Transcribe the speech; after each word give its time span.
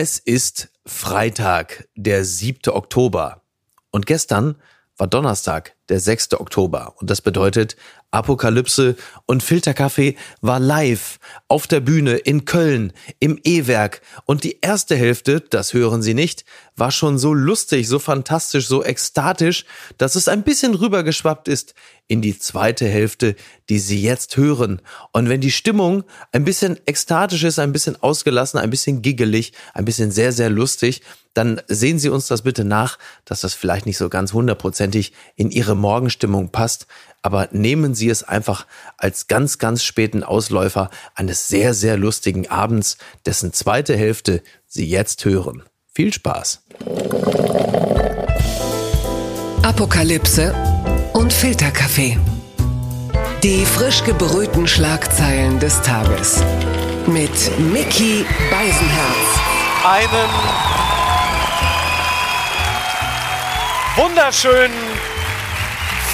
Es 0.00 0.20
ist 0.20 0.68
Freitag, 0.86 1.88
der 1.96 2.24
7. 2.24 2.72
Oktober. 2.72 3.42
Und 3.90 4.06
gestern 4.06 4.54
war 4.96 5.08
Donnerstag, 5.08 5.74
der 5.88 6.00
6. 6.00 6.34
Oktober. 6.34 6.94
Und 6.98 7.10
das 7.10 7.20
bedeutet, 7.20 7.76
Apokalypse 8.10 8.96
und 9.26 9.42
Filterkaffee 9.42 10.16
war 10.40 10.58
live 10.58 11.18
auf 11.46 11.66
der 11.66 11.80
Bühne 11.80 12.16
in 12.16 12.46
Köln 12.46 12.92
im 13.18 13.38
E-Werk. 13.44 14.00
Und 14.24 14.44
die 14.44 14.58
erste 14.62 14.96
Hälfte, 14.96 15.40
das 15.40 15.74
hören 15.74 16.02
Sie 16.02 16.14
nicht, 16.14 16.44
war 16.76 16.90
schon 16.90 17.18
so 17.18 17.34
lustig, 17.34 17.86
so 17.86 17.98
fantastisch, 17.98 18.66
so 18.66 18.82
ekstatisch, 18.82 19.66
dass 19.98 20.14
es 20.14 20.28
ein 20.28 20.42
bisschen 20.42 20.74
rübergeschwappt 20.74 21.48
ist 21.48 21.74
in 22.06 22.22
die 22.22 22.38
zweite 22.38 22.86
Hälfte, 22.88 23.36
die 23.68 23.78
Sie 23.78 24.00
jetzt 24.00 24.38
hören. 24.38 24.80
Und 25.12 25.28
wenn 25.28 25.42
die 25.42 25.50
Stimmung 25.50 26.04
ein 26.32 26.44
bisschen 26.44 26.78
ekstatisch 26.86 27.44
ist, 27.44 27.58
ein 27.58 27.72
bisschen 27.72 28.02
ausgelassen, 28.02 28.58
ein 28.58 28.70
bisschen 28.70 29.02
giggelig, 29.02 29.52
ein 29.74 29.84
bisschen 29.84 30.10
sehr, 30.10 30.32
sehr 30.32 30.48
lustig, 30.48 31.02
dann 31.34 31.60
sehen 31.68 31.98
Sie 31.98 32.08
uns 32.08 32.26
das 32.26 32.42
bitte 32.42 32.64
nach, 32.64 32.98
dass 33.24 33.42
das 33.42 33.54
vielleicht 33.54 33.86
nicht 33.86 33.98
so 33.98 34.08
ganz 34.08 34.32
hundertprozentig 34.32 35.12
in 35.36 35.50
Ihre 35.50 35.76
Morgenstimmung 35.78 36.50
passt. 36.50 36.86
Aber 37.22 37.48
nehmen 37.50 37.94
Sie 37.94 38.08
es 38.10 38.22
einfach 38.22 38.66
als 38.96 39.26
ganz, 39.26 39.58
ganz 39.58 39.82
späten 39.82 40.22
Ausläufer 40.22 40.90
eines 41.14 41.48
sehr, 41.48 41.74
sehr 41.74 41.96
lustigen 41.96 42.48
Abends, 42.48 42.98
dessen 43.26 43.52
zweite 43.52 43.96
Hälfte 43.96 44.42
Sie 44.66 44.86
jetzt 44.86 45.24
hören. 45.24 45.62
Viel 45.92 46.12
Spaß. 46.12 46.62
Apokalypse 49.62 50.54
und 51.12 51.32
Filterkaffee. 51.32 52.18
Die 53.42 53.64
frisch 53.64 54.04
gebrühten 54.04 54.66
Schlagzeilen 54.66 55.58
des 55.58 55.80
Tages. 55.82 56.42
Mit 57.06 57.30
Mickey 57.72 58.24
Beisenherz. 58.50 59.28
Einen 59.84 60.30
wunderschönen 63.96 64.87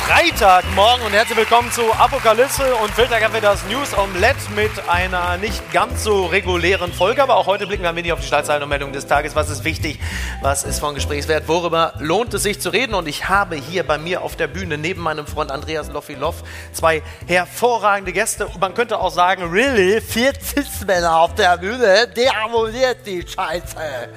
Freitagmorgen 0.07 1.07
und 1.07 1.13
herzlich 1.15 1.39
willkommen 1.39 1.73
zu 1.73 1.91
Apokalypse 1.95 2.75
und 2.75 2.91
Filterkaffee, 2.91 3.41
das 3.41 3.65
News 3.71 3.97
Omelette 3.97 4.53
mit 4.55 4.71
einer 4.87 5.39
nicht 5.39 5.73
ganz 5.73 6.05
so 6.05 6.27
regulären 6.27 6.93
Folge. 6.93 7.23
Aber 7.23 7.37
auch 7.37 7.47
heute 7.47 7.67
blicken 7.67 7.85
wir 7.85 7.89
ein 7.89 7.97
wenig 7.97 8.13
auf 8.13 8.21
die 8.21 8.27
Schlagzeilen 8.27 8.63
und 8.63 8.69
Meldungen 8.69 8.93
des 8.93 9.07
Tages. 9.07 9.35
Was 9.35 9.49
ist 9.49 9.65
wichtig? 9.65 9.99
Was 10.43 10.63
ist 10.63 10.79
von 10.79 10.95
Gesprächswert? 10.95 11.49
Worüber 11.49 11.95
lohnt 12.01 12.35
es 12.35 12.43
sich 12.43 12.61
zu 12.61 12.69
reden? 12.69 12.93
Und 12.93 13.09
ich 13.09 13.31
habe 13.31 13.57
hier 13.57 13.83
bei 13.83 13.97
mir 13.97 14.21
auf 14.21 14.37
der 14.37 14.47
Bühne 14.47 14.77
neben 14.77 15.01
meinem 15.01 15.27
Freund 15.27 15.51
Andreas 15.51 15.91
Loffiloff 15.91 16.43
zwei 16.75 17.03
hervorragende 17.27 18.13
Gäste. 18.13 18.47
Man 18.61 18.75
könnte 18.75 19.01
auch 19.01 19.11
sagen, 19.11 19.51
really, 19.51 20.03
vier 20.03 20.35
Cis-Männer 20.39 21.17
auf 21.17 21.35
der 21.35 21.57
Bühne, 21.57 22.09
der 22.15 22.31
abonniert 22.45 23.07
die 23.07 23.25
Scheiße. 23.27 24.11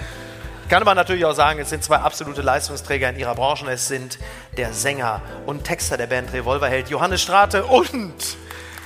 Kann 0.69 0.83
man 0.83 0.97
natürlich 0.97 1.23
auch 1.23 1.33
sagen, 1.33 1.59
es 1.59 1.69
sind 1.69 1.81
zwei 1.81 1.95
absolute 1.95 2.41
Leistungsträger 2.41 3.09
in 3.09 3.17
ihrer 3.17 3.35
Branche. 3.35 3.65
Es 3.71 3.87
sind 3.87 4.19
der 4.57 4.73
Sänger 4.73 5.21
und 5.45 5.63
Texter 5.63 5.95
der 5.95 6.07
Band 6.07 6.33
Revolverheld 6.33 6.89
Johannes 6.89 7.21
Strate 7.21 7.63
und 7.63 8.13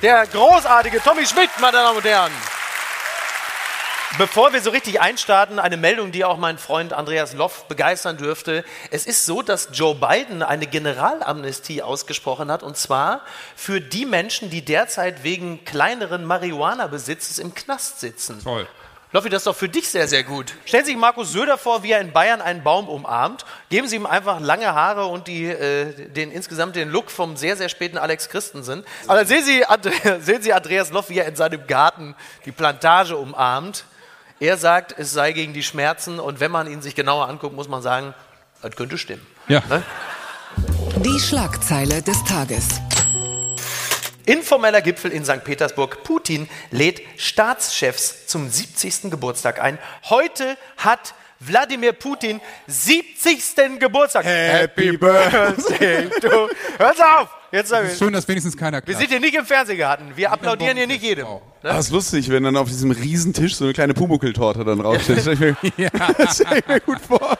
der 0.04 0.28
großartige 0.28 1.02
Tommy 1.02 1.26
Schmidt, 1.26 1.50
meine 1.60 1.78
Damen 1.78 1.98
und 1.98 2.06
Herren. 2.06 2.32
Bevor 4.20 4.54
wir 4.54 4.62
so 4.62 4.70
richtig 4.70 5.02
einstarten, 5.02 5.58
eine 5.58 5.78
Meldung, 5.78 6.12
die 6.12 6.24
auch 6.24 6.38
mein 6.38 6.60
Freund 6.60 6.94
Andreas 6.94 7.34
Loff 7.34 7.64
begeistern 7.68 8.18
dürfte. 8.18 8.64
Es 8.92 9.08
ist 9.08 9.26
so, 9.26 9.42
dass 9.42 9.70
Joe 9.72 9.96
Biden 9.96 10.44
eine 10.44 10.68
Generalamnestie 10.68 11.82
ausgesprochen 11.82 12.52
hat, 12.52 12.62
und 12.62 12.78
zwar 12.78 13.22
für 13.56 13.82
die 13.82 14.06
Menschen, 14.06 14.52
die 14.52 14.64
derzeit 14.64 15.24
wegen 15.24 15.66
kleineren 15.66 16.26
Marihuana-Besitzes 16.26 17.40
im 17.40 17.56
Knast 17.56 18.02
sitzen. 18.02 18.44
Toll. 18.44 18.68
Loffi, 19.14 19.30
das 19.30 19.42
ist 19.42 19.48
doch 19.48 19.56
für 19.56 19.68
dich 19.68 19.90
sehr, 19.90 20.08
sehr 20.08 20.24
gut. 20.24 20.54
Stellen 20.66 20.86
Sie 20.86 20.92
sich 20.92 21.00
Markus 21.00 21.34
Söder 21.34 21.58
vor, 21.58 21.84
wie 21.84 21.92
er 21.92 22.00
in 22.00 22.14
Bayern 22.14 22.40
einen 22.40 22.64
Baum 22.64 22.88
umarmt. 22.88 23.44
Geben 23.70 23.88
Sie 23.90 23.98
ihm 23.98 24.06
einfach 24.06 24.40
lange 24.40 24.74
Haare 24.74 25.08
und 25.08 25.28
die, 25.28 25.48
äh, 25.48 26.08
den, 26.10 26.32
insgesamt 26.32 26.78
den 26.78 26.90
Look 26.90 27.12
vom 27.12 27.36
sehr, 27.36 27.58
sehr 27.58 27.68
späten 27.68 27.98
Alex 27.98 28.30
Christensen. 28.30 28.86
Aber 29.08 29.18
dann 29.18 29.28
sehen 29.28 29.44
Sie, 29.44 29.66
Andre 29.66 29.92
sehen 30.22 30.42
Sie 30.42 30.54
Andreas 30.54 30.92
Loff, 30.92 31.10
wie 31.10 31.20
er 31.20 31.28
in 31.28 31.36
seinem 31.36 31.68
Garten 31.68 32.16
die 32.46 32.54
Plantage 32.54 33.18
umarmt. 33.18 33.84
Er 34.40 34.56
sagt, 34.56 34.96
es 34.98 35.12
sei 35.12 35.34
gegen 35.34 35.54
die 35.54 35.64
Schmerzen 35.64 36.20
und 36.20 36.40
wenn 36.40 36.50
man 36.50 36.72
ihn 36.72 36.82
sich 36.82 36.96
genauer 36.96 37.28
anguckt, 37.28 37.56
muss 37.56 37.68
man 37.68 37.82
sagen, 37.82 38.14
das 38.62 38.76
könnte 38.78 38.98
stimmen. 38.98 39.26
Ja. 39.50 39.62
Ne? 39.70 39.84
Die 41.04 41.20
Schlagzeile 41.20 42.02
des 42.02 42.24
Tages. 42.24 42.80
Informeller 44.26 44.82
Gipfel 44.82 45.12
in 45.12 45.26
St. 45.26 45.44
Petersburg. 45.44 46.04
Putin 46.04 46.48
lädt 46.72 47.02
Staatschefs 47.18 48.28
zum 48.28 48.50
70. 48.50 49.12
Geburtstag 49.12 49.62
ein. 49.62 49.78
Heute 50.10 50.58
hat 50.78 51.14
Wladimir 51.40 51.94
Putin 51.94 52.40
70. 52.68 53.80
Geburtstag. 53.80 54.26
Happy 54.26 54.96
Birthday 54.98 56.10
to... 56.22 56.50
Hör's 56.78 57.00
auf! 57.00 57.30
Jetzt 57.52 57.72
Es 57.72 57.94
ist 57.94 58.00
schön, 58.00 58.14
dass 58.14 58.26
wenigstens 58.28 58.56
keiner 58.56 58.78
Wir 58.78 58.82
klatscht. 58.82 59.00
sind 59.02 59.10
hier 59.10 59.20
nicht 59.20 59.36
im 59.36 59.46
Fernsehgarten. 59.46 60.16
Wir 60.16 60.32
applaudieren 60.32 60.78
hier 60.78 60.88
nicht 60.88 61.04
jedem. 61.04 61.26
Wow. 61.26 61.42
Das 61.62 61.88
ist 61.88 61.92
lustig, 61.92 62.30
wenn 62.30 62.44
dann 62.44 62.56
auf 62.56 62.70
diesem 62.70 62.92
Riesentisch 62.92 63.56
so 63.56 63.66
eine 63.66 63.74
kleine 63.74 63.94
Pumuckl-Torte 63.94 64.64
dann 64.64 64.80
raussteht. 64.82 65.18
Das 65.18 65.38
mir, 65.38 65.58
das 66.18 66.36
stell 66.36 66.60
ich 66.60 66.68
mir 66.68 66.80
gut 66.80 67.02
vor. 67.02 67.38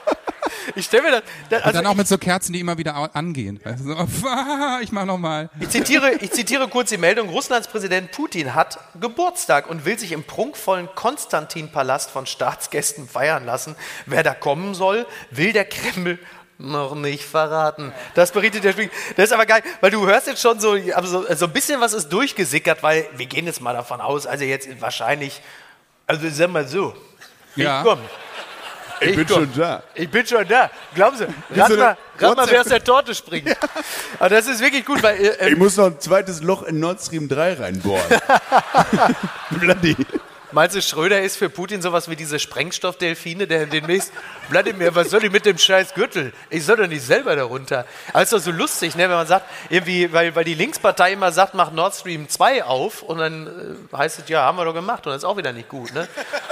Ich 0.74 0.86
stelle 0.86 1.02
mir 1.04 1.10
das... 1.10 1.22
das 1.50 1.60
Und 1.60 1.66
also 1.66 1.78
dann 1.78 1.86
auch 1.86 1.94
mit 1.94 2.08
so 2.08 2.18
Kerzen, 2.18 2.52
die 2.52 2.60
immer 2.60 2.78
wieder 2.78 3.14
angehen. 3.14 3.60
Weißt 3.64 3.84
du, 3.84 3.94
so, 3.94 3.96
ich 4.82 4.92
mach 4.92 5.04
noch 5.04 5.18
mal. 5.18 5.50
Ich 5.60 5.68
zitiere, 5.70 6.12
ich 6.20 6.32
zitiere 6.32 6.68
kurz 6.68 6.90
die 6.90 6.98
Meldung. 6.98 7.28
Russlands 7.28 7.68
Präsident 7.68 8.12
Putin 8.12 8.54
hat 8.54 8.78
Geburtstag 9.00 9.68
und 9.68 9.84
will 9.84 9.98
sich 9.98 10.12
im 10.12 10.24
prunkvollen 10.24 10.88
Konstantin-Palast 10.94 12.10
von 12.10 12.26
Staatsgästen 12.26 13.08
feiern 13.08 13.44
lassen. 13.44 13.76
Wer 14.06 14.22
da 14.22 14.34
kommen 14.34 14.74
soll, 14.74 15.06
will 15.30 15.52
der 15.52 15.64
Kreml 15.64 16.18
noch 16.58 16.94
nicht 16.94 17.24
verraten. 17.24 17.92
Das 18.14 18.30
berichtet 18.32 18.64
der 18.64 18.72
Spiegel. 18.72 18.90
Das 19.16 19.26
ist 19.26 19.32
aber 19.32 19.46
geil, 19.46 19.62
weil 19.80 19.90
du 19.90 20.06
hörst 20.06 20.26
jetzt 20.28 20.40
schon 20.40 20.60
so, 20.60 20.76
aber 20.94 21.06
so, 21.06 21.34
so 21.34 21.46
ein 21.46 21.52
bisschen 21.52 21.80
was 21.80 21.92
ist 21.92 22.08
durchgesickert, 22.08 22.82
weil 22.82 23.08
wir 23.16 23.26
gehen 23.26 23.46
jetzt 23.46 23.60
mal 23.60 23.74
davon 23.74 24.00
aus, 24.00 24.26
also 24.26 24.44
jetzt 24.44 24.68
wahrscheinlich, 24.80 25.40
also 26.06 26.28
sag 26.30 26.50
mal 26.50 26.66
so, 26.66 26.94
Ja. 27.56 27.82
komm. 27.82 27.98
Ich 29.04 29.16
bin 29.16 29.26
komm. 29.26 29.36
schon 29.36 29.52
da. 29.56 29.82
Ich 29.94 30.08
bin 30.10 30.26
schon 30.26 30.46
da. 30.48 30.70
Glauben 30.94 31.16
Sie, 31.16 31.24
rat 31.58 31.68
so 31.68 31.76
mal, 31.76 31.96
rat 32.18 32.36
mal 32.36 32.50
wer 32.50 32.60
aus 32.60 32.66
der 32.68 32.82
Torte 32.82 33.14
springt. 33.14 33.56
Aber 34.18 34.28
das 34.28 34.46
ist 34.46 34.60
wirklich 34.60 34.84
gut, 34.84 35.02
weil 35.02 35.20
äh, 35.20 35.50
Ich 35.50 35.56
muss 35.56 35.76
noch 35.76 35.86
ein 35.86 36.00
zweites 36.00 36.42
Loch 36.42 36.62
in 36.62 36.78
Nord 36.80 37.00
Stream 37.00 37.28
3 37.28 37.54
reinbohren. 37.54 38.02
Bloody. 39.50 39.96
Meinst 40.52 40.76
du, 40.76 40.82
Schröder 40.82 41.22
ist 41.22 41.36
für 41.36 41.48
Putin 41.48 41.80
sowas 41.80 42.10
wie 42.10 42.16
diese 42.16 42.38
Sprengstoffdelfine, 42.38 43.46
der 43.46 43.64
demnächst, 43.64 44.12
Wladimir, 44.50 44.94
was 44.94 45.08
soll 45.08 45.24
ich 45.24 45.32
mit 45.32 45.46
dem 45.46 45.56
scheiß 45.56 45.94
Gürtel? 45.94 46.34
Ich 46.50 46.66
soll 46.66 46.76
doch 46.76 46.86
nicht 46.86 47.02
selber 47.02 47.34
darunter. 47.34 47.86
Doch 48.12 48.26
so 48.26 48.50
lustig, 48.50 48.94
ne, 48.94 49.04
wenn 49.04 49.16
man 49.16 49.26
sagt, 49.26 49.46
irgendwie, 49.70 50.12
weil, 50.12 50.34
weil 50.36 50.44
die 50.44 50.54
Linkspartei 50.54 51.14
immer 51.14 51.32
sagt, 51.32 51.54
mach 51.54 51.72
Nord 51.72 51.94
Stream 51.94 52.28
2 52.28 52.64
auf 52.64 53.02
und 53.02 53.18
dann 53.18 53.46
äh, 53.92 53.96
heißt 53.96 54.18
es, 54.18 54.28
ja, 54.28 54.42
haben 54.42 54.58
wir 54.58 54.66
doch 54.66 54.74
gemacht 54.74 55.06
und 55.06 55.12
das 55.12 55.22
ist 55.22 55.24
auch 55.24 55.38
wieder 55.38 55.54
nicht 55.54 55.70
gut. 55.70 55.94
Ne? 55.94 56.06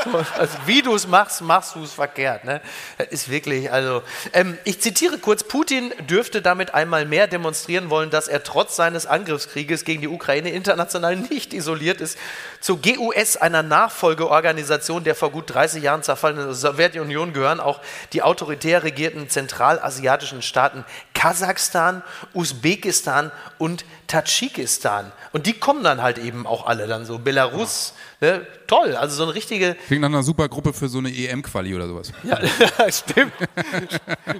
So, 0.04 0.24
also, 0.38 0.56
wie 0.64 0.80
du 0.80 0.94
es 0.94 1.06
machst, 1.06 1.42
machst 1.42 1.74
du 1.74 1.82
es 1.82 1.92
verkehrt. 1.92 2.44
Ne? 2.44 2.62
Das 2.96 3.08
ist 3.08 3.30
wirklich, 3.30 3.70
also, 3.70 4.02
ähm, 4.32 4.56
ich 4.64 4.80
zitiere 4.80 5.18
kurz, 5.18 5.44
Putin 5.44 5.92
dürfte 6.08 6.40
damit 6.40 6.72
einmal 6.72 7.04
mehr 7.04 7.26
demonstrieren 7.26 7.90
wollen, 7.90 8.08
dass 8.08 8.28
er 8.28 8.42
trotz 8.44 8.76
seines 8.76 9.04
Angriffskrieges 9.04 9.84
gegen 9.84 10.00
die 10.00 10.08
Ukraine 10.08 10.50
international 10.50 11.16
nicht 11.16 11.52
isoliert 11.52 12.00
ist. 12.00 12.16
Zur 12.60 12.80
GUS, 12.80 13.36
einer 13.36 13.62
Nachfolgeorganisation 13.90 15.02
der 15.02 15.16
vor 15.16 15.30
gut 15.30 15.52
30 15.52 15.82
Jahren 15.82 16.04
zerfallenen 16.04 16.54
Sowjetunion, 16.54 17.32
gehören 17.32 17.58
auch 17.58 17.80
die 18.12 18.22
autoritär 18.22 18.84
regierten 18.84 19.28
zentralasiatischen 19.28 20.42
Staaten 20.42 20.84
Kasachstan, 21.12 22.02
Usbekistan 22.32 23.32
und 23.58 23.84
Tadschikistan. 24.10 25.12
Und 25.32 25.46
die 25.46 25.52
kommen 25.52 25.84
dann 25.84 26.02
halt 26.02 26.18
eben 26.18 26.44
auch 26.44 26.66
alle 26.66 26.88
dann 26.88 27.06
so. 27.06 27.18
Belarus, 27.20 27.94
ne? 28.20 28.44
toll, 28.66 28.96
also 28.96 29.14
so 29.14 29.22
eine 29.22 29.34
richtige, 29.34 29.76
Klingt 29.86 30.02
nach 30.02 30.08
einer 30.08 30.24
super 30.24 30.48
Gruppe 30.48 30.72
für 30.72 30.88
so 30.88 30.98
eine 30.98 31.10
EM-Quali 31.10 31.74
oder 31.76 31.86
sowas. 31.86 32.10
ja, 32.24 32.38
stimmt. 32.90 33.32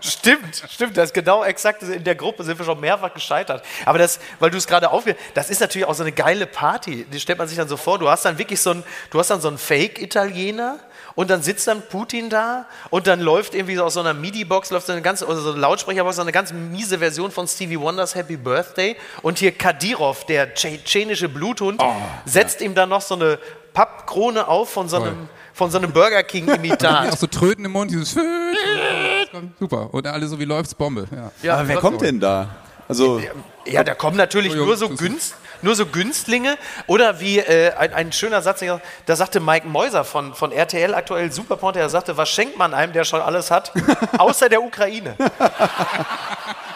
stimmt, 0.01 0.63
stimmt. 0.69 0.97
Das 0.97 1.11
ist 1.11 1.15
genau 1.15 1.45
exakt. 1.45 1.85
In 1.85 2.03
der 2.03 2.17
Gruppe 2.17 2.43
sind 2.43 2.59
wir 2.59 2.65
schon 2.67 2.81
mehrfach 2.81 3.15
gescheitert. 3.15 3.65
Aber 3.85 3.99
das, 3.99 4.19
weil 4.41 4.51
du 4.51 4.59
es 4.59 4.67
gerade 4.67 4.91
aufge, 4.91 5.15
das 5.35 5.51
ist 5.51 5.61
natürlich 5.61 5.87
auch 5.87 5.95
so 5.95 6.03
eine 6.03 6.13
geile 6.13 6.47
Party. 6.47 7.05
Die 7.05 7.21
stellt 7.21 7.39
man 7.39 7.47
sich 7.47 7.57
dann 7.57 7.69
so 7.69 7.77
vor. 7.77 8.01
Du 8.01 8.09
hast 8.09 8.25
dann 8.25 8.39
wirklich 8.39 8.61
so 8.61 8.71
ein, 8.71 8.83
du 9.11 9.21
hast 9.21 9.31
dann 9.31 9.41
so 9.41 9.47
einen 9.49 9.59
Fake-Italiener. 9.59 10.81
Und 11.15 11.31
dann 11.31 11.43
sitzt 11.43 11.67
dann 11.67 11.83
Putin 11.83 12.31
da 12.31 12.67
und 12.91 13.07
dann 13.07 13.21
läuft 13.21 13.55
irgendwie 13.55 13.77
so 13.77 13.85
aus 13.85 13.95
so 13.95 14.01
einer 14.01 14.15
MIDI-Box, 14.15 14.71
läuft 14.71 14.87
so 14.87 14.93
eine 14.93 15.03
ganz, 15.03 15.23
oder 15.23 15.37
so 15.37 15.53
eine 15.53 15.61
Lautsprecherbox, 15.61 16.17
so 16.17 16.23
eine 16.23 16.33
ganz 16.33 16.53
miese 16.53 16.99
Version 16.99 17.31
von 17.31 17.47
Stevie 17.49 17.79
Wonders 17.81 18.15
Happy 18.15 18.37
Birthday. 18.37 18.97
Und 19.23 19.39
hier 19.39 19.53
Kadirov, 19.53 20.25
der 20.27 20.55
tschetschenische 20.55 21.29
Bluthund, 21.29 21.83
setzt 22.25 22.61
ihm 22.61 22.75
dann 22.75 22.89
noch 22.89 23.03
so 23.03 23.15
eine 23.17 23.39
Pappkrone 23.75 24.47
auf 24.49 24.71
von 24.71 24.89
so 24.89 24.97
einem, 24.97 25.05
Toll. 25.07 25.29
von 25.55 25.71
so 25.71 25.79
einem 25.79 25.93
Burger 25.93 26.23
King-Imitat. 26.23 27.09
Auch 27.13 27.17
so 27.17 27.27
Tröten 27.27 27.65
im 27.65 27.73
Mund, 27.73 27.91
dieses 27.91 28.17
Super. 29.61 29.93
Und 29.93 30.07
alle 30.07 30.27
so, 30.27 30.39
wie 30.39 30.45
läuft's? 30.45 30.75
Bombe. 30.75 31.07
Ja. 31.15 31.31
Ja, 31.43 31.55
Aber 31.59 31.69
wer 31.69 31.77
kommt 31.77 32.01
denn 32.01 32.19
da? 32.21 32.49
Also, 32.89 33.21
Ja, 33.67 33.85
da 33.85 33.95
kommen 33.95 34.17
natürlich 34.17 34.53
Entschuldigung, 34.53 34.67
nur 34.67 34.77
so, 34.77 34.87
das 34.87 34.95
ist- 34.95 35.01
Günst, 35.01 35.35
nur 35.63 35.75
so 35.75 35.87
Günstlinge. 35.87 36.57
Oder 36.87 37.21
wie 37.21 37.39
äh, 37.39 37.73
ein, 37.75 37.93
ein 37.93 38.13
schöner 38.13 38.43
Satz, 38.43 38.65
da 39.07 39.17
sagte 39.17 39.41
Mike 39.41 39.67
Mäuser 39.67 40.05
von, 40.05 40.35
von 40.35 40.53
RTL 40.53 40.95
aktuell 40.95 41.33
Superporte, 41.33 41.79
er 41.79 41.89
sagte, 41.89 42.17
was 42.17 42.29
schenkt 42.29 42.59
man 42.59 42.75
einem, 42.75 42.93
der 42.93 43.05
schon 43.05 43.21
alles 43.21 43.51
hat, 43.51 43.73
außer 44.19 44.49
der 44.49 44.63
Ukraine? 44.63 45.17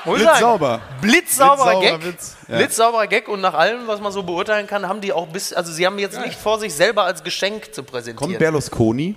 Blitzsauber. 0.05 0.81
Blitzsauberer 1.01 1.81
Gag. 1.81 2.05
Witz. 2.05 2.37
Ja. 2.49 2.59
Blitzsauberer 2.59 3.07
Gag 3.07 3.29
und 3.29 3.41
nach 3.41 3.55
allem, 3.55 3.87
was 3.87 4.01
man 4.01 4.13
so 4.13 4.23
beurteilen 4.23 4.67
kann, 4.67 4.87
haben 4.87 5.01
die 5.01 5.13
auch 5.13 5.27
bis, 5.27 5.53
also 5.53 5.73
sie 5.73 5.87
haben 5.87 5.99
jetzt 5.99 6.21
nicht 6.21 6.39
vor, 6.39 6.59
sich 6.59 6.75
selber 6.75 7.05
als 7.05 7.23
Geschenk 7.25 7.75
zu 7.75 7.83
präsentieren. 7.83 8.17
kommt 8.17 8.39
Berlusconi 8.39 9.17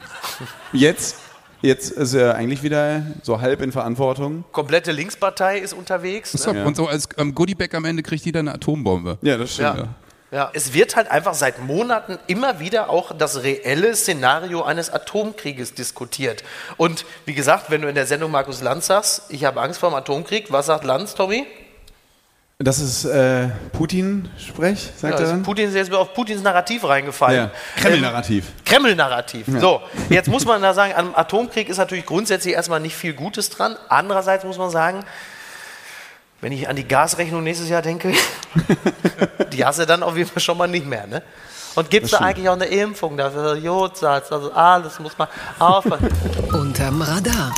jetzt? 0.72 1.16
Jetzt 1.62 1.90
ist 1.90 2.14
er 2.14 2.34
eigentlich 2.34 2.62
wieder 2.62 3.02
so 3.22 3.40
halb 3.40 3.62
in 3.62 3.72
Verantwortung. 3.72 4.44
Komplette 4.52 4.92
Linkspartei 4.92 5.58
ist 5.58 5.72
unterwegs. 5.72 6.46
Ne? 6.46 6.64
Und 6.64 6.76
so 6.76 6.86
als 6.86 7.08
ähm, 7.16 7.34
Goodiebag 7.34 7.74
am 7.74 7.84
Ende 7.84 8.02
kriegt 8.02 8.24
jeder 8.24 8.40
eine 8.40 8.54
Atombombe. 8.54 9.18
Ja, 9.22 9.36
das 9.36 9.54
stimmt. 9.54 9.78
Ja. 9.78 9.88
Ja, 10.32 10.50
es 10.54 10.74
wird 10.74 10.96
halt 10.96 11.08
einfach 11.08 11.34
seit 11.34 11.62
Monaten 11.62 12.18
immer 12.26 12.58
wieder 12.58 12.90
auch 12.90 13.16
das 13.16 13.44
reelle 13.44 13.94
Szenario 13.94 14.64
eines 14.64 14.90
Atomkrieges 14.90 15.74
diskutiert. 15.74 16.42
Und 16.76 17.06
wie 17.26 17.34
gesagt, 17.34 17.70
wenn 17.70 17.80
du 17.80 17.88
in 17.88 17.94
der 17.94 18.06
Sendung 18.06 18.32
Markus 18.32 18.60
Lanz 18.60 18.88
sagst, 18.88 19.22
ich 19.28 19.44
habe 19.44 19.60
Angst 19.60 19.78
vor 19.78 19.90
dem 19.90 19.94
Atomkrieg, 19.94 20.50
was 20.50 20.66
sagt 20.66 20.84
Lanz, 20.84 21.14
Tommy? 21.14 21.46
Das 22.58 22.78
ist 22.78 23.04
äh, 23.04 23.48
Putin-Sprech, 23.74 24.92
sagt 24.96 25.02
Ja, 25.02 25.08
er 25.10 25.18
also 25.18 25.32
dann? 25.32 25.42
Putin 25.42 25.68
ist 25.68 25.74
jetzt 25.74 25.92
auf 25.92 26.14
Putins 26.14 26.42
Narrativ 26.42 26.84
reingefallen. 26.84 27.36
Ja. 27.36 27.50
Kreml-Narrativ. 27.76 28.46
Ähm, 28.46 28.64
Kreml-Narrativ. 28.64 29.46
So, 29.60 29.82
jetzt 30.08 30.28
muss 30.28 30.46
man 30.46 30.62
da 30.62 30.72
sagen, 30.72 30.94
am 30.96 31.14
Atomkrieg 31.14 31.68
ist 31.68 31.76
natürlich 31.76 32.06
grundsätzlich 32.06 32.54
erstmal 32.54 32.80
nicht 32.80 32.96
viel 32.96 33.12
Gutes 33.12 33.50
dran. 33.50 33.76
Andererseits 33.90 34.42
muss 34.44 34.56
man 34.56 34.70
sagen, 34.70 35.04
wenn 36.40 36.50
ich 36.50 36.66
an 36.66 36.76
die 36.76 36.88
Gasrechnung 36.88 37.44
nächstes 37.44 37.68
Jahr 37.68 37.82
denke, 37.82 38.14
die 39.52 39.62
hast 39.62 39.78
du 39.78 39.84
dann 39.84 40.02
auf 40.02 40.16
jeden 40.16 40.30
Fall 40.30 40.40
schon 40.40 40.56
mal 40.56 40.66
nicht 40.66 40.86
mehr. 40.86 41.06
Ne? 41.06 41.22
Und 41.74 41.90
gibt 41.90 42.06
es 42.06 42.12
da 42.12 42.20
eigentlich 42.20 42.48
auch 42.48 42.54
eine 42.54 42.64
Impfung 42.64 43.18
dafür? 43.18 43.56
Jodsalz, 43.56 44.32
also 44.32 44.50
alles 44.52 44.98
muss 44.98 45.18
man 45.18 45.28
aufpassen. 45.58 46.08
Unterm 46.54 47.02
Radar. 47.02 47.54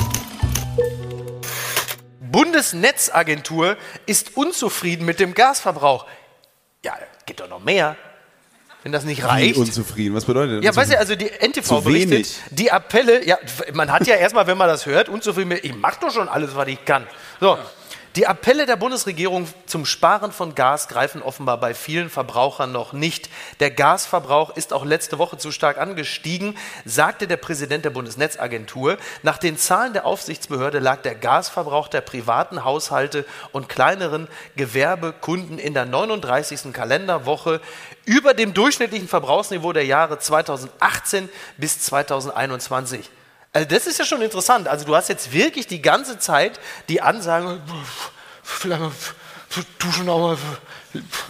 Bundesnetzagentur 2.31 3.77
ist 4.05 4.35
unzufrieden 4.37 5.05
mit 5.05 5.19
dem 5.19 5.33
Gasverbrauch. 5.33 6.05
Ja, 6.83 6.93
gibt 7.25 7.39
doch 7.39 7.49
noch 7.49 7.63
mehr. 7.63 7.95
Wenn 8.83 8.93
das 8.93 9.03
nicht 9.03 9.21
Wie 9.21 9.25
reicht. 9.27 9.57
unzufrieden. 9.57 10.15
Was 10.15 10.23
bedeutet 10.23 10.63
Ja, 10.63 10.69
das? 10.69 10.77
weißt 10.77 10.93
du, 10.93 10.97
also 10.99 11.15
die 11.15 11.27
NTV 11.29 11.81
berichtet, 11.81 12.11
wenig. 12.11 12.39
die 12.51 12.71
Appelle, 12.71 13.25
ja, 13.25 13.37
man 13.73 13.91
hat 13.91 14.07
ja 14.07 14.15
erstmal, 14.15 14.47
wenn 14.47 14.57
man 14.57 14.69
das 14.69 14.85
hört, 14.85 15.09
unzufrieden 15.09 15.49
mit, 15.49 15.65
ich 15.65 15.75
mach 15.75 15.97
doch 15.97 16.11
schon 16.13 16.29
alles, 16.29 16.55
was 16.55 16.67
ich 16.69 16.85
kann. 16.85 17.05
So. 17.41 17.57
Die 18.15 18.25
Appelle 18.25 18.65
der 18.65 18.75
Bundesregierung 18.75 19.47
zum 19.67 19.85
Sparen 19.85 20.31
von 20.31 20.55
Gas 20.55 20.87
greifen 20.87 21.21
offenbar 21.21 21.59
bei 21.59 21.75
vielen 21.75 22.09
Verbrauchern 22.09 22.71
noch 22.71 22.91
nicht. 22.91 23.29
Der 23.59 23.69
Gasverbrauch 23.69 24.57
ist 24.57 24.73
auch 24.73 24.83
letzte 24.83 25.19
Woche 25.19 25.37
zu 25.37 25.51
stark 25.51 25.77
angestiegen, 25.77 26.57
sagte 26.85 27.27
der 27.27 27.37
Präsident 27.37 27.85
der 27.85 27.91
Bundesnetzagentur. 27.91 28.97
Nach 29.21 29.37
den 29.37 29.59
Zahlen 29.59 29.93
der 29.93 30.07
Aufsichtsbehörde 30.07 30.79
lag 30.79 31.03
der 31.03 31.13
Gasverbrauch 31.13 31.87
der 31.87 32.01
privaten 32.01 32.63
Haushalte 32.63 33.25
und 33.51 33.69
kleineren 33.69 34.27
Gewerbekunden 34.55 35.59
in 35.59 35.75
der 35.75 35.85
39. 35.85 36.73
Kalenderwoche 36.73 37.61
über 38.05 38.33
dem 38.33 38.55
durchschnittlichen 38.55 39.07
Verbrauchsniveau 39.07 39.71
der 39.71 39.85
Jahre 39.85 40.17
2018 40.17 41.29
bis 41.57 41.79
2021. 41.81 43.11
Also 43.53 43.67
das 43.67 43.87
ist 43.87 43.97
ja 43.99 44.05
schon 44.05 44.21
interessant. 44.21 44.67
Also 44.67 44.85
du 44.85 44.95
hast 44.95 45.09
jetzt 45.09 45.33
wirklich 45.33 45.65
die 45.67 45.81
ganze 45.81 46.19
Zeit 46.19 46.59
die 46.87 47.01
Ansagen, 47.01 47.61
vielleicht 48.43 48.81
mal 48.81 48.91
duschen 49.79 50.07
auch 50.09 50.19
mal. 50.19 50.37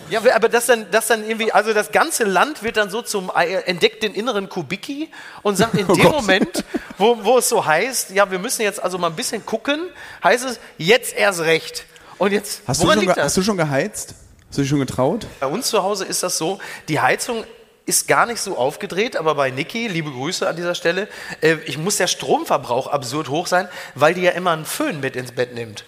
Ja, 0.09 0.21
aber 0.35 0.49
das 0.49 0.65
dann, 0.65 0.89
das 0.91 1.07
dann 1.07 1.25
irgendwie, 1.27 1.51
also 1.51 1.73
das 1.73 1.91
ganze 1.91 2.23
Land 2.25 2.63
wird 2.63 2.77
dann 2.77 2.89
so 2.89 3.01
zum, 3.01 3.31
äh, 3.35 3.55
entdeckt 3.61 4.03
den 4.03 4.13
inneren 4.13 4.49
Kubicki 4.49 5.09
und 5.41 5.55
sagt 5.57 5.75
in 5.75 5.87
dem 5.93 6.03
Moment, 6.11 6.63
wo, 6.97 7.23
wo 7.23 7.37
es 7.37 7.47
so 7.49 7.65
heißt, 7.65 8.11
ja, 8.11 8.29
wir 8.31 8.39
müssen 8.39 8.61
jetzt 8.61 8.81
also 8.81 8.97
mal 8.97 9.07
ein 9.07 9.15
bisschen 9.15 9.45
gucken, 9.45 9.87
heißt 10.23 10.45
es, 10.45 10.59
jetzt 10.77 11.13
erst 11.13 11.41
recht. 11.41 11.85
Und 12.17 12.31
jetzt, 12.33 12.61
Hast 12.67 12.81
du, 12.83 12.87
schon, 12.87 12.95
liegt 12.99 13.07
ge- 13.07 13.15
das? 13.15 13.25
hast 13.25 13.37
du 13.37 13.43
schon 13.43 13.57
geheizt? 13.57 14.15
Hast 14.49 14.57
du 14.57 14.61
dich 14.61 14.69
schon 14.69 14.79
getraut? 14.79 15.25
Bei 15.39 15.47
uns 15.47 15.67
zu 15.67 15.83
Hause 15.83 16.03
ist 16.05 16.23
das 16.23 16.37
so, 16.37 16.59
die 16.89 16.99
Heizung 16.99 17.43
ist 17.89 18.07
gar 18.07 18.25
nicht 18.25 18.39
so 18.39 18.57
aufgedreht, 18.57 19.17
aber 19.17 19.35
bei 19.35 19.49
Niki, 19.49 19.87
liebe 19.87 20.11
Grüße 20.11 20.47
an 20.47 20.55
dieser 20.55 20.75
Stelle, 20.75 21.07
äh, 21.41 21.57
ich 21.65 21.77
muss 21.77 21.97
der 21.97 22.07
Stromverbrauch 22.07 22.87
absurd 22.87 23.29
hoch 23.29 23.47
sein, 23.47 23.67
weil 23.95 24.13
die 24.13 24.21
ja 24.21 24.31
immer 24.31 24.51
einen 24.51 24.65
Föhn 24.65 24.99
mit 24.99 25.15
ins 25.15 25.31
Bett 25.31 25.53
nimmt. 25.55 25.83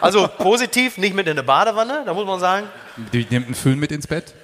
Also 0.00 0.28
positiv, 0.28 0.98
nicht 0.98 1.14
mit 1.14 1.26
in 1.26 1.32
eine 1.32 1.42
Badewanne, 1.42 2.02
da 2.06 2.14
muss 2.14 2.26
man 2.26 2.38
sagen, 2.38 2.68
Die 3.12 3.26
nimmt 3.28 3.46
einen 3.46 3.54
Föhn 3.54 3.78
mit 3.78 3.90
ins 3.90 4.06
Bett. 4.06 4.34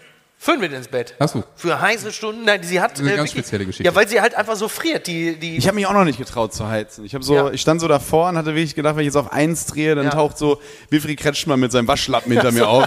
Föhn 0.40 0.61
mit 0.61 0.73
ins 0.73 0.87
Bett. 0.87 1.17
Ach 1.19 1.29
so. 1.29 1.43
Für 1.56 1.81
heiße 1.81 2.12
Stunden, 2.12 2.44
nein, 2.44 2.62
sie 2.62 2.81
hat... 2.81 2.93
ist 2.93 3.00
eine 3.00 3.08
ganz 3.11 3.19
wirklich- 3.19 3.32
spezielle 3.32 3.67
Geschichte. 3.67 3.82
Ja, 3.82 3.94
weil 3.96 4.06
sie 4.06 4.20
halt 4.20 4.37
einfach 4.37 4.55
so 4.55 4.69
friert, 4.69 5.08
die... 5.08 5.35
die 5.37 5.56
Ich 5.56 5.67
habe 5.67 5.75
mich 5.75 5.87
auch 5.87 5.93
noch 5.93 6.05
nicht 6.05 6.17
getraut 6.19 6.55
zu 6.55 6.69
heizen. 6.69 7.05
Ich, 7.05 7.14
hab 7.17 7.25
so, 7.25 7.35
Ja. 7.35 7.50
ich 7.50 7.61
stand 7.61 7.81
so 7.81 7.88
davor 7.88 8.29
und 8.29 8.38
hatte 8.38 8.55
wirklich 8.55 8.76
gedacht, 8.76 8.94
wenn 8.94 9.00
ich 9.02 9.06
jetzt 9.06 9.17
auf 9.17 9.32
eins 9.32 9.67
drehe, 9.67 9.96
dann 9.96 10.05
Ja. 10.05 10.11
taucht 10.12 10.38
so 10.38 10.61
Wilfried 10.90 11.19
Kretschmann 11.19 11.58
mit 11.58 11.73
seinem 11.73 11.88
Waschlappen 11.88 12.31
hinter 12.31 12.52
mir 12.52 12.69
auf. 12.69 12.87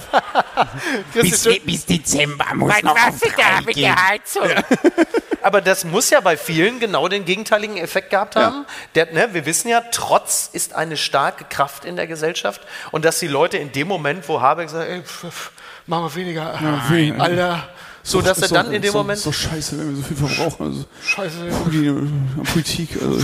bis, 1.14 1.44
bis 1.66 1.86
Dezember 1.86 2.46
muss 2.56 2.82
noch 2.84 2.96
auf 2.96 3.20
drei 3.20 3.74
gehen. 3.74 3.94
Aber 5.42 5.60
das 5.60 5.84
muss 5.84 6.10
ja 6.10 6.20
bei 6.22 6.38
vielen 6.38 6.80
genau 6.80 7.08
den 7.08 7.26
gegenteiligen 7.26 7.78
Effekt 7.78 8.12
gehabt 8.12 8.36
haben. 8.36 8.66
Der, 8.96 9.12
ne, 9.12 9.30
wir 9.34 9.46
wissen 9.46 9.68
ja, 9.70 9.82
Trotz 9.92 10.50
ist 10.54 10.74
eine 10.74 10.98
starke 10.98 11.46
Kraft 11.46 11.84
in 11.84 11.96
der 11.96 12.08
Gesellschaft 12.08 12.62
und 12.92 13.04
dass 13.06 13.20
die 13.20 13.28
Leute 13.28 13.58
in 13.58 13.72
dem 13.72 13.88
Moment, 13.88 14.30
wo 14.30 14.40
Habeck 14.40 14.70
sagt, 14.70 14.88
ey, 14.88 15.02
pf, 15.02 15.26
pf, 15.30 15.52
machen 15.92 16.06
wir 16.06 16.16
weniger, 16.16 17.22
Alter, 17.22 17.70
so 18.02 18.22
dass 18.22 18.42
er 18.42 18.48
so, 18.48 18.56
dann 18.56 18.72
in 18.72 18.82
dem 18.82 18.92
so, 18.92 18.98
Moment, 18.98 19.20
So 19.20 19.32
scheiße, 19.32 19.78
wenn 19.78 19.90
wir 19.90 19.96
so 19.98 20.02
viel 20.02 20.18
verbrauchen. 20.18 20.66
Also, 20.68 20.86
scheiße, 21.06 21.36
die, 21.72 21.86
äh, 21.86 22.44
Politik, 22.52 22.90
also 23.02 23.20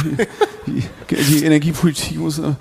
die, 0.68 0.84
die, 1.10 1.16
die 1.16 1.46
Energiepolitik 1.46 2.18
muss 2.18 2.38
äh, 2.38 2.54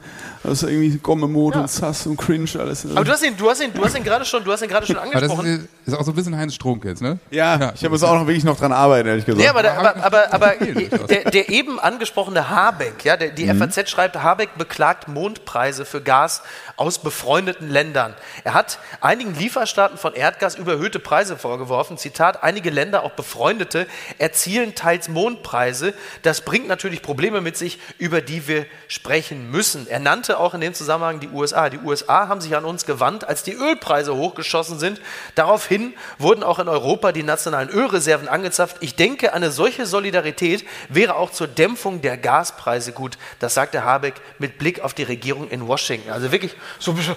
das 0.43 0.62
ist 0.62 0.70
irgendwie 0.70 0.97
Gomme-Mode 0.99 1.58
und 1.61 1.70
Sass 1.70 2.06
und 2.06 2.17
Cringe 2.17 2.49
alles. 2.58 2.85
äh. 2.85 2.91
aber 2.91 3.05
du 3.05 3.11
hast 3.11 3.25
ihn, 3.25 3.37
du 3.37 3.50
hast 3.50 3.61
ihn, 3.61 3.73
du 3.75 3.85
hast 3.85 3.97
ihn 3.97 4.05
gerade 4.05 4.25
schon, 4.25 4.44
du 4.44 4.53
hast 4.53 4.62
ihn 4.62 4.69
gerade 4.69 4.87
schon 4.87 4.97
angesprochen. 4.97 5.69
Ist, 5.86 5.92
ist 5.92 5.98
auch 5.98 6.04
so 6.04 6.12
ein 6.12 6.14
bisschen 6.14 6.36
Heinz 6.36 6.54
Strunk 6.54 6.84
jetzt, 6.84 7.02
ne? 7.02 7.18
ja, 7.30 7.72
ich 7.74 7.88
muss 7.88 8.02
auch 8.02 8.14
noch 8.14 8.26
wirklich 8.26 8.44
noch 8.44 8.58
dran 8.58 8.72
arbeiten, 8.72 9.08
ehrlich 9.08 9.24
gesagt. 9.24 9.44
Ja, 9.44 9.50
aber, 9.50 9.62
der, 9.62 9.78
aber, 9.78 10.04
aber, 10.04 10.32
aber 10.32 10.54
der, 11.08 11.30
der 11.30 11.48
eben 11.48 11.78
angesprochene 11.78 12.50
Habeck, 12.50 13.04
ja, 13.04 13.16
der, 13.16 13.30
die 13.30 13.46
FAZ 13.46 13.88
schreibt, 13.88 14.16
Habeck 14.16 14.56
beklagt 14.56 15.08
Mondpreise 15.08 15.84
für 15.84 16.00
Gas 16.00 16.42
aus 16.76 16.98
befreundeten 16.98 17.70
Ländern. 17.70 18.14
Er 18.44 18.54
hat 18.54 18.78
einigen 19.00 19.34
Lieferstaaten 19.34 19.96
von 19.96 20.14
Erdgas 20.14 20.56
überhöhte 20.56 20.98
Preise 20.98 21.36
vorgeworfen. 21.36 21.98
Zitat, 21.98 22.42
einige 22.42 22.70
Länder, 22.70 23.04
auch 23.04 23.12
befreundete, 23.12 23.86
erzielen 24.18 24.74
teils 24.74 25.08
Mondpreise. 25.08 25.94
Das 26.22 26.40
bringt 26.40 26.68
natürlich 26.68 27.02
Probleme 27.02 27.40
mit 27.40 27.56
sich, 27.56 27.78
über 27.98 28.20
die 28.20 28.48
wir 28.48 28.66
sprechen 28.88 29.50
müssen. 29.50 29.86
Er 29.88 30.00
nannte 30.00 30.38
auch 30.38 30.55
in 30.55 30.60
dem 30.60 30.74
Zusammenhang 30.74 31.20
die 31.20 31.28
USA. 31.28 31.70
Die 31.70 31.78
USA 31.78 32.28
haben 32.28 32.40
sich 32.40 32.56
an 32.56 32.64
uns 32.64 32.86
gewandt, 32.86 33.26
als 33.28 33.43
die 33.43 33.52
Ölpreise 33.52 34.16
hochgeschossen 34.16 34.78
sind. 34.78 35.00
Daraufhin 35.34 35.75
wurden 36.18 36.42
auch 36.42 36.58
in 36.58 36.68
Europa 36.68 37.12
die 37.12 37.22
nationalen 37.22 37.68
Ölreserven 37.68 38.28
angezapft. 38.28 38.76
Ich 38.80 38.94
denke, 38.94 39.32
eine 39.32 39.50
solche 39.50 39.86
Solidarität 39.86 40.64
wäre 40.88 41.16
auch 41.16 41.30
zur 41.30 41.46
Dämpfung 41.46 42.02
der 42.02 42.16
Gaspreise 42.16 42.92
gut. 42.92 43.18
Das 43.38 43.54
sagte 43.54 43.84
Habeck 43.84 44.14
mit 44.38 44.58
Blick 44.58 44.80
auf 44.80 44.94
die 44.94 45.02
Regierung 45.02 45.48
in 45.48 45.66
Washington. 45.66 46.10
Also 46.10 46.32
wirklich 46.32 46.54
So 46.78 46.92
ein 46.92 46.96
bisschen, 46.96 47.16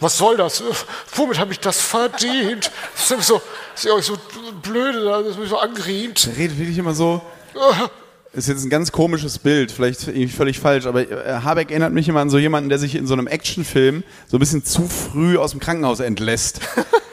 was 0.00 0.16
soll 0.16 0.36
das? 0.36 0.62
Womit 1.14 1.38
habe 1.38 1.52
ich 1.52 1.60
das 1.60 1.80
verdient? 1.80 2.70
Das 2.94 3.10
ist 3.10 3.26
so, 3.26 3.42
das 3.72 3.84
ist 3.84 3.84
ja 3.84 3.92
auch 3.92 4.02
so 4.02 4.18
blöde, 4.62 5.04
da 5.04 5.20
ist 5.20 5.38
mich 5.38 5.48
so 5.48 5.58
angeriemt. 5.58 6.26
Der 6.26 6.36
redet 6.36 6.58
wirklich 6.58 6.78
immer 6.78 6.94
so. 6.94 7.22
Ist 8.38 8.46
jetzt 8.46 8.64
ein 8.64 8.70
ganz 8.70 8.92
komisches 8.92 9.40
Bild, 9.40 9.72
vielleicht 9.72 10.02
völlig 10.30 10.60
falsch, 10.60 10.86
aber 10.86 11.00
äh, 11.00 11.40
Habeck 11.42 11.72
erinnert 11.72 11.92
mich 11.92 12.08
immer 12.08 12.20
an 12.20 12.30
so 12.30 12.38
jemanden, 12.38 12.68
der 12.68 12.78
sich 12.78 12.94
in 12.94 13.04
so 13.04 13.14
einem 13.14 13.26
Actionfilm 13.26 14.04
so 14.28 14.36
ein 14.36 14.40
bisschen 14.40 14.64
zu 14.64 14.86
früh 14.86 15.36
aus 15.36 15.50
dem 15.50 15.58
Krankenhaus 15.58 15.98
entlässt. 15.98 16.60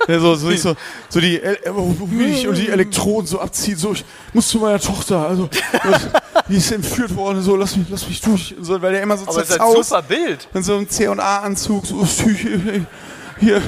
Der 0.07 0.19
so, 0.19 0.35
so, 0.35 0.51
so, 0.51 0.75
so 1.09 1.19
die, 1.19 1.41
äh, 1.41 1.57
wo 1.71 2.05
bin 2.05 2.31
ich 2.31 2.47
und 2.47 2.55
die 2.55 2.69
Elektroden 2.69 3.25
so 3.25 3.39
abzieht, 3.39 3.79
so, 3.79 3.93
ich 3.93 4.05
muss 4.33 4.47
zu 4.49 4.59
meiner 4.59 4.79
Tochter, 4.79 5.27
also, 5.27 5.49
die 6.47 6.57
ist 6.57 6.71
entführt 6.71 7.15
worden, 7.15 7.41
so, 7.41 7.55
lass 7.55 7.75
mich, 7.75 7.87
lass 7.89 8.07
mich 8.07 8.21
durch, 8.21 8.53
so, 8.61 8.79
weil 8.83 8.91
der 8.91 9.01
immer 9.01 9.17
so 9.17 9.23
Aber 9.23 9.41
es 9.41 9.49
ist 9.49 9.59
ein 9.59 9.65
zerzaust. 9.65 9.89
super 9.89 10.01
Bild. 10.03 10.47
In 10.53 10.61
so 10.61 10.75
einem 10.75 10.87
C&A-Anzug, 10.87 11.87
so, 11.87 12.05
hier, 12.05 12.85
hier 13.39 13.61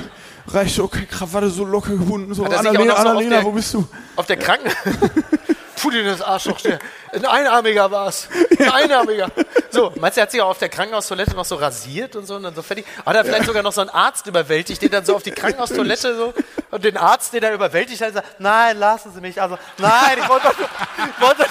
reicht 0.48 0.80
okay, 0.80 1.08
Krawatte 1.10 1.50
so 1.50 1.66
locker 1.66 1.94
gebunden, 1.94 2.32
so, 2.36 2.46
Hat 2.46 2.54
Annalena, 2.54 2.94
Annalena, 2.94 3.44
wo 3.44 3.50
bist 3.50 3.74
du? 3.74 3.88
Auf 4.16 4.28
der 4.28 4.38
Kranken... 4.38 4.70
Putin, 5.82 6.06
das 6.06 6.22
Arschloch, 6.22 6.60
der, 6.62 6.80
ein 7.14 7.26
Einarmiger 7.26 7.90
war 7.92 8.08
es. 8.08 8.28
Ein 8.60 8.72
Einarmiger. 8.72 9.30
So, 9.70 9.94
meinst 9.96 10.18
du, 10.18 10.22
er 10.22 10.24
hat 10.24 10.32
sich 10.32 10.42
auch 10.42 10.50
auf 10.50 10.58
der 10.58 10.70
Krankenhaustoilette 10.70 11.36
noch 11.36 11.46
so 11.46 11.56
rasiert 11.56 12.16
und 12.16 12.26
so 12.26 12.36
und 12.36 12.44
dann 12.44 12.56
so 12.56 12.62
fertig? 12.62 12.86
Hat 13.06 13.16
er 13.16 13.24
vielleicht 13.24 13.46
sogar 13.46 13.64
noch 13.64 13.74
so 13.74 13.82
einen 13.82 13.90
Arzt 13.90 14.26
überwältigt, 14.28 14.82
den 14.82 14.90
dann 14.90 15.06
so 15.06 15.16
auf 15.16 15.24
die 15.24 15.32
Krankenhaustoilette 15.32 16.16
so 16.16 16.34
und 16.72 16.84
den 16.84 16.98
Arzt, 16.98 17.34
den 17.34 17.44
er 17.44 17.54
überwältigt 17.54 18.02
hat, 18.02 18.14
sagt, 18.14 18.40
nein, 18.40 18.78
lassen 18.78 19.12
Sie 19.14 19.22
mich. 19.22 19.42
Also, 19.42 19.58
nein, 19.78 20.18
ich 20.22 20.28
wollte 20.28 20.48
doch 20.48 20.58
nur, 20.58 20.70
ich 20.98 21.22
wollte, 21.22 21.46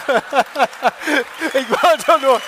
ich 1.58 1.70
wollte 1.70 2.04
doch 2.06 2.20
nur, 2.20 2.40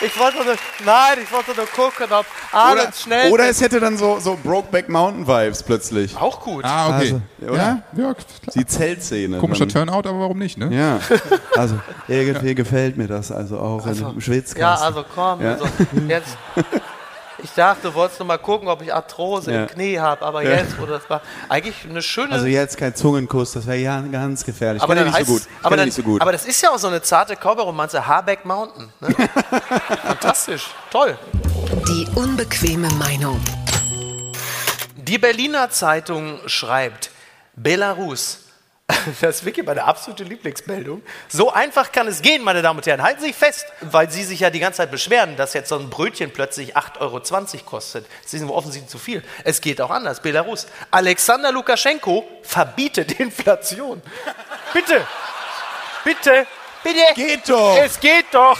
Ich 0.00 0.18
wollte 0.18 0.44
nur, 0.44 0.56
nein, 0.84 1.18
ich 1.22 1.30
wollte 1.32 1.54
nur 1.54 1.66
gucken, 1.66 2.06
ob 2.10 2.26
alles 2.52 2.82
Oder, 2.82 2.92
schnell. 2.92 3.32
oder 3.32 3.48
es 3.48 3.60
hätte 3.60 3.80
dann 3.80 3.96
so, 3.96 4.18
so 4.18 4.36
Brokeback 4.42 4.88
Mountain 4.88 5.26
Vibes 5.26 5.62
plötzlich. 5.62 6.16
auch 6.16 6.40
gut. 6.40 6.64
Ah, 6.64 6.88
okay. 6.88 7.20
Also, 7.40 7.52
oder? 7.52 7.56
ja, 7.56 7.82
ja, 7.96 8.14
klar. 8.14 8.14
Die 8.54 8.66
Zeltszene. 8.66 9.38
Komischer 9.38 9.66
dann. 9.66 9.86
Turnout, 9.86 10.08
aber 10.08 10.20
warum 10.20 10.38
nicht, 10.38 10.58
ne? 10.58 10.74
Ja, 10.74 10.98
also 11.56 11.78
irgendwie 12.08 12.54
gefällt 12.54 12.96
mir 12.96 13.06
das 13.06 13.30
also 13.30 13.58
auch 13.58 13.86
im 13.86 14.20
Schwitzkasten. 14.20 14.60
Ja, 14.60 14.74
also 14.74 15.04
komm. 15.14 15.40
Ja. 15.42 15.52
Also, 15.52 15.66
jetzt. 16.08 16.36
Ich 17.44 17.50
dachte, 17.52 17.88
du 17.88 17.94
wolltest 17.94 18.18
nur 18.20 18.26
mal 18.26 18.38
gucken, 18.38 18.68
ob 18.68 18.80
ich 18.80 18.92
Arthrose 18.92 19.52
Ja. 19.52 19.60
im 19.62 19.66
Knie 19.68 19.98
habe, 19.98 20.24
aber 20.24 20.42
Ja. 20.42 20.52
jetzt, 20.52 20.78
wo 20.80 20.86
das 20.86 21.08
war, 21.10 21.20
eigentlich 21.50 21.76
eine 21.88 22.00
schöne. 22.00 22.32
Also 22.32 22.46
jetzt 22.46 22.78
kein 22.78 22.94
Zungenkuss, 22.94 23.52
das 23.52 23.66
wäre 23.66 23.76
ja 23.76 24.00
ganz 24.00 24.44
gefährlich. 24.46 24.82
aber 24.82 24.94
dann 24.94 25.12
heißt, 25.12 25.26
so 25.28 25.38
aber, 25.62 25.76
dann, 25.76 25.84
nicht 25.84 25.94
so 25.94 26.02
gut. 26.02 26.22
aber 26.22 26.32
das 26.32 26.46
ist 26.46 26.62
ja 26.62 26.70
auch 26.70 26.78
so 26.78 26.88
eine 26.88 27.02
zarte 27.02 27.36
Cowboy-Romanze, 27.36 28.06
Habeck 28.06 28.46
Mountain. 28.46 28.90
Ne? 29.00 29.08
Fantastisch, 30.06 30.68
toll. 30.90 31.18
Die 31.88 32.08
unbequeme 32.14 32.88
Meinung. 32.94 33.38
Die 34.96 35.18
Berliner 35.18 35.68
Zeitung 35.68 36.38
schreibt, 36.46 37.10
Belarus. 37.56 38.38
Das 39.20 39.36
ist 39.36 39.44
wirklich 39.44 39.64
meine 39.64 39.84
absolute 39.84 40.24
Lieblingsmeldung. 40.24 41.02
So 41.28 41.52
einfach 41.52 41.92
kann 41.92 42.06
es 42.06 42.22
gehen, 42.22 42.42
meine 42.42 42.62
Damen 42.62 42.78
und 42.78 42.86
Herren. 42.86 43.02
Halten 43.02 43.20
Sie 43.20 43.28
sich 43.28 43.36
fest, 43.36 43.66
weil 43.80 44.10
Sie 44.10 44.24
sich 44.24 44.40
ja 44.40 44.50
die 44.50 44.60
ganze 44.60 44.78
Zeit 44.78 44.90
beschweren, 44.90 45.36
dass 45.36 45.54
jetzt 45.54 45.68
so 45.68 45.78
ein 45.78 45.90
Brötchen 45.90 46.32
plötzlich 46.32 46.76
8,20 46.76 47.00
Euro 47.00 47.20
kostet. 47.64 48.06
Das 48.22 48.34
ist 48.34 48.42
offensichtlich 48.44 48.90
zu 48.90 48.98
viel. 48.98 49.22
Es 49.44 49.60
geht 49.60 49.80
auch 49.80 49.90
anders. 49.90 50.20
Belarus. 50.20 50.66
Alexander 50.90 51.52
Lukaschenko 51.52 52.26
verbietet 52.42 53.12
Inflation. 53.20 54.02
Bitte, 54.72 55.06
bitte, 56.04 56.46
bitte. 56.82 57.14
Geht 57.14 57.48
doch. 57.48 57.78
Es 57.78 57.98
geht 58.00 58.26
doch. 58.32 58.58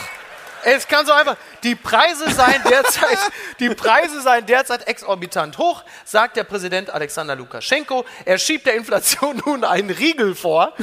Es 0.64 0.88
kann 0.88 1.04
so 1.04 1.12
einfach. 1.12 1.36
Die 1.64 1.74
Preise 1.74 2.30
seien 2.30 2.62
derzeit, 2.68 3.18
die 3.58 3.70
Preise 3.70 4.20
seien 4.20 4.44
derzeit 4.44 4.86
exorbitant 4.86 5.56
hoch, 5.56 5.82
sagt 6.04 6.36
der 6.36 6.44
Präsident 6.44 6.90
Alexander 6.90 7.34
Lukaschenko. 7.34 8.04
Er 8.26 8.38
schiebt 8.38 8.66
der 8.66 8.74
Inflation 8.74 9.40
nun 9.46 9.64
einen 9.64 9.88
Riegel 9.88 10.34
vor. 10.34 10.74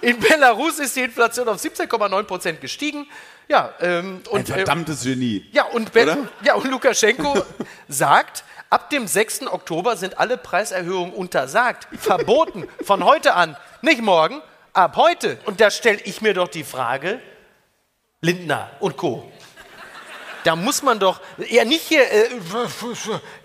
In 0.00 0.20
Belarus 0.20 0.78
ist 0.78 0.94
die 0.94 1.00
Inflation 1.00 1.48
auf 1.48 1.60
17,9 1.60 2.22
Prozent 2.22 2.60
gestiegen. 2.60 3.08
Ja, 3.48 3.74
ähm, 3.80 4.22
Ein 4.26 4.30
und, 4.30 4.48
äh, 4.50 4.52
verdammtes 4.52 5.02
Genie. 5.02 5.46
ja, 5.50 5.64
und, 5.64 5.92
Be 5.92 6.04
Oder? 6.04 6.16
ja, 6.42 6.54
und 6.54 6.70
Lukaschenko 6.70 7.44
sagt, 7.88 8.44
ab 8.70 8.90
dem 8.90 9.08
6. 9.08 9.48
Oktober 9.48 9.96
sind 9.96 10.18
alle 10.18 10.36
Preiserhöhungen 10.38 11.12
untersagt, 11.12 11.88
verboten, 11.98 12.68
von 12.84 13.04
heute 13.04 13.34
an, 13.34 13.56
nicht 13.82 14.00
morgen, 14.00 14.40
ab 14.74 14.96
heute. 14.96 15.38
Und 15.44 15.60
da 15.60 15.72
stelle 15.72 15.98
ich 16.04 16.20
mir 16.20 16.34
doch 16.34 16.48
die 16.48 16.64
Frage, 16.64 17.20
Lindner 18.20 18.70
und 18.80 18.96
Co. 18.96 19.30
Da 20.44 20.54
muss 20.56 20.82
man 20.82 20.98
doch 20.98 21.20
eher 21.38 21.64
nicht 21.64 21.82
hier, 21.88 22.02
äh, 22.02 22.28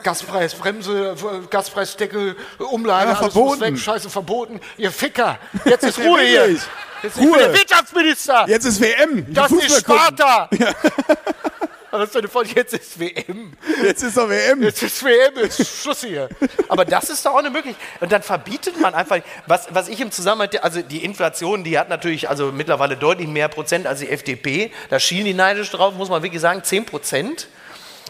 Gaspreisbremse, 0.03 1.15
Gaspreisdeckel, 1.49 2.35
Umlage, 2.59 3.11
Ja, 3.11 3.17
alles 3.17 3.33
verboten. 3.33 3.61
weg, 3.61 3.77
scheiße, 3.77 4.09
verboten. 4.09 4.59
Ihr 4.77 4.91
Ficker, 4.91 5.39
jetzt 5.65 5.83
ist 5.83 5.97
Ruhe 6.05 6.21
hier. 6.21 6.49
Jetzt 6.49 6.67
ich 7.03 7.13
bin 7.15 7.29
Ruhe. 7.29 7.37
der 7.39 7.53
Wirtschaftsminister. 7.53 8.45
Jetzt 8.47 8.65
ist 8.65 8.81
WM. 8.81 9.25
Ich 9.29 9.33
das 9.33 9.51
ist. 9.51 9.79
Sparta. 9.79 10.49
aber 10.49 10.49
das 11.91 12.03
ist 12.09 12.15
doch 12.15 12.19
eine 12.21 12.27
Folge, 12.27 12.51
jetzt 12.55 12.73
ist 12.73 12.99
WM. 12.99 13.53
Jetzt 13.83 14.03
ist 14.03 14.17
doch 14.17 14.29
WM. 14.29 14.61
Jetzt 14.61 14.83
ist 14.83 15.03
WM, 15.03 15.37
ist 15.37 15.81
Schluss 15.81 16.03
hier. 16.03 16.29
Aber 16.67 16.85
das 16.85 17.09
ist 17.09 17.25
doch 17.25 17.33
auch 17.33 17.37
eine 17.39 17.49
Möglichkeit. 17.49 17.81
Und 17.99 18.11
dann 18.11 18.21
verbietet 18.21 18.79
man 18.79 18.93
einfach, 18.93 19.19
was, 19.47 19.67
was 19.71 19.87
ich 19.87 19.99
im 19.99 20.11
Zusammenhang, 20.11 20.49
also 20.61 20.81
die 20.81 21.03
Inflation, 21.03 21.63
die 21.63 21.79
hat 21.79 21.89
natürlich 21.89 22.29
also 22.29 22.51
mittlerweile 22.51 22.97
deutlich 22.97 23.27
mehr 23.27 23.47
Prozent 23.47 23.87
als 23.87 23.99
die 23.99 24.09
FDP. 24.09 24.71
Da 24.89 24.99
schielen 24.99 25.25
die 25.25 25.33
neidisch 25.33 25.71
drauf, 25.71 25.95
muss 25.95 26.09
man 26.09 26.21
wirklich 26.23 26.41
sagen, 26.41 26.63
10 26.63 26.85
Prozent. 26.85 27.47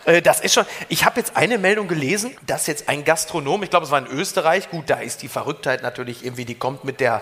Äh, 0.05 0.21
Das 0.21 0.39
ist 0.41 0.53
schon. 0.53 0.65
Ich 0.89 1.05
habe 1.05 1.19
jetzt 1.19 1.37
eine 1.37 1.57
Meldung 1.57 1.87
gelesen, 1.87 2.35
dass 2.45 2.67
jetzt 2.67 2.89
ein 2.89 3.03
Gastronom, 3.05 3.63
ich 3.63 3.69
glaube, 3.69 3.85
es 3.85 3.91
war 3.91 3.99
in 3.99 4.07
Österreich, 4.07 4.69
gut, 4.69 4.89
da 4.89 4.99
ist 4.99 5.21
die 5.21 5.27
Verrücktheit 5.27 5.81
natürlich 5.83 6.25
irgendwie, 6.25 6.45
die 6.45 6.55
kommt 6.55 6.83
mit 6.83 6.99
der 6.99 7.21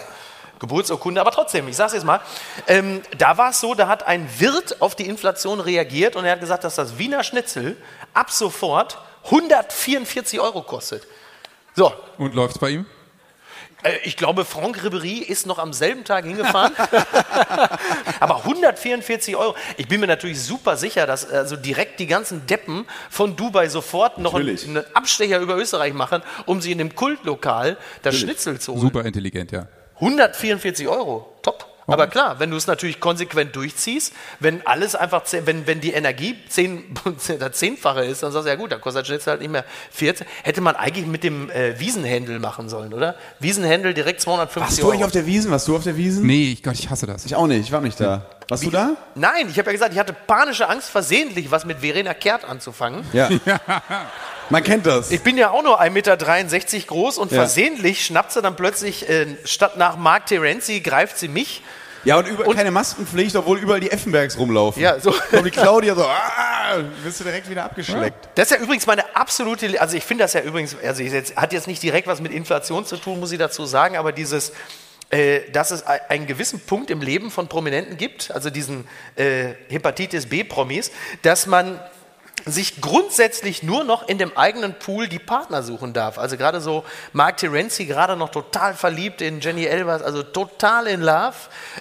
Geburtsurkunde, 0.59 1.21
aber 1.21 1.31
trotzdem, 1.31 1.67
ich 1.67 1.75
sage 1.75 1.87
es 1.87 1.93
jetzt 1.93 2.05
mal, 2.05 2.19
ähm, 2.67 3.01
da 3.17 3.37
war 3.37 3.51
es 3.51 3.59
so, 3.59 3.73
da 3.75 3.87
hat 3.87 4.07
ein 4.07 4.27
Wirt 4.39 4.81
auf 4.81 4.95
die 4.95 5.05
Inflation 5.07 5.59
reagiert 5.59 6.15
und 6.15 6.25
er 6.25 6.33
hat 6.33 6.39
gesagt, 6.39 6.63
dass 6.63 6.75
das 6.75 6.97
Wiener 6.97 7.23
Schnitzel 7.23 7.77
ab 8.13 8.31
sofort 8.31 8.97
144 9.25 10.39
Euro 10.39 10.61
kostet. 10.63 11.05
So, 11.75 11.93
Und 12.17 12.33
läuft's 12.33 12.57
bei 12.59 12.69
ihm? 12.71 12.85
äh, 13.83 13.97
ich 14.03 14.17
glaube, 14.17 14.45
Franck 14.45 14.79
Ribéry 14.83 15.21
ist 15.21 15.45
noch 15.45 15.59
am 15.59 15.73
selben 15.73 16.03
Tag 16.03 16.25
hingefahren. 16.25 16.73
Aber 18.19 18.37
144 18.37 19.35
Euro. 19.35 19.55
Ich 19.77 19.87
bin 19.87 19.99
mir 19.99 20.07
natürlich 20.07 20.41
super 20.41 20.77
sicher, 20.77 21.05
dass 21.05 21.29
also 21.29 21.55
direkt 21.55 21.99
die 21.99 22.07
ganzen 22.07 22.47
Deppen 22.47 22.85
von 23.09 23.35
Dubai 23.35 23.69
sofort 23.69 24.17
noch 24.17 24.33
einen, 24.33 24.45
Natürlich. 24.47 24.67
einen 24.67 24.95
Abstecher 24.95 25.39
über 25.39 25.55
Österreich 25.57 25.93
machen, 25.93 26.23
um 26.45 26.61
sie 26.61 26.71
in 26.71 26.79
dem 26.79 26.95
Kultlokal 26.95 27.77
das 28.01 28.15
Schnitzel 28.17 28.59
zu 28.59 28.71
holen. 28.73 28.81
Super 28.81 29.05
intelligent, 29.05 29.51
ja. 29.51 29.67
144 29.99 30.87
Euro. 30.87 31.27
Top. 31.41 31.65
Aber 31.89 32.07
klar, 32.07 32.37
wenn 32.39 32.51
du 32.51 32.57
es 32.57 32.67
natürlich 32.67 32.99
konsequent 32.99 33.55
durchziehst, 33.55 34.11
wenn 34.41 34.65
alles 34.67 34.93
einfach, 34.93 35.23
zehn- 35.23 35.45
wenn, 35.45 35.67
wenn 35.67 35.79
die 35.79 35.93
Energie 35.93 36.35
zehn, 36.49 36.93
das 37.39 37.53
Zehnfache 37.53 38.03
ist, 38.03 38.23
dann 38.23 38.33
sagst 38.33 38.45
du, 38.45 38.49
ja 38.49 38.55
gut, 38.57 38.73
dann 38.73 38.81
kostet 38.81 39.07
Schnitzel 39.07 39.31
halt 39.31 39.39
nicht 39.41 39.51
mehr 39.51 39.63
14. 39.91 40.27
Hätte 40.43 40.59
man 40.59 40.75
eigentlich 40.75 41.05
mit 41.07 41.23
dem 41.23 41.49
äh, 41.49 41.79
Wiesenhändel 41.79 42.39
machen 42.39 42.67
sollen, 42.67 42.93
oder? 42.93 43.15
Wiesenhändel 43.39 43.93
direkt 43.93 44.19
250 44.19 44.61
Warst 44.61 44.77
du 44.79 44.81
Euro. 44.83 44.91
eigentlich 44.91 45.05
auf 45.05 45.11
der 45.13 45.25
Wiesen? 45.25 45.49
Warst 45.49 45.65
du 45.69 45.77
auf 45.77 45.83
der 45.83 45.95
Wiesen? 45.95 46.27
Nee, 46.27 46.51
ich, 46.51 46.61
Gott, 46.61 46.73
ich 46.73 46.89
hasse 46.89 47.07
das. 47.07 47.25
Ich 47.25 47.35
auch 47.35 47.47
nicht, 47.47 47.61
ich 47.61 47.71
war 47.71 47.79
nicht 47.79 47.97
da. 48.01 48.25
Warst 48.49 48.65
du 48.65 48.69
da? 48.69 48.97
Nein, 49.15 49.47
ich 49.49 49.57
habe 49.57 49.67
ja 49.69 49.71
gesagt, 49.71 49.93
ich 49.93 49.99
hatte 49.99 50.11
panische 50.13 50.67
Angst, 50.67 50.89
versehentlich 50.89 51.51
was 51.51 51.63
mit 51.63 51.79
Verena 51.79 52.13
Kehrt 52.13 52.43
anzufangen. 52.43 53.05
Ja. 53.13 53.29
Man 54.49 54.63
kennt 54.63 54.85
das. 54.85 55.11
Ich 55.11 55.21
bin 55.21 55.37
ja 55.37 55.49
auch 55.51 55.61
nur 55.63 55.81
1,63 55.81 55.89
Meter 55.91 56.87
groß 56.87 57.17
und 57.17 57.31
Ja. 57.31 57.39
versehentlich 57.39 58.05
schnappt 58.05 58.31
sie 58.31 58.41
dann 58.41 58.55
plötzlich, 58.55 59.07
äh, 59.09 59.27
statt 59.43 59.77
nach 59.77 59.97
Mark 59.97 60.25
Terenzi, 60.27 60.79
greift 60.79 61.17
sie 61.17 61.27
mich. 61.27 61.61
Ja, 62.05 62.17
und, 62.17 62.27
über, 62.27 62.47
Und- 62.47 62.55
keine 62.55 62.71
Maskenpflicht, 62.71 63.35
obwohl 63.35 63.57
überall 63.59 63.81
die 63.81 63.91
Effenbergs 63.91 64.37
rumlaufen. 64.37 64.81
Ja, 64.81 64.99
so. 64.99 65.13
Und 65.31 65.43
die 65.45 65.51
Claudia 65.51 65.93
so, 65.95 66.03
ah, 66.05 66.77
wirst 67.03 67.19
du 67.19 67.23
direkt 67.25 67.49
wieder 67.49 67.65
abgeschleckt. 67.65 68.29
Das 68.35 68.49
ist 68.49 68.57
ja 68.57 68.63
übrigens 68.63 68.85
meine 68.87 69.15
absolute, 69.15 69.81
also 69.81 69.97
ich 69.97 70.03
finde 70.05 70.23
das 70.23 70.31
ja 70.33 70.39
übrigens, 70.41 70.75
also 70.81 71.03
jetzt, 71.03 71.35
hat 71.35 71.51
jetzt 71.51 71.67
nicht 71.67 71.83
direkt 71.83 72.07
was 72.07 72.21
mit 72.21 72.31
Inflation 72.31 72.85
zu 72.85 72.95
tun, 72.95 73.19
muss 73.19 73.31
ich 73.33 73.39
dazu 73.39 73.65
sagen, 73.65 73.97
aber 73.97 74.13
dieses, 74.13 74.53
äh, 75.09 75.41
dass 75.51 75.71
es 75.71 75.85
ein- 75.85 75.99
einen 76.07 76.27
gewissen 76.27 76.61
Punkt 76.61 76.91
im 76.91 77.01
Leben 77.01 77.31
von 77.31 77.49
Prominenten 77.49 77.97
gibt, 77.97 78.31
also 78.31 78.49
diesen 78.49 78.87
äh, 79.15 79.55
Hepatitis 79.67 80.27
B-Promis, 80.27 80.91
dass 81.23 81.45
man 81.47 81.77
sich 82.47 82.81
grundsätzlich 82.81 83.63
nur 83.63 83.83
noch 83.83 84.07
in 84.07 84.17
dem 84.17 84.35
eigenen 84.37 84.77
Pool 84.77 85.07
die 85.07 85.19
Partner 85.19 85.63
suchen 85.63 85.93
darf. 85.93 86.17
Also 86.17 86.37
gerade 86.37 86.61
so 86.61 86.83
Mark 87.13 87.37
Terenzi, 87.37 87.85
gerade 87.85 88.15
noch 88.15 88.29
total 88.29 88.73
verliebt 88.73 89.21
in 89.21 89.39
Jenny 89.39 89.65
Elvers, 89.65 90.01
also 90.01 90.23
total 90.23 90.87
in 90.87 91.01
Love. 91.01 91.35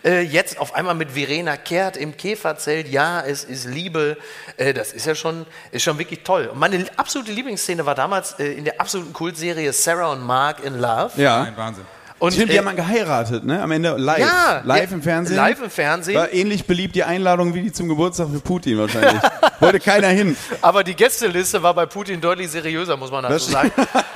Äh, 0.04 0.20
jetzt 0.22 0.58
auf 0.58 0.74
einmal 0.74 0.94
mit 0.94 1.12
Verena 1.12 1.56
Kehrt 1.56 1.96
im 1.96 2.16
Käferzelt. 2.16 2.88
Ja, 2.88 3.20
es 3.20 3.44
ist 3.44 3.64
Liebe. 3.64 4.16
Äh, 4.56 4.74
das 4.74 4.92
ist 4.92 5.06
ja 5.06 5.14
schon, 5.14 5.46
ist 5.70 5.82
schon 5.82 5.98
wirklich 5.98 6.22
toll. 6.22 6.46
Und 6.46 6.58
meine 6.58 6.84
absolute 6.96 7.32
Lieblingsszene 7.32 7.86
war 7.86 7.94
damals 7.94 8.38
äh, 8.38 8.52
in 8.52 8.64
der 8.64 8.80
absoluten 8.80 9.12
Kultserie 9.12 9.72
Sarah 9.72 10.12
und 10.12 10.22
Mark 10.22 10.62
in 10.64 10.78
Love. 10.78 11.12
Ja. 11.16 11.42
Ein 11.42 11.56
Wahnsinn. 11.56 11.84
Und, 12.18 12.32
Stimmt, 12.32 12.50
die 12.50 12.54
äh, 12.54 12.58
haben 12.58 12.64
mal 12.64 12.74
geheiratet, 12.74 13.44
ne? 13.44 13.60
Am 13.62 13.70
Ende 13.70 13.90
live. 13.98 14.18
Ja, 14.20 14.62
live 14.64 14.90
ja, 14.90 14.96
im 14.96 15.02
Fernsehen. 15.02 15.36
live 15.36 15.62
im 15.62 15.70
Fernsehen. 15.70 16.16
War 16.16 16.32
ähnlich 16.32 16.66
beliebt 16.66 16.94
die 16.94 17.04
Einladung 17.04 17.52
wie 17.52 17.60
die 17.62 17.72
zum 17.72 17.88
Geburtstag 17.88 18.28
für 18.32 18.40
Putin 18.40 18.78
wahrscheinlich. 18.78 19.20
Wollte 19.60 19.80
keiner 19.80 20.08
hin. 20.08 20.34
Aber 20.62 20.82
die 20.82 20.94
Gästeliste 20.94 21.62
war 21.62 21.74
bei 21.74 21.84
Putin 21.84 22.20
deutlich 22.22 22.50
seriöser, 22.50 22.96
muss 22.96 23.10
man 23.10 23.22
dazu 23.24 23.34
Das- 23.34 23.46
sagen. 23.50 23.70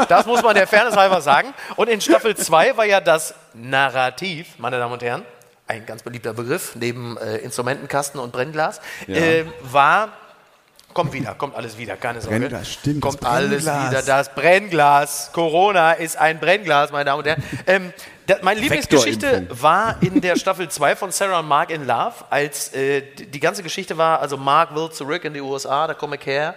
Das 0.08 0.24
muss 0.24 0.42
man 0.42 0.54
der 0.54 0.66
Fairness 0.66 0.96
halber 0.96 1.20
sagen. 1.20 1.52
Und 1.76 1.88
in 1.90 2.00
Staffel 2.00 2.34
2 2.34 2.76
war 2.78 2.86
ja 2.86 3.00
das 3.02 3.34
Narrativ, 3.52 4.46
meine 4.58 4.78
Damen 4.78 4.92
und 4.94 5.02
Herren, 5.02 5.22
ein 5.66 5.84
ganz 5.86 6.02
beliebter 6.02 6.32
Begriff, 6.32 6.74
neben 6.76 7.16
äh, 7.18 7.36
Instrumentenkasten 7.38 8.18
und 8.18 8.32
Brennglas, 8.32 8.80
äh, 9.08 9.44
war, 9.62 10.08
kommt 10.92 11.12
wieder, 11.12 11.34
kommt 11.34 11.54
alles 11.54 11.78
wieder, 11.78 11.96
keine 11.96 12.20
Sorge. 12.20 12.40
Brennglas, 12.40 12.72
stimmt, 12.72 13.04
das 13.04 13.10
Kommt 13.10 13.26
alles 13.26 13.64
wieder, 13.64 14.02
das 14.02 14.34
Brennglas. 14.34 15.30
Corona 15.32 15.92
ist 15.92 16.16
ein 16.16 16.38
Brennglas, 16.38 16.92
meine 16.92 17.04
Damen 17.04 17.20
und 17.20 17.26
Herren. 17.26 17.42
Ähm, 17.66 17.92
da, 18.26 18.36
meine 18.42 18.60
Lieblingsgeschichte 18.60 19.46
war 19.50 19.96
in 20.00 20.20
der 20.20 20.36
Staffel 20.36 20.68
2 20.68 20.96
von 20.96 21.10
Sarah 21.10 21.40
und 21.40 21.48
Mark 21.48 21.70
in 21.70 21.86
Love, 21.86 22.14
als 22.30 22.72
äh, 22.74 23.02
die, 23.18 23.26
die 23.26 23.40
ganze 23.40 23.62
Geschichte 23.62 23.96
war, 23.98 24.20
also 24.20 24.36
Mark 24.36 24.74
will 24.74 24.90
zurück 24.90 25.24
in 25.24 25.34
die 25.34 25.40
USA, 25.40 25.86
da 25.86 25.94
komme 25.94 26.16
ich 26.16 26.26
her. 26.26 26.54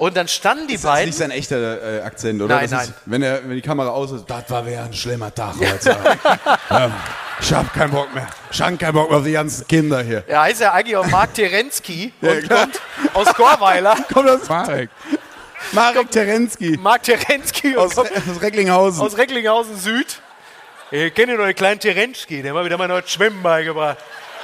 Und 0.00 0.16
dann 0.16 0.28
standen 0.28 0.66
die 0.66 0.74
Das 0.74 0.82
ist 0.84 0.88
beiden. 0.88 1.06
nicht 1.10 1.18
sein 1.18 1.30
echter 1.30 1.98
äh, 1.98 2.00
Akzent, 2.00 2.40
oder? 2.40 2.54
Nein, 2.54 2.70
das 2.70 2.84
Ist, 2.84 2.88
nein. 2.88 2.96
wenn, 3.04 3.22
er, 3.22 3.42
wenn 3.46 3.54
die 3.54 3.60
Kamera 3.60 3.90
aus 3.90 4.10
ist, 4.12 4.24
das 4.30 4.48
war 4.48 4.66
wieder 4.66 4.84
ein 4.84 4.94
schlimmer 4.94 5.34
Tag 5.34 5.56
heute. 5.60 5.90
ähm, 6.70 6.92
ich 7.38 7.52
hab 7.52 7.70
keinen 7.74 7.90
Bock 7.90 8.14
mehr. 8.14 8.26
Ich 8.50 8.62
hab 8.62 8.78
keinen 8.78 8.94
Bock 8.94 9.10
mehr 9.10 9.18
auf 9.18 9.24
die 9.24 9.32
ganzen 9.32 9.68
Kinder 9.68 10.00
hier. 10.02 10.24
Er 10.26 10.40
heißt 10.40 10.62
ja 10.62 10.72
eigentlich 10.72 10.96
auch 10.96 11.06
Mark 11.08 11.34
Terensky 11.34 12.14
Ja, 12.22 12.32
und 12.32 12.48
kommt 12.48 12.80
aus 13.12 13.26
Chorweiler. 13.34 13.94
Kommt 14.12 14.30
aus 14.30 14.48
Marek. 14.48 14.88
Marek 15.72 16.10
Terensky 16.10 16.78
Mark 16.80 17.02
Terensky 17.02 17.76
aus, 17.76 17.94
kommt 17.94 18.10
aus 18.10 18.40
Recklinghausen. 18.40 19.02
aus 19.02 19.18
Recklinghausen 19.18 19.76
Süd. 19.76 20.22
Ich 20.90 21.12
kenne 21.14 21.36
noch 21.36 21.44
den 21.44 21.54
kleinen 21.54 21.78
Terensky, 21.78 22.40
der 22.40 22.52
hat 22.54 22.58
mir 22.58 22.64
wieder 22.64 22.78
mal 22.78 22.88
neues 22.88 23.10
Schwimmen 23.10 23.42
beigebracht. 23.42 23.98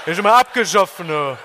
Der 0.04 0.12
ist 0.12 0.16
schon 0.18 0.24
mal 0.24 0.38
abgeschoffen. 0.38 1.08
Du. 1.08 1.36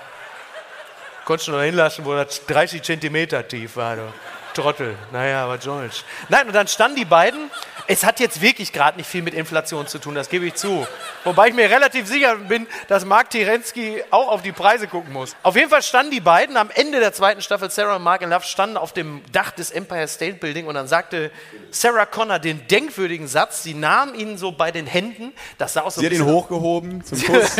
Konntest 1.24 1.48
du 1.48 1.52
noch 1.52 1.62
hinlassen, 1.62 2.04
wo 2.04 2.14
das 2.14 2.44
30 2.46 2.82
Zentimeter 2.82 3.46
tief 3.46 3.76
war, 3.76 3.96
du. 3.96 4.12
Trottel. 4.54 4.96
Naja, 5.12 5.48
was 5.48 5.64
soll's. 5.64 6.04
Nein, 6.28 6.46
und 6.46 6.52
dann 6.54 6.68
standen 6.68 6.96
die 6.96 7.04
beiden. 7.04 7.50
Es 7.86 8.04
hat 8.04 8.20
jetzt 8.20 8.40
wirklich 8.40 8.72
gerade 8.72 8.96
nicht 8.96 9.08
viel 9.08 9.22
mit 9.22 9.34
Inflation 9.34 9.86
zu 9.86 9.98
tun, 9.98 10.14
das 10.14 10.28
gebe 10.28 10.46
ich 10.46 10.54
zu. 10.54 10.86
Wobei 11.24 11.48
ich 11.48 11.54
mir 11.54 11.68
relativ 11.68 12.06
sicher 12.06 12.36
bin, 12.36 12.66
dass 12.88 13.04
Mark 13.04 13.30
Tirensky 13.30 14.04
auch 14.10 14.28
auf 14.28 14.42
die 14.42 14.52
Preise 14.52 14.86
gucken 14.86 15.12
muss. 15.12 15.34
Auf 15.42 15.56
jeden 15.56 15.68
Fall 15.68 15.82
standen 15.82 16.12
die 16.12 16.20
beiden 16.20 16.56
am 16.56 16.70
Ende 16.70 17.00
der 17.00 17.12
zweiten 17.12 17.42
Staffel, 17.42 17.70
Sarah 17.70 17.96
und 17.96 18.02
Mark 18.02 18.22
in 18.22 18.30
Love, 18.30 18.44
standen 18.44 18.76
auf 18.76 18.92
dem 18.92 19.22
Dach 19.32 19.50
des 19.50 19.70
Empire 19.70 20.06
State 20.06 20.34
Building 20.34 20.66
und 20.66 20.74
dann 20.74 20.86
sagte 20.86 21.30
Sarah 21.70 22.06
Connor 22.06 22.38
den 22.38 22.66
denkwürdigen 22.68 23.26
Satz, 23.26 23.62
sie 23.62 23.74
nahm 23.74 24.14
ihn 24.14 24.38
so 24.38 24.52
bei 24.52 24.70
den 24.70 24.86
Händen, 24.86 25.32
das 25.58 25.72
sah 25.72 25.80
aus 25.80 25.96
so 25.96 26.00
Sie 26.02 26.06
hat 26.06 26.12
ihn 26.12 26.24
hochgehoben 26.24 27.04
zum 27.04 27.20
Kuss. 27.22 27.56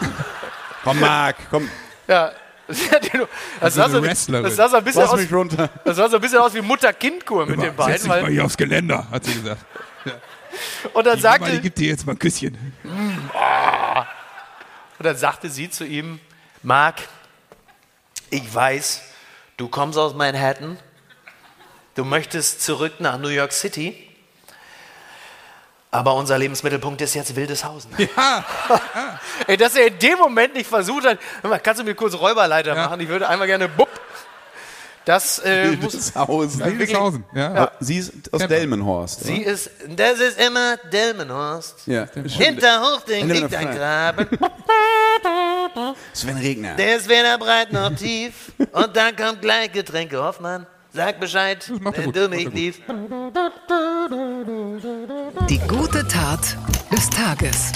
komm, 0.84 1.00
Marc, 1.00 1.36
komm, 1.50 1.70
Ja. 2.08 2.32
Ihn- 2.80 3.26
Das 3.60 3.74
sah, 3.74 3.88
so, 3.88 3.98
ein- 3.98 4.02
Wrestlerin. 4.04 4.44
das 4.44 4.56
sah 4.56 4.68
so 4.68 4.76
ein 4.76 4.84
bisschen 4.84 5.02
lass 5.02 5.10
aus, 5.10 5.20
mich 5.20 5.32
runter. 5.32 5.68
das 5.84 5.96
sah 5.96 6.08
so 6.08 6.16
ein 6.16 6.20
bisschen 6.22 6.38
aus 6.38 6.54
wie 6.54 6.60
Mutter-Kind-Kur 6.62 7.46
mit 7.46 7.56
den 7.60 7.64
Setz 7.66 7.76
beiden. 7.76 7.94
dich 7.94 8.06
mal 8.06 8.30
hier 8.30 8.44
aufs 8.44 8.56
Geländer, 8.56 9.06
hat 9.10 9.24
sie 9.24 9.34
gesagt. 9.34 9.64
und 10.92 11.06
dann 11.06 11.16
Die 11.16 11.22
Mama, 11.22 11.38
die 11.38 11.44
sagte, 11.44 11.60
gibt 11.60 11.78
dir 11.78 11.88
jetzt 11.88 12.06
mal 12.06 12.12
ein 12.12 12.18
Küsschen. 12.18 12.56
Und 14.98 15.04
dann 15.06 15.16
sagte 15.16 15.48
sie 15.50 15.68
zu 15.70 15.84
ihm, 15.84 16.20
Mark, 16.62 16.96
ich 18.30 18.54
weiß, 18.54 19.02
du 19.56 19.68
kommst 19.68 19.98
aus 19.98 20.14
Manhattan, 20.14 20.78
du 21.96 22.04
möchtest 22.04 22.62
zurück 22.62 22.94
nach 23.00 23.18
New 23.18 23.28
York 23.28 23.52
City, 23.52 24.08
aber 25.92 26.14
unser 26.14 26.38
Lebensmittelpunkt 26.38 27.00
ist 27.02 27.14
jetzt 27.14 27.36
Wildeshausen. 27.36 27.92
Ja, 28.16 28.44
Ey, 29.46 29.56
dass 29.56 29.76
er 29.76 29.86
in 29.88 29.98
dem 29.98 30.18
Moment 30.18 30.54
nicht 30.54 30.68
versucht 30.68 31.06
hat, 31.06 31.18
kannst 31.62 31.80
du 31.80 31.84
mir 31.84 31.94
kurz 31.94 32.14
Räuberleiter 32.14 32.74
Ja. 32.74 32.86
machen? 32.86 33.00
Ich 33.00 33.08
würde 33.08 33.28
einmal 33.28 33.46
gerne, 33.46 33.68
bupp. 33.68 33.88
Das 35.04 35.40
äh, 35.40 35.72
muss, 35.72 36.14
Wildeshausen. 36.14 36.64
Wildeshausen. 36.64 37.24
Ja. 37.34 37.54
Ja. 37.54 37.70
Sie 37.80 37.98
ist 37.98 38.12
aus 38.32 38.40
Camper. 38.40 38.54
Delmenhorst. 38.56 39.24
sie 39.24 39.42
ist, 39.42 39.70
das 39.88 40.20
ist 40.20 40.40
immer 40.40 40.76
Delmenhorst. 40.92 41.86
Ja. 41.86 42.06
Hinter 42.26 42.80
Hochding 42.82 43.28
liegt 43.28 43.54
ein. 43.54 43.74
Graben. 43.76 44.28
Sven 46.12 46.36
Regner. 46.38 46.74
Der 46.76 46.96
ist 46.96 47.08
weder 47.08 47.36
breit 47.36 47.72
noch 47.72 47.94
tief. 47.96 48.52
Und 48.72 48.96
dann 48.96 49.14
kommt 49.16 49.42
gleich 49.42 49.72
Getränke 49.72 50.22
Hoffmann. 50.22 50.66
Sag 50.94 51.18
Bescheid, 51.20 51.68
wenn 51.68 52.12
du 52.12 52.28
mich 52.28 52.44
gut. 52.44 52.54
liebst. 52.54 52.80
Die 55.52 55.58
gute 55.68 56.08
Tat 56.08 56.56
des 56.90 57.10
Tages. 57.10 57.72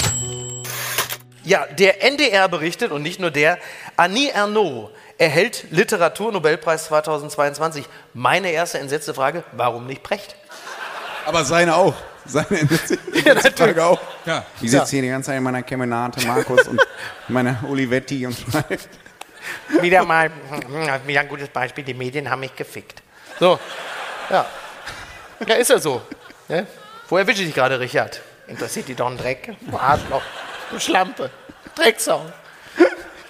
Ja, 1.45 1.67
der 1.67 2.03
NDR 2.03 2.49
berichtet 2.49 2.91
und 2.91 3.03
nicht 3.03 3.21
nur 3.21 3.31
der, 3.31 3.59
Annie 3.99 4.31
Ernaux 4.31 4.89
erhält 5.19 5.67
Literaturnobelpreis 5.73 6.87
2022. 6.87 7.85
Meine 8.15 8.51
erste 8.51 8.79
entsetzte 8.79 9.13
Frage, 9.13 9.45
warum 9.53 9.87
nicht 9.87 10.03
Precht? 10.03 10.37
Aber 11.27 11.45
seine 11.45 11.77
auch. 11.77 11.93
Seine 12.25 12.47
Ja, 13.13 13.35
natürlich. 13.35 13.55
Frage 13.55 13.85
auch. 13.85 14.01
Ja. 14.25 14.47
Ich 14.63 14.71
sitze 14.71 14.93
hier 14.93 15.03
die 15.03 15.09
ganze 15.09 15.27
Zeit 15.27 15.37
in 15.37 15.43
meiner 15.43 15.63
Kemenate, 15.63 16.27
Markus 16.27 16.67
und 16.69 16.81
meiner 17.29 17.63
Olivetti 17.69 18.27
und 18.27 18.39
schreibe. 18.39 18.79
Wieder 19.83 20.03
mal, 20.03 20.31
wieder 21.05 21.21
ein 21.21 21.29
gutes 21.29 21.49
Beispiel, 21.49 21.85
die 21.85 21.93
Medien 21.93 22.31
haben 22.31 22.41
mich 22.41 22.57
gefickt. 22.57 23.03
So, 23.39 23.61
ja. 24.31 24.47
Ja, 25.47 25.55
ist 25.57 25.69
ja 25.69 25.79
so. 25.79 26.01
Ne? 26.49 26.67
Wo 27.09 27.17
erwische 27.17 27.43
ich 27.43 27.47
dich 27.47 27.55
gerade, 27.55 27.79
Richard? 27.79 28.21
Interessiert 28.49 28.89
dich 28.89 28.97
doch 28.97 29.09
ein 29.09 29.17
Dreck? 29.17 29.55
Du 29.61 29.77
Arschloch, 29.77 30.23
du 30.71 30.81
Schlampe, 30.81 31.31
Drecksau. 31.77 32.25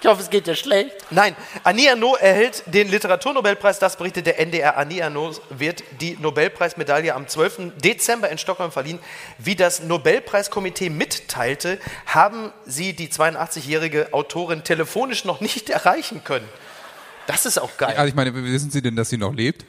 Ich 0.00 0.06
hoffe, 0.06 0.23
es 0.23 0.30
geht 0.30 0.47
dir 0.47 0.54
schlecht. 0.54 0.95
Nein, 1.11 1.35
Annie 1.64 1.88
Ernaux 1.88 2.18
erhält 2.18 2.62
den 2.66 2.88
Literaturnobelpreis. 2.88 3.78
Das 3.78 3.97
berichtet 3.97 4.26
der 4.26 4.38
NDR. 4.38 4.76
Annie 4.76 5.00
Ernaux 5.00 5.40
wird 5.50 5.83
die 6.00 6.16
Nobelpreismedaille 6.16 7.14
am 7.14 7.26
12. 7.26 7.73
Dezember 7.83 8.30
in 8.30 8.38
Stockholm 8.38 8.71
verliehen. 8.71 8.99
Wie 9.38 9.56
das 9.56 9.83
Nobelpreiskomitee 9.83 10.90
mitteilte, 10.90 11.78
haben 12.06 12.52
sie 12.66 12.92
die 12.92 13.09
82-jährige 13.09 14.12
Autorin 14.12 14.64
telefonisch 14.64 15.25
noch 15.25 15.40
nicht 15.40 15.71
erreichen 15.71 16.23
können. 16.25 16.49
Das 17.26 17.45
ist 17.45 17.59
auch 17.59 17.76
geil. 17.76 17.97
Also 17.97 18.09
ich 18.09 18.14
meine, 18.14 18.33
wissen 18.33 18.71
Sie 18.71 18.83
denn, 18.83 18.97
dass 18.97 19.09
sie 19.09 19.18
noch 19.18 19.35
lebt? 19.35 19.64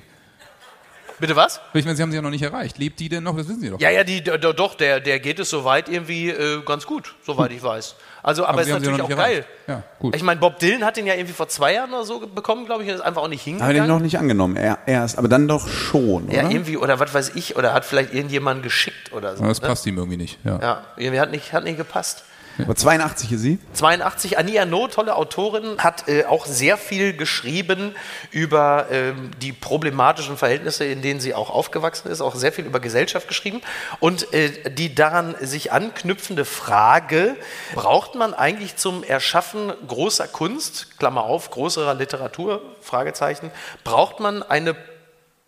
Bitte 1.20 1.36
was? 1.36 1.60
Ich 1.74 1.84
meine, 1.84 1.96
Sie 1.96 2.04
haben 2.04 2.12
sie 2.12 2.16
ja 2.18 2.22
noch 2.22 2.30
nicht 2.30 2.44
erreicht. 2.44 2.78
Lebt 2.78 3.00
die 3.00 3.10
denn 3.10 3.24
noch? 3.24 3.36
Das 3.36 3.48
wissen 3.48 3.60
Sie 3.60 3.70
doch. 3.70 3.80
Ja, 3.80 3.90
ja, 3.90 4.04
die, 4.04 4.24
doch, 4.24 4.76
der, 4.76 5.00
der 5.00 5.20
geht 5.20 5.40
es 5.40 5.50
soweit 5.50 5.90
irgendwie 5.90 6.30
äh, 6.30 6.62
ganz 6.64 6.86
gut, 6.86 7.16
soweit 7.26 7.52
ich 7.52 7.64
weiß. 7.64 7.96
Also, 8.22 8.44
aber, 8.44 8.54
Aber 8.54 8.62
ist 8.62 8.70
natürlich 8.70 9.02
auch 9.02 9.08
nicht 9.08 9.18
geil. 9.18 9.32
erreicht. 9.36 9.48
Ja, 9.68 9.84
gut. 10.00 10.16
Ich 10.16 10.22
meine, 10.22 10.40
Bob 10.40 10.60
Dylan 10.60 10.84
hat 10.84 10.98
den 10.98 11.08
ja 11.08 11.14
irgendwie 11.14 11.34
vor 11.34 11.48
zwei 11.48 11.74
Jahren 11.74 11.92
oder 11.92 12.04
so 12.04 12.20
bekommen, 12.20 12.66
glaube 12.66 12.84
ich, 12.84 12.90
und 12.90 12.96
ist 12.96 13.02
einfach 13.02 13.22
auch 13.24 13.28
nicht 13.30 13.42
Aber 13.42 13.52
den 13.52 13.60
hingegangen. 13.66 13.88
noch 13.90 14.00
nicht 14.00 14.20
angenommen. 14.20 14.58
Er, 14.58 14.80
erst, 14.86 15.18
aber 15.18 15.28
dann 15.28 15.48
doch 15.48 15.68
schon, 15.68 16.30
ja, 16.30 16.42
oder? 16.42 16.52
irgendwie, 16.52 16.78
oder 16.78 17.00
was 17.00 17.14
weiß 17.14 17.32
ich, 17.36 17.56
oder 17.56 17.74
hat 17.74 17.86
vielleicht 17.86 18.14
irgendjemand 18.14 18.64
geschickt 18.64 19.14
oder 19.14 19.36
so. 19.36 19.40
Aber 19.40 19.50
das 19.50 19.62
ne? 19.62 19.68
passt 19.68 19.86
ihm 19.86 19.98
irgendwie 19.98 20.18
nicht. 20.18 20.40
Ja. 20.44 20.60
Ja, 20.62 20.84
irgendwie 20.98 21.20
hat 21.20 21.32
nicht, 21.32 21.54
hat 21.54 21.64
nicht 21.64 21.78
gepasst. 21.78 22.26
Aber 22.64 22.76
82 22.76 23.32
ist 23.32 23.42
sie. 23.42 23.60
82, 23.74 24.38
Annie 24.38 24.58
Ernaux, 24.58 24.94
tolle 24.94 25.16
Autorin, 25.16 25.78
hat 25.80 26.08
äh, 26.08 26.26
auch 26.26 26.46
sehr 26.46 26.78
viel 26.78 27.14
geschrieben 27.16 27.96
über 28.32 28.88
ähm, 28.90 29.32
die 29.42 29.54
problematischen 29.54 30.38
Verhältnisse, 30.38 30.86
in 30.86 31.02
denen 31.02 31.20
sie 31.20 31.34
auch 31.34 31.50
aufgewachsen 31.50 32.10
ist, 32.10 32.22
auch 32.22 32.36
sehr 32.36 32.52
viel 32.52 32.66
über 32.66 32.80
Gesellschaft 32.80 33.28
geschrieben. 33.28 33.62
Und 34.00 34.34
äh, 34.34 34.72
die 34.72 34.96
daran 34.96 35.36
sich 35.40 35.72
anknüpfende 35.72 36.46
Frage, 36.46 37.36
braucht 37.76 38.16
man 38.16 38.34
eigentlich 38.34 38.76
zum 38.76 39.04
Erschaffen 39.04 39.72
großer 39.88 40.28
Kunst, 40.28 40.98
Klammer 41.00 41.24
auf, 41.24 41.52
größerer 41.52 41.94
Literatur, 41.94 42.62
Fragezeichen, 42.82 43.52
braucht 43.84 44.20
man 44.20 44.42
eine 44.44 44.76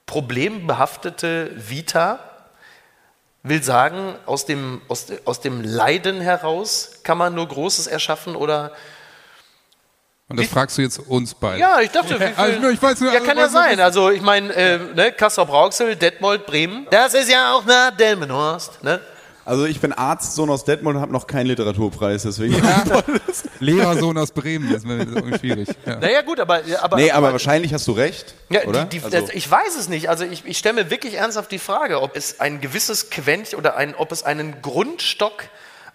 problembehaftete 0.06 1.52
Vita, 1.56 2.20
will 3.44 3.64
sagen, 3.64 4.16
aus 4.26 4.46
dem, 4.46 4.82
aus, 4.88 5.08
aus 5.26 5.40
dem 5.40 5.62
Leiden 5.62 6.22
heraus 6.22 7.00
kann 7.04 7.18
man 7.18 7.36
nur 7.36 7.48
Großes 7.48 7.88
erschaffen 7.88 8.36
oder. 8.36 8.74
Und 10.28 10.40
das 10.40 10.48
fragst 10.48 10.78
du 10.78 10.84
jetzt 10.84 11.00
uns 11.00 11.34
beide. 11.34 11.60
Ja, 11.60 11.80
ich 11.80 11.90
dachte, 11.90 12.20
wie 12.20 12.24
viel, 12.24 12.34
Also, 12.36 12.70
ich 12.70 12.82
weiß 12.82 13.00
nur, 13.00 13.10
ja, 13.12 13.16
also, 13.16 13.28
kann 13.28 13.38
ja 13.38 13.50
sein. 13.50 13.80
Also, 13.80 14.12
ich 14.12 14.22
meine, 14.22 14.54
äh, 14.54 14.78
ne, 14.94 15.12
Kassel 15.12 15.46
Brauxel, 15.46 15.96
Detmold, 15.96 16.46
Bremen. 16.46 16.86
Das 16.92 17.16
ist 17.16 17.30
ja 17.30 17.54
auch 17.54 17.66
nach 17.66 17.92
Delmenhorst. 17.98 18.84
Ne? 18.84 19.02
Also 19.50 19.66
ich 19.66 19.82
bin 19.82 19.94
Arzt, 19.94 20.36
Sohn 20.36 20.52
aus 20.52 20.64
Detmold 20.64 20.98
und 20.98 21.02
habe 21.02 21.12
noch 21.12 21.26
keinen 21.26 21.48
Literaturpreis, 21.48 22.22
deswegen. 22.22 22.62
Lehrersohn 23.60 24.16
aus 24.20 24.30
Bremen, 24.30 24.72
das 24.72 24.84
ist 24.84 24.88
irgendwie 24.88 25.40
schwierig. 25.40 25.70
Ja. 25.88 25.96
Naja, 25.96 26.22
gut, 26.22 26.40
aber. 26.40 26.62
aber 26.80 26.98
Nee, 26.98 27.10
aber 27.10 27.32
wahrscheinlich 27.32 27.74
hast 27.74 27.88
du 27.88 27.94
recht, 27.94 28.36
Ja, 28.50 28.66
oder? 28.66 28.86
Die, 28.86 29.00
die, 29.00 29.04
also, 29.04 29.20
das, 29.20 29.32
ich 29.32 29.50
weiß 29.50 29.76
es 29.76 29.90
nicht. 29.90 30.08
Also 30.08 30.24
ich, 30.24 30.46
ich 30.46 30.60
stelle 30.60 30.84
mir 30.84 30.92
wirklich 30.92 31.16
ernsthaft 31.16 31.52
die 31.52 31.58
Frage, 31.58 32.00
ob 32.04 32.16
es 32.16 32.40
ein 32.40 32.62
gewisses 32.62 33.10
Quäntchen 33.10 33.58
oder 33.58 33.76
ein, 33.76 33.96
ob 33.96 34.12
es 34.12 34.22
einen 34.22 34.62
Grundstock 34.62 35.46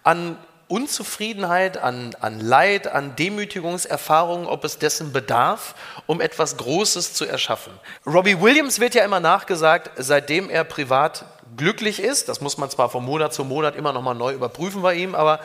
an 0.02 0.36
Unzufriedenheit, 0.66 1.76
an, 1.76 2.16
an 2.20 2.40
Leid, 2.40 2.88
an 2.88 3.14
Demütigungserfahrungen, 3.14 4.48
ob 4.48 4.64
es 4.64 4.78
dessen 4.78 5.12
bedarf, 5.12 5.76
um 6.06 6.20
etwas 6.20 6.56
Großes 6.56 7.14
zu 7.14 7.24
erschaffen. 7.24 7.72
Robbie 8.04 8.40
Williams 8.40 8.80
wird 8.80 8.96
ja 8.96 9.04
immer 9.04 9.20
nachgesagt, 9.20 9.92
seitdem 9.96 10.50
er 10.50 10.64
privat 10.64 11.26
glücklich 11.56 12.00
ist, 12.00 12.28
das 12.28 12.40
muss 12.40 12.58
man 12.58 12.70
zwar 12.70 12.88
von 12.90 13.04
Monat 13.04 13.32
zu 13.32 13.44
Monat 13.44 13.76
immer 13.76 13.92
noch 13.92 14.02
mal 14.02 14.14
neu 14.14 14.32
überprüfen 14.32 14.82
bei 14.82 14.94
ihm, 14.94 15.14
aber 15.14 15.40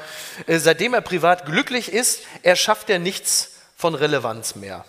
äh, 0.48 0.58
seitdem 0.60 0.94
er 0.94 1.02
privat 1.02 1.46
glücklich 1.46 1.92
ist, 1.92 2.22
erschafft 2.44 2.90
er 2.90 3.00
nichts 3.00 3.52
von 3.76 3.96
Relevanz 3.96 4.56
mehr. 4.56 4.86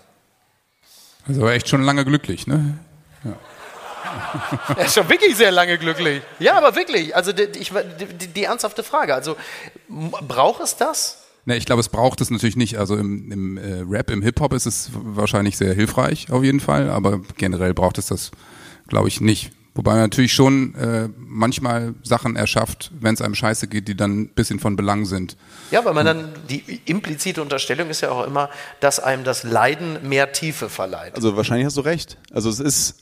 Also 1.29 1.49
echt 1.49 1.69
schon 1.69 1.83
lange 1.83 2.05
glücklich, 2.05 2.47
ne? 2.47 2.79
Er 4.77 4.87
ist 4.87 4.95
schon 4.95 5.09
wirklich 5.09 5.37
sehr 5.37 5.51
lange 5.51 5.79
glücklich. 5.79 6.23
Ja, 6.39 6.57
aber 6.57 6.75
wirklich. 6.75 7.15
Also 7.15 7.33
die, 7.33 7.47
die, 7.51 8.27
die 8.27 8.45
ernsthafte 8.45 8.83
Frage. 8.83 9.15
Also 9.15 9.37
braucht 9.89 10.63
es 10.63 10.77
das? 10.77 11.19
Ne, 11.45 11.57
ich 11.57 11.65
glaube, 11.65 11.81
es 11.81 11.89
braucht 11.89 12.21
es 12.21 12.31
natürlich 12.31 12.57
nicht. 12.57 12.79
Also 12.79 12.97
im, 12.97 13.31
im 13.33 13.57
äh, 13.57 13.85
Rap, 13.89 14.11
im 14.11 14.23
Hip-Hop 14.23 14.53
ist 14.53 14.67
es 14.67 14.91
wahrscheinlich 14.93 15.57
sehr 15.57 15.75
hilfreich, 15.75 16.31
auf 16.31 16.45
jeden 16.45 16.61
Fall, 16.61 16.91
aber 16.91 17.21
generell 17.37 17.73
braucht 17.73 17.99
es 17.99 18.07
das, 18.07 18.31
glaube 18.89 19.09
ich, 19.09 19.21
nicht. 19.21 19.53
Wobei 19.75 19.93
man 19.93 20.01
natürlich 20.01 20.33
schon 20.33 20.75
äh, 20.75 21.09
manchmal 21.17 21.95
Sachen 22.03 22.35
erschafft, 22.35 22.91
wenn 23.01 23.15
es 23.15 23.23
einem 23.23 23.37
scheiße 23.37 23.69
geht, 23.69 23.87
die 23.87 23.97
dann 23.97 24.23
ein 24.23 24.29
bisschen 24.29 24.59
von 24.59 24.75
Belang 24.75 25.05
sind. 25.05 25.37
Ja, 25.71 25.85
weil 25.85 25.95
man 25.95 26.05
dann 26.05 26.33
die 26.49 26.81
implizite 26.87 27.41
Unterstellung 27.41 27.89
ist 27.89 28.01
ja 28.01 28.11
auch 28.11 28.27
immer, 28.27 28.51
dass 28.81 28.99
einem 28.99 29.23
das 29.23 29.45
Leiden 29.45 30.09
mehr 30.09 30.33
Tiefe 30.33 30.69
verleiht. 30.69 31.15
also 31.15 31.37
wahrscheinlich 31.37 31.67
hast 31.67 31.77
du 31.77 31.83
recht. 31.83 32.19
Also 32.33 32.51
es 32.51 32.59
ist, 32.59 32.97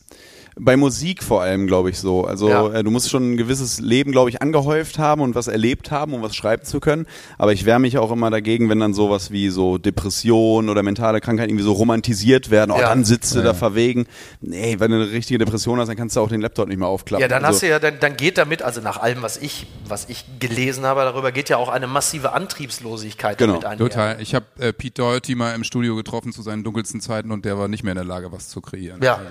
bei 0.61 0.77
Musik 0.77 1.23
vor 1.23 1.42
allem, 1.42 1.66
glaube 1.66 1.90
ich, 1.90 1.99
so. 1.99 2.25
Also 2.25 2.49
Ja. 2.49 2.68
äh, 2.73 2.85
du 2.85 2.90
musst 2.90 3.11
schon 3.11 3.33
ein 3.33 3.37
gewisses 3.37 3.81
Leben, 3.81 4.12
glaube 4.12 4.31
ich, 4.31 4.42
angehäuft 4.42 4.99
haben 4.99 5.21
und 5.23 5.35
was 5.35 5.47
erlebt 5.47 5.90
haben, 5.90 6.14
um 6.14 6.23
was 6.23 6.35
schreiben 6.35 6.64
zu 6.64 6.81
können. 6.81 7.07
Aber 7.38 7.53
ich 7.53 7.64
wehre 7.64 7.79
mich 7.79 7.99
auch 7.99 8.11
immer 8.11 8.31
dagegen, 8.31 8.68
wenn 8.68 8.81
dann 8.81 8.94
sowas 8.94 9.31
wie 9.31 9.49
so 9.51 9.79
Depression 9.79 10.68
oder 10.68 10.83
mentale 10.83 11.21
Krankheit 11.21 11.49
irgendwie 11.49 11.64
so 11.64 11.73
romantisiert 11.73 12.51
werden. 12.51 12.71
Oh, 12.73 12.79
Ja. 12.81 12.88
dann 12.88 13.05
sitzt 13.05 13.35
du 13.35 13.42
da 13.42 13.55
verwegen. 13.55 14.07
Nee, 14.40 14.77
wenn 14.79 14.90
du 14.90 14.97
eine 14.97 15.11
richtige 15.11 15.38
Depression 15.38 15.79
hast, 15.79 15.88
dann 15.88 15.97
kannst 15.97 16.16
du 16.16 16.21
auch 16.21 16.29
den 16.29 16.40
Laptop 16.40 16.68
nicht 16.68 16.79
mehr 16.79 16.88
aufklappen. 16.88 17.23
Ja, 17.23 17.29
dann 17.29 17.44
also, 17.44 17.55
hast 17.57 17.62
du 17.62 17.68
ja, 17.68 17.79
dann, 17.79 17.94
dann 18.01 18.16
geht 18.16 18.38
damit, 18.38 18.62
also 18.62 18.81
nach 18.81 18.99
allem, 18.99 19.23
was 19.23 19.37
ich, 19.37 19.66
was 19.87 20.09
ich 20.09 20.25
gelesen 20.40 20.85
habe, 20.85 21.01
darüber 21.03 21.33
geht 21.33 21.49
ja 21.49 21.57
auch 21.57 21.68
eine 21.68 21.87
massive 21.87 22.33
Antriebslosigkeit 22.33 23.38
Genau, 23.38 23.55
damit 23.55 23.64
einher. 23.66 23.79
Total. 23.79 24.21
Ich 24.21 24.35
habe 24.35 24.47
äh, 24.59 24.73
Pete 24.73 24.94
Doherty 25.03 25.35
mal 25.35 25.55
im 25.55 25.64
Studio 25.64 25.97
getroffen 25.97 26.33
zu 26.33 26.42
seinen 26.42 26.64
dunkelsten 26.64 27.01
Zeiten 27.01 27.31
und 27.31 27.44
der 27.44 27.59
war 27.59 27.68
nicht 27.68 27.85
mehr 27.85 27.92
in 27.92 27.97
der 27.99 28.05
Lage, 28.05 28.33
was 28.33 28.49
zu 28.49 28.61
kreieren. 28.61 29.01
Ja. 29.03 29.14
Also, 29.14 29.27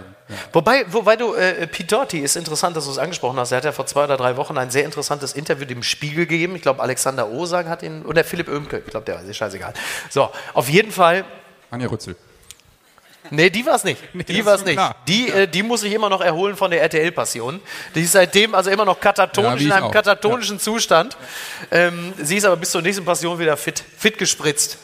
Wobei, 0.52 0.86
wobei 0.92 1.16
du, 1.16 1.34
äh, 1.36 1.68
Pete 1.68 1.88
Doherty 1.96 2.20
ist 2.20 2.36
interessant, 2.36 2.76
dass 2.76 2.86
du 2.86 2.92
es 2.92 2.98
angesprochen 2.98 3.40
hast. 3.40 3.52
Er 3.52 3.58
hat 3.58 3.66
ja 3.66 3.72
vor 3.72 3.86
zwei 3.86 4.04
oder 4.04 4.18
drei 4.18 4.36
Wochen 4.38 4.58
ein 4.58 4.70
sehr 4.72 4.84
interessantes 4.84 5.34
Interview 5.34 5.66
dem 5.66 5.84
Spiegel 5.84 6.26
gegeben. 6.26 6.56
Ich 6.56 6.62
glaube, 6.62 6.82
Alexander 6.82 7.30
Osang 7.30 7.70
hat 7.70 7.82
ihn, 7.84 8.04
oder 8.06 8.24
Philipp 8.24 8.50
Oemke. 8.50 8.80
Ich 8.86 8.92
glaube, 8.92 9.06
der 9.06 9.22
ist 9.22 9.38
scheißegal. 9.38 9.74
So, 10.10 10.30
auf 10.54 10.68
jeden 10.70 10.92
Fall, 10.92 11.24
Anja 11.72 11.88
Rützel. 11.88 12.16
Nee, 13.30 13.50
die 13.50 13.66
war 13.66 13.76
es 13.76 13.84
nicht. 13.84 14.02
das 14.14 14.26
Die 14.26 14.46
war 14.46 14.56
es 14.56 14.64
nicht. 14.64 14.76
klar. 14.76 14.96
Die, 15.08 15.30
äh, 15.30 15.48
die 15.48 15.64
muss 15.64 15.82
sich 15.82 15.94
immer 15.94 16.10
noch 16.10 16.22
erholen 16.22 16.56
von 16.56 16.72
der 16.72 16.82
RTL-Passion. 16.82 17.60
Die 17.96 18.02
ist 18.02 18.14
seitdem 18.14 18.56
also 18.56 18.70
immer 18.70 18.86
noch 18.86 19.00
katatonisch, 19.00 19.52
Ja, 19.52 19.58
in 19.62 19.68
ich 19.68 19.74
einem 19.74 19.86
auch. 19.88 19.92
katatonischen 19.92 20.60
Zustand. 20.60 21.18
Ähm, 21.72 22.14
sie 22.22 22.38
ist 22.38 22.46
aber 22.46 22.56
bis 22.56 22.72
zur 22.72 22.82
nächsten 22.82 23.04
Passion 23.04 23.38
wieder 23.40 23.58
fit, 23.58 23.84
fit 23.98 24.18
gespritzt. 24.18 24.78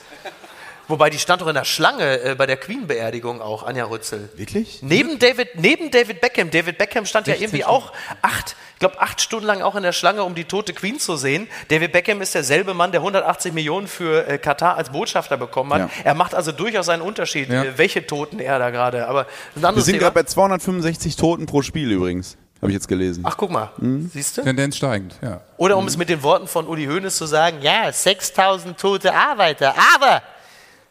Wobei 0.88 1.10
die 1.10 1.18
stand 1.18 1.42
doch 1.42 1.48
in 1.48 1.54
der 1.56 1.64
Schlange 1.64 2.20
äh, 2.22 2.36
bei 2.36 2.46
der 2.46 2.58
Queen-Beerdigung 2.58 3.42
auch, 3.42 3.64
Anja 3.64 3.86
Rützel. 3.86 4.30
Wirklich? 4.36 4.80
Neben 4.82 5.18
David, 5.20 5.56
neben 5.56 5.92
David 5.92 6.20
Beckham. 6.20 6.52
David 6.52 6.78
Beckham 6.78 7.06
stand 7.06 7.28
ja 7.28 7.36
irgendwie 7.36 7.64
auch 7.64 7.94
acht, 8.22 8.56
ich 8.74 8.80
glaube 8.80 9.00
acht 9.02 9.22
Stunden 9.22 9.46
lang 9.46 9.62
auch 9.62 9.76
in 9.76 9.84
der 9.84 9.94
Schlange, 9.94 10.24
um 10.24 10.36
die 10.36 10.44
tote 10.44 10.74
Queen 10.74 11.00
zu 11.00 11.16
sehen. 11.16 11.48
David 11.70 11.94
Beckham 11.94 12.22
ist 12.22 12.36
derselbe 12.36 12.74
Mann, 12.74 12.92
der 12.92 13.00
180 13.02 13.54
Millionen 13.54 13.88
für 13.88 14.28
äh, 14.28 14.38
Katar 14.38 14.76
als 14.78 14.90
Botschafter 14.92 15.38
bekommen 15.38 15.74
hat. 15.74 15.80
Ja. 15.80 15.90
Er 16.04 16.14
macht 16.16 16.36
also 16.36 16.52
durchaus 16.52 16.90
einen 16.90 17.02
Unterschied, 17.02 17.50
Ja. 17.50 17.64
äh, 17.64 17.78
welche 17.78 18.06
Toten 18.06 18.40
er 18.40 18.60
da 18.60 18.70
gerade. 18.70 19.08
Aber 19.08 19.26
Wir 19.56 19.82
sind 19.82 20.00
gerade 20.00 20.14
bei 20.14 20.24
265 20.24 21.16
Toten 21.16 21.46
pro 21.46 21.62
Spiel 21.62 21.92
übrigens. 21.92 22.36
Habe 22.62 22.72
ich 22.72 22.76
jetzt 22.76 22.88
gelesen. 22.88 23.24
Ach, 23.28 23.36
guck 23.36 23.52
mal, 23.52 23.72
Hm? 23.80 24.10
siehst 24.14 24.38
du? 24.38 24.42
Tendenz 24.44 24.78
steigend, 24.78 25.16
ja. 25.22 25.42
Oder 25.58 25.76
um 25.78 25.86
es 25.86 25.98
mit 25.98 26.08
den 26.08 26.24
Worten 26.24 26.48
von 26.48 26.66
Uli 26.68 26.86
Hoeneß 26.86 27.16
zu 27.18 27.26
sagen, 27.26 27.58
ja, 27.62 27.92
6000 27.92 28.78
tote 28.78 29.14
Arbeiter, 29.14 29.76
aber 29.96 30.22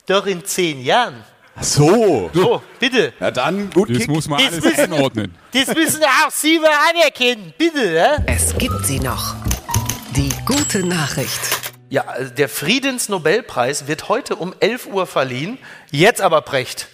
doch 0.06 0.26
in 0.26 0.44
zehn 0.44 0.82
Jahren. 0.82 1.24
Ach 1.54 1.62
so. 1.62 2.30
So, 2.32 2.62
bitte. 2.80 3.12
Ja, 3.20 3.30
dann 3.30 3.70
gut 3.70 3.90
Das 3.90 3.98
Kick. 3.98 4.08
muss 4.08 4.26
man 4.28 4.38
Das 4.38 4.52
alles 4.52 4.64
müssen- 4.64 4.80
einordnen. 4.92 5.34
Das 5.52 5.66
müssen 5.74 6.02
auch 6.02 6.30
Sie 6.30 6.58
mal 6.58 6.70
anerkennen, 6.90 7.52
bitte. 7.58 7.92
Ja? 7.92 8.16
Es 8.26 8.56
gibt 8.56 8.86
sie 8.86 9.00
noch. 9.00 9.34
Die 10.16 10.30
gute 10.46 10.84
Nachricht. 10.86 11.40
Ja, 11.90 12.02
also 12.06 12.32
der 12.32 12.48
Friedensnobelpreis 12.48 13.86
wird 13.86 14.08
heute 14.08 14.36
um 14.36 14.54
11 14.60 14.86
Uhr 14.86 15.06
verliehen. 15.06 15.58
Jetzt 15.90 16.22
aber 16.22 16.40
Precht. 16.40 16.88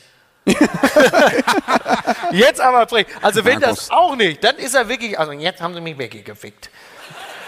jetzt 2.33 2.61
aber 2.61 2.87
Precht. 2.87 3.11
Also 3.23 3.45
wenn 3.45 3.61
das 3.61 3.91
auch 3.91 4.17
nicht, 4.17 4.43
dann 4.43 4.57
ist 4.57 4.75
er 4.75 4.89
wirklich, 4.89 5.19
also 5.19 5.33
jetzt 5.33 5.61
haben 5.61 5.75
sie 5.75 5.81
mich 5.81 5.99
weggefickt. 5.99 6.71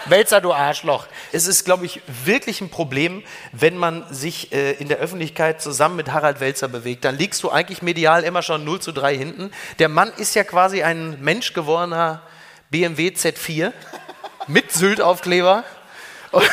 Welzer, 0.05 0.41
du 0.41 0.51
Arschloch. 0.53 1.05
Es 1.33 1.47
ist, 1.47 1.63
glaube 1.65 1.85
ich, 1.85 2.01
wirklich 2.25 2.61
ein 2.61 2.69
Problem, 2.69 3.23
wenn 3.53 3.77
man 3.77 4.03
sich 4.13 4.51
äh, 4.51 4.73
in 4.73 4.87
der 4.89 4.97
Öffentlichkeit 4.97 5.61
zusammen 5.61 5.95
mit 5.95 6.11
Harald 6.11 6.39
Welzer 6.39 6.67
bewegt. 6.67 7.05
Dann 7.05 7.17
liegst 7.17 7.41
du 7.43 7.49
eigentlich 7.49 7.81
medial 7.81 8.23
immer 8.23 8.41
schon 8.41 8.63
0 8.65 8.81
zu 8.81 8.91
3 8.91 9.15
hinten. 9.17 9.51
Der 9.79 9.87
Mann 9.89 10.11
ist 10.17 10.35
ja 10.35 10.43
quasi 10.43 10.83
ein 10.83 11.21
menschgewordener 11.21 12.21
BMW 12.69 13.09
Z4 13.09 13.71
mit 14.47 14.71
Sylt-Aufkleber. 14.71 15.63
Und 16.31 16.43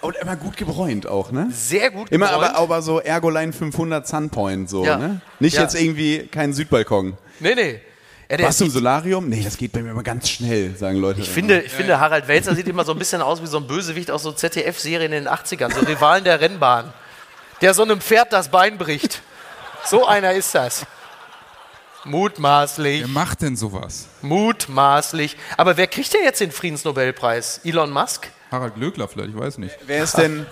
Und 0.00 0.16
immer 0.16 0.34
gut 0.36 0.56
gebräunt 0.56 1.06
auch, 1.06 1.30
ne? 1.30 1.48
sehr 1.52 1.90
gut 1.90 2.10
Immer 2.10 2.26
gebräunt. 2.26 2.50
aber, 2.50 2.58
aber 2.58 2.82
so 2.82 3.00
Ergoline 3.00 3.52
500 3.52 4.06
Sunpoint, 4.06 4.68
so, 4.68 4.84
Ja. 4.84 4.96
ne? 4.98 5.20
Nicht 5.40 5.54
Ja. 5.54 5.62
jetzt 5.62 5.74
irgendwie 5.80 6.26
kein 6.26 6.52
Südbalkon. 6.52 7.16
Nee, 7.40 7.54
nee. 7.54 7.80
Ja, 8.40 8.46
Warst 8.46 8.60
du 8.60 8.64
im 8.64 8.70
Solarium? 8.70 9.28
Nee, 9.28 9.42
das 9.42 9.56
geht 9.56 9.72
bei 9.72 9.82
mir 9.82 9.90
immer 9.90 10.02
ganz 10.02 10.28
schnell, 10.28 10.76
sagen 10.76 10.98
Leute. 10.98 11.20
ich 11.20 11.28
finde, 11.30 11.60
ich 11.60 11.72
finde, 11.72 11.98
Harald 12.00 12.26
Welzer 12.28 12.54
sieht 12.54 12.68
immer 12.68 12.84
so 12.84 12.92
ein 12.92 12.98
bisschen 12.98 13.22
aus 13.22 13.42
wie 13.42 13.46
so 13.46 13.58
ein 13.58 13.66
Bösewicht 13.66 14.10
aus 14.10 14.22
so 14.22 14.32
ZDF-Serien 14.32 15.12
in 15.12 15.24
den 15.24 15.28
80ern, 15.32 15.72
so 15.72 15.80
Rivalen 15.80 16.24
der 16.24 16.40
Rennbahn, 16.40 16.92
der 17.60 17.74
so 17.74 17.82
einem 17.82 18.00
Pferd 18.00 18.32
das 18.32 18.48
Bein 18.48 18.78
bricht. 18.78 19.22
So 19.86 20.06
einer 20.06 20.32
ist 20.32 20.54
das. 20.54 20.86
Mutmaßlich, 22.04 23.00
Wer 23.00 23.08
macht 23.08 23.40
denn 23.42 23.56
sowas? 23.56 24.08
mutmaßlich. 24.20 25.36
Aber 25.56 25.76
wer 25.76 25.86
kriegt 25.86 26.12
denn 26.12 26.22
jetzt 26.22 26.40
den 26.40 26.52
Friedensnobelpreis? 26.52 27.60
Elon 27.64 27.90
Musk? 27.90 28.28
Harald 28.50 28.74
Glöckler 28.74 29.08
vielleicht, 29.08 29.30
ich 29.30 29.38
weiß 29.38 29.58
nicht. 29.58 29.74
Wer 29.86 30.04
ist 30.04 30.16
denn, 30.18 30.46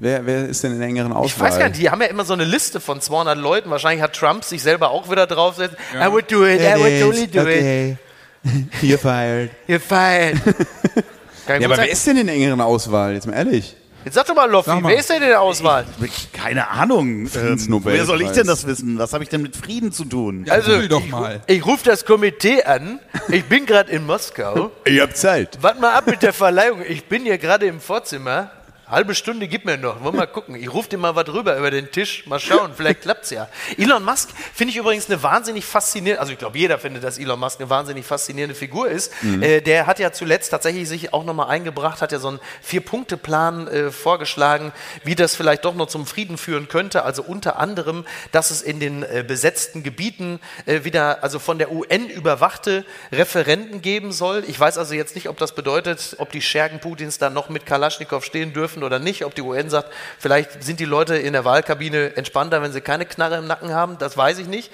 wer, 0.00 0.26
wer 0.26 0.48
ist 0.48 0.64
denn 0.64 0.72
in 0.72 0.78
der 0.80 0.88
engeren 0.88 1.12
Auswahl? 1.12 1.26
Ich 1.26 1.40
weiß 1.40 1.58
gar 1.58 1.68
nicht, 1.68 1.80
die 1.80 1.90
haben 1.90 2.00
ja 2.02 2.08
immer 2.08 2.24
so 2.24 2.32
eine 2.32 2.44
Liste 2.44 2.80
von 2.80 3.00
200 3.00 3.38
Leuten. 3.38 3.70
Wahrscheinlich 3.70 4.02
hat 4.02 4.14
Trump 4.16 4.44
sich 4.44 4.62
selber 4.62 4.90
auch 4.90 5.10
wieder 5.10 5.26
draufgesetzt. 5.26 5.76
I 5.94 6.10
would 6.10 6.30
do 6.30 6.44
it, 6.44 6.60
I 6.60 6.74
would 6.78 7.00
totally 7.00 7.26
do 7.28 7.40
it. 7.40 7.46
okay. 7.46 7.96
You're 8.82 8.98
fired. 8.98 9.50
You're 9.68 9.76
ich 10.34 11.48
Ja, 11.48 11.56
aber 11.56 11.76
sagen. 11.76 11.76
wer 11.76 11.90
ist 11.90 12.06
denn 12.06 12.16
in 12.16 12.26
der 12.26 12.36
engeren 12.36 12.60
Auswahl? 12.60 13.12
Jetzt 13.14 13.26
mal 13.26 13.34
ehrlich. 13.34 13.76
Jetzt 14.02 14.14
sag 14.14 14.24
doch 14.26 14.34
mal, 14.34 14.50
Loffi, 14.50 14.70
wer 14.82 14.98
ist 14.98 15.10
denn 15.10 15.22
in 15.22 15.28
der 15.28 15.42
Auswahl? 15.42 15.84
Keine 16.32 16.70
Ahnung. 16.70 17.28
Ähm, 17.34 17.80
wer 17.84 18.04
soll 18.06 18.22
ich 18.22 18.30
denn 18.30 18.46
das 18.46 18.66
wissen? 18.66 18.98
Was 18.98 19.12
habe 19.12 19.24
ich 19.24 19.28
denn 19.28 19.42
mit 19.42 19.54
Frieden 19.54 19.92
zu 19.92 20.06
tun? 20.06 20.46
Also, 20.48 20.72
Erzähl 20.72 20.88
doch 20.88 21.04
ich, 21.04 21.10
mal. 21.10 21.42
ich 21.46 21.66
rufe 21.66 21.84
das 21.84 22.06
Komitee 22.06 22.62
an. 22.62 22.98
Ich 23.28 23.44
bin 23.44 23.66
gerade 23.66 23.92
in 23.92 24.06
Moskau. 24.06 24.70
Ich 24.86 24.98
hab 25.00 25.14
Zeit. 25.14 25.58
Warte 25.60 25.80
mal 25.82 25.92
ab 25.92 26.06
mit 26.06 26.22
der 26.22 26.32
Verleihung. 26.32 26.80
Ich 26.88 27.04
bin 27.04 27.24
hier 27.24 27.36
gerade 27.36 27.66
im 27.66 27.78
Vorzimmer. 27.78 28.50
Halbe 28.90 29.14
Stunde 29.14 29.46
gib 29.46 29.64
mir 29.64 29.76
noch. 29.76 30.02
Wollen 30.02 30.14
wir 30.14 30.18
mal 30.18 30.26
gucken. 30.26 30.56
Ich 30.56 30.72
rufe 30.72 30.88
dir 30.88 30.98
mal 30.98 31.14
was 31.14 31.28
rüber 31.28 31.56
über 31.56 31.70
den 31.70 31.92
Tisch. 31.92 32.26
Mal 32.26 32.40
schauen, 32.40 32.72
vielleicht 32.76 33.02
klappt's 33.02 33.30
ja. 33.30 33.48
Elon 33.78 34.04
Musk 34.04 34.30
finde 34.52 34.72
ich 34.72 34.76
übrigens 34.76 35.08
eine 35.08 35.22
wahnsinnig 35.22 35.64
faszinierende, 35.64 36.20
also 36.20 36.32
ich 36.32 36.38
glaube, 36.38 36.58
jeder 36.58 36.78
findet, 36.78 37.04
dass 37.04 37.18
Elon 37.18 37.38
Musk 37.38 37.60
eine 37.60 37.70
wahnsinnig 37.70 38.04
faszinierende 38.04 38.54
Figur 38.54 38.88
ist. 38.88 39.12
Äh, 39.40 39.60
der 39.60 39.86
hat 39.86 40.00
ja 40.00 40.12
zuletzt 40.12 40.50
tatsächlich 40.50 40.88
sich 40.88 41.12
auch 41.12 41.24
nochmal 41.24 41.48
eingebracht, 41.48 42.02
hat 42.02 42.10
ja 42.10 42.18
so 42.18 42.28
einen 42.28 42.40
Vier-Punkte-Plan 42.62 43.68
äh, 43.68 43.90
vorgeschlagen, 43.90 44.72
wie 45.04 45.14
das 45.14 45.36
vielleicht 45.36 45.64
doch 45.64 45.74
noch 45.74 45.86
zum 45.86 46.06
Frieden 46.06 46.36
führen 46.36 46.68
könnte. 46.68 47.04
Also 47.04 47.22
unter 47.22 47.58
anderem, 47.58 48.04
dass 48.32 48.50
es 48.50 48.60
in 48.60 48.80
den 48.80 49.04
äh, 49.04 49.24
besetzten 49.26 49.82
Gebieten 49.82 50.40
äh, 50.66 50.84
wieder, 50.84 51.22
also 51.22 51.38
von 51.38 51.58
der 51.58 51.70
UN 51.70 52.08
überwachte 52.08 52.84
Referenden 53.12 53.82
geben 53.82 54.10
soll. 54.10 54.42
Ich 54.48 54.58
weiß 54.58 54.78
also 54.78 54.94
jetzt 54.94 55.14
nicht, 55.14 55.28
ob 55.28 55.38
das 55.38 55.54
bedeutet, 55.54 56.16
ob 56.18 56.32
die 56.32 56.42
Schergen 56.42 56.80
Putins 56.80 57.18
dann 57.18 57.34
noch 57.34 57.48
mit 57.50 57.66
Kalaschnikow 57.66 58.24
stehen 58.24 58.52
dürfen 58.80 58.84
oder 58.84 58.98
nicht, 58.98 59.24
ob 59.24 59.34
die 59.34 59.42
UN 59.42 59.70
sagt, 59.70 59.92
vielleicht 60.18 60.62
sind 60.62 60.80
die 60.80 60.84
Leute 60.84 61.16
in 61.16 61.32
der 61.32 61.44
Wahlkabine 61.44 62.16
entspannter, 62.16 62.62
wenn 62.62 62.72
sie 62.72 62.80
keine 62.80 63.06
Knarre 63.06 63.36
im 63.38 63.46
Nacken 63.46 63.72
haben, 63.72 63.98
das 63.98 64.16
weiß 64.16 64.38
ich 64.38 64.46
nicht. 64.46 64.70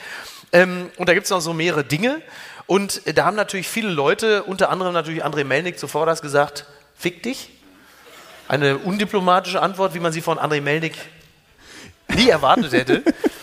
Ähm, 0.53 0.91
und 0.97 1.09
da 1.09 1.15
gibt 1.15 1.25
es 1.25 1.31
noch 1.31 1.41
so 1.41 1.53
mehrere 1.53 1.85
Dinge. 1.85 2.23
Und 2.67 3.07
äh, 3.07 3.13
da 3.13 3.25
haben 3.25 3.37
natürlich 3.37 3.69
viele 3.69 3.91
Leute, 3.91 4.45
unter 4.45 4.71
anderem 4.71 4.93
natürlich 4.93 5.25
André 5.25 5.45
Melnik 5.45 5.79
zuvor 5.79 6.07
das 6.07 6.23
gesagt, 6.23 6.67
fick 6.97 7.23
dich. 7.23 7.51
Eine 8.49 8.79
undiplomatische 8.79 9.61
Antwort, 9.61 9.95
wie 9.95 10.01
man 10.01 10.13
sie 10.13 10.21
von 10.21 10.39
André 10.39 10.61
Melnik 10.61 10.95
nie 12.09 12.29
erwartet 12.29 12.73
hätte. 12.73 13.03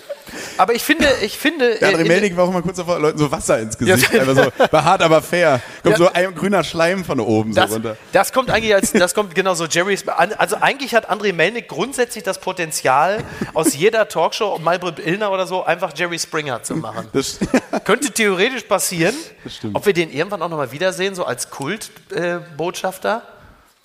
Aber 0.58 0.74
ich 0.74 0.84
finde, 0.84 1.08
ich 1.22 1.38
finde. 1.38 1.76
Der 1.80 1.90
äh, 1.90 1.96
André 1.96 2.02
in- 2.02 2.08
Melnik 2.08 2.38
war 2.38 2.46
auch 2.46 2.50
immer 2.50 2.62
kurz 2.62 2.78
davor, 2.78 3.00
Leuten 3.00 3.18
so 3.18 3.32
Wasser 3.32 3.60
ins 3.60 3.78
Gesicht. 3.78 4.14
Einfach 4.20 4.36
so, 4.58 4.68
war 4.72 4.84
hart, 4.86 5.02
aber 5.02 5.22
fair. 5.22 5.62
Kommt 5.84 5.98
so 5.98 6.12
ein 6.12 6.34
grüner 6.36 6.64
Schleim 6.64 7.04
von 7.06 7.20
oben 7.20 7.54
Das, 7.54 7.70
so 7.70 7.76
runter. 7.76 7.98
das 8.12 8.32
kommt 8.34 8.50
eigentlich 8.50 8.74
als, 8.74 8.92
das 8.92 9.14
kommt 9.14 9.36
genau 9.36 9.54
so 9.54 9.66
Jerry's, 9.66 10.08
also 10.08 10.58
eigentlich 10.62 10.94
hat 10.96 11.10
André 11.12 11.34
Melnik 11.34 11.68
grundsätzlich 11.68 12.24
das 12.24 12.40
Potenzial, 12.40 13.24
aus 13.54 13.74
jeder 13.76 14.08
Talkshow, 14.08 14.60
Malbrit 14.60 15.00
Illner 15.00 15.32
oder 15.32 15.48
so, 15.48 15.64
einfach 15.64 15.92
Jerry 15.96 16.20
Springer 16.20 16.64
zu 16.64 16.76
machen. 16.76 17.08
Das, 17.14 17.40
Könnte 17.84 18.12
theoretisch 18.12 18.64
passieren, 18.64 19.16
ob 19.74 19.86
wir 19.86 19.94
den 19.94 20.12
irgendwann 20.12 20.42
auch 20.42 20.50
nochmal 20.50 20.72
wiedersehen, 20.72 21.16
so 21.16 21.26
als 21.26 21.50
Kultbotschafter. 21.50 23.24
Äh. 23.30 23.33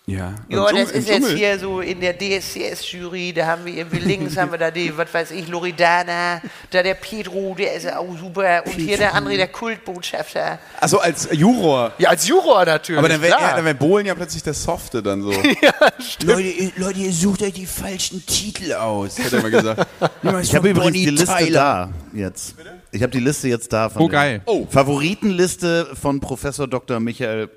Ja. 0.09 0.35
Ja, 0.49 0.63
das 0.65 0.73
Dschungel- 0.73 0.91
ist 0.93 1.09
jetzt 1.09 1.29
hier 1.31 1.59
so 1.59 1.81
in 1.81 2.01
der 2.01 2.15
DSCS-Jury, 2.19 3.33
da 3.35 3.47
haben 3.47 3.65
wir 3.65 3.75
irgendwie 3.75 3.99
links 3.99 4.37
haben 4.37 4.51
wir 4.51 4.59
da 4.59 4.71
die, 4.71 4.97
was 4.97 5.13
weiß 5.13 5.31
ich, 5.33 5.47
Loredana, 5.49 6.41
da 6.71 6.83
der 6.83 6.95
Pedro, 6.95 7.55
der 7.59 7.75
ist 7.75 7.85
ja 7.85 7.99
auch 7.99 8.17
super 8.19 8.63
und 8.67 8.73
hier 8.73 8.97
der 8.97 9.15
André, 9.15 9.37
der 9.37 9.49
Kultbotschafter. 9.49 10.59
Also 10.81 10.99
als 11.01 11.29
Juror. 11.33 11.93
Ja, 11.99 12.09
als 12.11 12.27
Juror 12.27 12.65
natürlich. 12.65 12.99
Aber 12.99 13.09
dann 13.09 13.21
wäre 13.21 13.39
ja, 13.39 13.65
wär 13.65 13.75
Bohlen 13.75 14.07
ja 14.07 14.15
plötzlich 14.15 14.43
der 14.43 14.55
Softe 14.55 15.03
dann 15.03 15.23
so. 15.23 15.31
Leute, 16.25 16.41
ihr- 16.43 16.73
Leute, 16.77 16.99
ihr 17.01 17.13
sucht 17.13 17.43
euch 17.43 17.53
die 17.53 17.67
falschen 17.67 18.25
Titel 18.25 18.73
aus. 18.73 19.19
Hat 19.19 19.33
er 19.33 19.39
immer 19.41 19.51
gesagt. 19.51 19.87
Ich 20.43 20.55
habe 20.55 20.71
übrigens 20.71 20.93
die 20.95 21.07
Liste 21.11 21.51
da 21.53 21.91
jetzt. 22.13 22.55
Ich 22.93 23.03
habe 23.03 23.13
die 23.13 23.21
Liste 23.21 23.49
jetzt 23.49 23.73
da 23.73 23.89
von 23.89 24.03
Oh, 24.03 24.09
geil. 24.09 24.41
Oh. 24.47 24.67
Favoritenliste 24.71 25.89
von 26.01 26.21
Professor 26.21 26.67
Dr. 26.67 27.01
Michael 27.01 27.49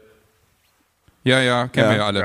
Ja, 1.23 1.39
ja, 1.39 1.67
kennen 1.67 1.85
Ja. 1.85 1.91
wir 1.91 1.97
ja 1.97 2.05
alle. 2.07 2.19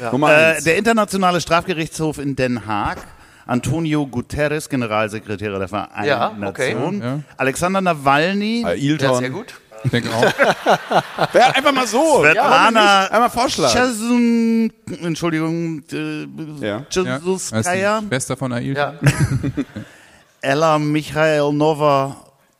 Ja. 0.00 0.12
Nummer 0.12 0.32
Äh, 0.32 0.54
eins. 0.54 0.64
der 0.64 0.76
Internationale 0.76 1.40
Strafgerichtshof 1.40 2.18
in 2.18 2.34
Den 2.36 2.66
Haag. 2.66 2.98
Antonio 3.46 4.06
Guterres, 4.06 4.68
Generalsekretär 4.68 5.58
der 5.58 5.66
Vereinten 5.68 6.04
Ja, 6.08 6.28
okay. 6.46 6.74
Nationen. 6.74 7.02
Ja. 7.02 7.20
Alexander 7.36 7.80
Nawalny, 7.80 8.64
Ailton. 8.64 9.08
Ja, 9.10 9.14
sehr 9.16 9.30
gut. 9.30 9.54
Ich 9.82 9.90
denke 9.90 10.10
auch. 10.10 10.22
Einfach 11.54 11.72
mal 11.72 11.86
so. 11.86 12.20
Svetlana 12.20 13.06
Einmal 13.06 13.30
Vorschlag. 13.30 13.72
Chazun, 13.72 14.72
Entschuldigung, 15.02 15.82
äh, 15.92 16.26
Ja. 16.60 16.66
Ja, 16.78 16.84
Chazuskaya, 16.90 18.02
Schwester 18.06 18.36
von 18.36 18.52
Ailton. 18.52 18.76
Ja. 18.76 18.94
Ella 20.42 20.78
Michailnova, 20.78 22.16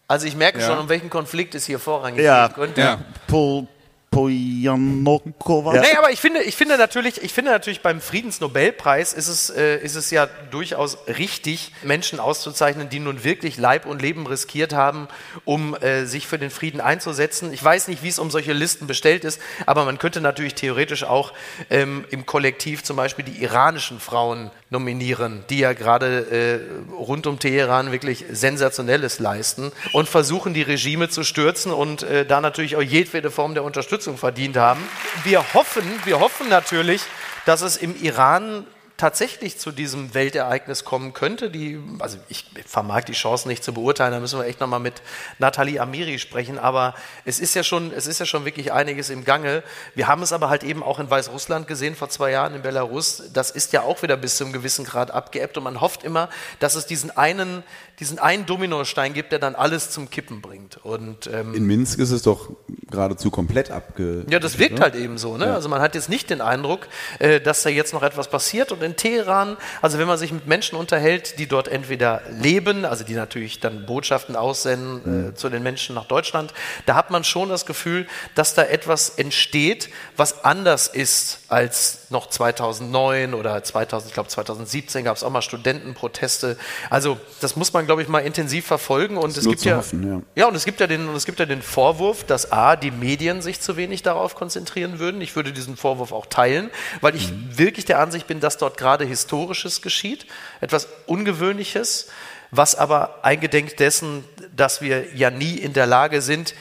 Also 0.08 0.26
ich 0.26 0.34
merke 0.36 0.58
Ja. 0.60 0.66
schon, 0.66 0.78
um 0.78 0.88
welchen 0.88 1.08
Konflikt 1.10 1.54
es 1.54 1.66
hier 1.66 1.78
vorrangig 1.78 2.24
Ja. 2.24 2.48
geht. 2.48 2.76
Ja. 2.76 2.98
Pol, 3.28 3.68
Pojanokova. 4.10 5.74
Nee, 5.74 5.96
aber 5.96 6.10
ich 6.10 6.20
finde, 6.20 6.42
ich 6.42 6.56
finde 6.56 6.76
natürlich, 6.76 7.22
ich 7.22 7.32
finde 7.32 7.52
natürlich 7.52 7.80
beim 7.80 8.00
Friedensnobelpreis 8.00 9.12
ist 9.12 9.28
es, 9.28 9.50
äh, 9.50 9.76
ist 9.76 9.94
es 9.94 10.10
ja 10.10 10.26
durchaus 10.50 10.98
richtig, 11.06 11.70
Menschen 11.84 12.18
auszuzeichnen, 12.18 12.88
die 12.88 12.98
nun 12.98 13.22
wirklich 13.22 13.56
Leib 13.56 13.86
und 13.86 14.02
Leben 14.02 14.26
riskiert 14.26 14.72
haben, 14.72 15.06
um 15.44 15.76
äh, 15.76 16.06
sich 16.06 16.26
für 16.26 16.40
den 16.40 16.50
Frieden 16.50 16.80
einzusetzen. 16.80 17.52
Ich 17.52 17.62
weiß 17.62 17.86
nicht, 17.86 18.02
wie 18.02 18.08
es 18.08 18.18
um 18.18 18.32
solche 18.32 18.52
Listen 18.52 18.88
bestellt 18.88 19.24
ist, 19.24 19.40
aber 19.64 19.84
man 19.84 19.98
könnte 19.98 20.20
natürlich 20.20 20.56
theoretisch 20.56 21.04
auch 21.04 21.32
ähm, 21.70 22.04
im 22.10 22.26
Kollektiv 22.26 22.82
zum 22.82 22.96
Beispiel 22.96 23.24
die 23.24 23.40
iranischen 23.40 24.00
Frauen 24.00 24.50
nominieren, 24.70 25.44
die 25.50 25.60
ja 25.60 25.72
gerade 25.72 26.60
äh, 26.90 26.92
rund 26.92 27.28
um 27.28 27.38
Teheran 27.38 27.92
wirklich 27.92 28.24
Sensationelles 28.32 29.20
leisten 29.20 29.70
und 29.92 30.08
versuchen, 30.08 30.52
die 30.52 30.62
Regime 30.62 31.08
zu 31.08 31.22
stürzen 31.22 31.70
und 31.70 32.02
äh, 32.02 32.26
da 32.26 32.40
natürlich 32.40 32.74
auch 32.74 32.82
jedwede 32.82 33.30
Form 33.30 33.54
der 33.54 33.62
Unterstützung 33.62 33.99
verdient 34.00 34.56
haben. 34.56 34.80
Wir 35.24 35.54
hoffen, 35.54 35.84
wir 36.04 36.20
hoffen 36.20 36.48
natürlich, 36.48 37.02
dass 37.46 37.62
es 37.62 37.76
im 37.76 38.00
Iran 38.02 38.66
tatsächlich 39.00 39.58
zu 39.58 39.72
diesem 39.72 40.12
Weltereignis 40.12 40.84
kommen 40.84 41.14
könnte. 41.14 41.48
Die, 41.48 41.80
also 42.00 42.18
ich 42.28 42.44
vermag 42.66 43.04
die 43.04 43.14
Chancen 43.14 43.48
nicht 43.48 43.64
zu 43.64 43.72
beurteilen, 43.72 44.12
da 44.12 44.20
müssen 44.20 44.38
wir 44.38 44.44
echt 44.44 44.60
nochmal 44.60 44.78
mit 44.78 45.00
Nathalie 45.38 45.80
Amiri 45.80 46.18
sprechen, 46.18 46.58
aber 46.58 46.94
es 47.24 47.40
ist 47.40 47.54
ja 47.54 47.64
schon, 47.64 47.92
es 47.94 48.06
ist 48.06 48.20
ja 48.20 48.26
schon 48.26 48.44
wirklich 48.44 48.72
einiges 48.72 49.08
im 49.08 49.24
Gange. 49.24 49.62
Wir 49.94 50.06
haben 50.06 50.22
es 50.22 50.34
aber 50.34 50.50
halt 50.50 50.64
eben 50.64 50.82
auch 50.82 50.98
in 50.98 51.08
Weißrussland 51.08 51.66
gesehen, 51.66 51.96
vor 51.96 52.10
zwei 52.10 52.30
Jahren 52.30 52.54
in 52.54 52.60
Belarus. 52.60 53.22
Das 53.32 53.50
ist 53.50 53.72
ja 53.72 53.80
auch 53.80 54.02
wieder 54.02 54.18
bis 54.18 54.36
zu 54.36 54.44
einem 54.44 54.52
gewissen 54.52 54.84
Grad 54.84 55.10
abgeebbt 55.10 55.56
und 55.56 55.64
man 55.64 55.80
hofft 55.80 56.04
immer, 56.04 56.28
dass 56.58 56.74
es 56.74 56.84
diesen 56.84 57.10
einen, 57.10 57.62
diesen 58.00 58.18
einen 58.18 58.46
Dominostein 58.46 59.12
gibt, 59.12 59.30
der 59.30 59.38
dann 59.38 59.54
alles 59.54 59.90
zum 59.90 60.10
Kippen 60.10 60.40
bringt. 60.40 60.78
Und 60.82 61.28
ähm, 61.32 61.54
In 61.54 61.66
Minsk 61.66 61.98
ist 61.98 62.10
es 62.10 62.22
doch 62.22 62.50
geradezu 62.90 63.30
komplett 63.30 63.70
abge. 63.70 64.24
ja, 64.28 64.38
das 64.38 64.58
wirkt 64.58 64.80
halt 64.80 64.94
eben 64.94 65.18
so. 65.18 65.36
Ne? 65.36 65.52
Also 65.52 65.68
man 65.68 65.80
hat 65.82 65.94
jetzt 65.94 66.08
nicht 66.08 66.30
den 66.30 66.40
Eindruck, 66.40 66.88
äh, 67.18 67.40
dass 67.40 67.62
da 67.62 67.68
jetzt 67.68 67.92
noch 67.92 68.02
etwas 68.02 68.28
passiert. 68.28 68.72
Und 68.72 68.82
in 68.82 68.96
Teheran, 68.96 69.58
also 69.82 69.98
wenn 69.98 70.08
man 70.08 70.18
sich 70.18 70.32
mit 70.32 70.46
Menschen 70.46 70.76
unterhält, 70.76 71.38
die 71.38 71.46
dort 71.46 71.68
entweder 71.68 72.22
leben, 72.30 72.84
also 72.86 73.04
die 73.04 73.14
natürlich 73.14 73.60
dann 73.60 73.84
Botschaften 73.84 74.34
aussenden 74.34 75.28
äh, 75.28 75.34
zu 75.34 75.50
den 75.50 75.62
Menschen 75.62 75.94
nach 75.94 76.06
Deutschland, 76.06 76.54
da 76.86 76.94
hat 76.94 77.10
man 77.10 77.22
schon 77.22 77.50
das 77.50 77.66
Gefühl, 77.66 78.06
dass 78.34 78.54
da 78.54 78.62
etwas 78.62 79.10
entsteht, 79.10 79.90
was 80.16 80.44
anders 80.44 80.88
ist 80.88 81.40
als 81.48 82.06
noch 82.10 82.28
2009 82.28 83.34
oder 83.34 83.62
2000, 83.62 84.08
ich 84.08 84.14
glaube 84.14 84.28
2017 84.28 85.04
gab 85.04 85.16
es 85.16 85.22
auch 85.22 85.30
mal 85.30 85.42
Studentenproteste. 85.42 86.56
Also 86.88 87.18
das 87.40 87.56
muss 87.56 87.72
man, 87.72 87.86
glaube 87.90 88.02
ich, 88.02 88.08
mal 88.08 88.20
intensiv 88.20 88.66
verfolgen. 88.66 89.16
Und 89.16 89.36
es 89.36 89.44
gibt 89.44 89.64
ja, 89.64 89.78
hoffen, 89.78 90.24
ja. 90.36 90.42
ja, 90.42 90.46
und 90.46 90.54
es 90.54 90.64
gibt 90.64 90.78
ja 90.78 90.86
den, 90.86 91.08
und 91.08 91.16
es 91.16 91.26
gibt 91.26 91.40
ja 91.40 91.44
den 91.44 91.60
Vorwurf, 91.60 92.22
dass 92.22 92.52
A, 92.52 92.76
die 92.76 92.92
Medien 92.92 93.42
sich 93.42 93.60
zu 93.60 93.76
wenig 93.76 94.04
darauf 94.04 94.36
konzentrieren 94.36 95.00
würden. 95.00 95.20
Ich 95.20 95.34
würde 95.34 95.50
diesen 95.50 95.76
Vorwurf 95.76 96.12
auch 96.12 96.26
teilen, 96.26 96.70
weil 97.00 97.16
ich 97.16 97.32
wirklich 97.50 97.86
der 97.86 97.98
Ansicht 97.98 98.28
bin, 98.28 98.38
dass 98.38 98.58
dort 98.58 98.76
gerade 98.76 99.04
Historisches 99.04 99.82
geschieht, 99.82 100.26
etwas 100.60 100.86
Ungewöhnliches, 101.06 102.06
was 102.52 102.76
aber 102.76 103.24
eingedenk 103.24 103.76
dessen, 103.76 104.22
dass 104.54 104.80
wir 104.80 105.12
ja 105.16 105.30
nie 105.30 105.56
in 105.56 105.72
der 105.72 105.86
Lage 105.88 106.22
sind, 106.22 106.54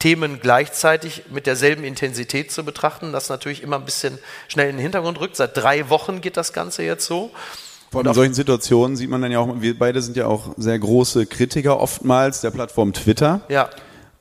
Themen 0.00 0.40
gleichzeitig 0.40 1.22
mit 1.30 1.46
derselben 1.46 1.84
Intensität 1.84 2.50
zu 2.50 2.64
betrachten, 2.64 3.12
das 3.12 3.28
natürlich 3.28 3.62
immer 3.62 3.76
ein 3.76 3.84
bisschen 3.84 4.18
schnell 4.48 4.70
in 4.70 4.76
den 4.76 4.82
Hintergrund 4.82 5.20
rückt. 5.20 5.36
Seit 5.36 5.56
drei 5.56 5.88
Wochen 5.88 6.20
geht 6.20 6.36
das 6.36 6.52
Ganze 6.52 6.82
jetzt 6.82 7.06
so. 7.06 7.30
Vor 7.90 8.00
allem 8.00 8.08
in 8.08 8.14
solchen 8.14 8.34
Situationen 8.34 8.96
sieht 8.96 9.08
man 9.10 9.22
dann 9.22 9.30
ja 9.32 9.38
auch, 9.38 9.48
wir 9.60 9.78
beide 9.78 10.02
sind 10.02 10.16
ja 10.16 10.26
auch 10.26 10.54
sehr 10.56 10.78
große 10.78 11.26
Kritiker 11.26 11.78
oftmals 11.80 12.40
der 12.40 12.50
Plattform 12.50 12.92
Twitter. 12.92 13.42
Ja, 13.48 13.68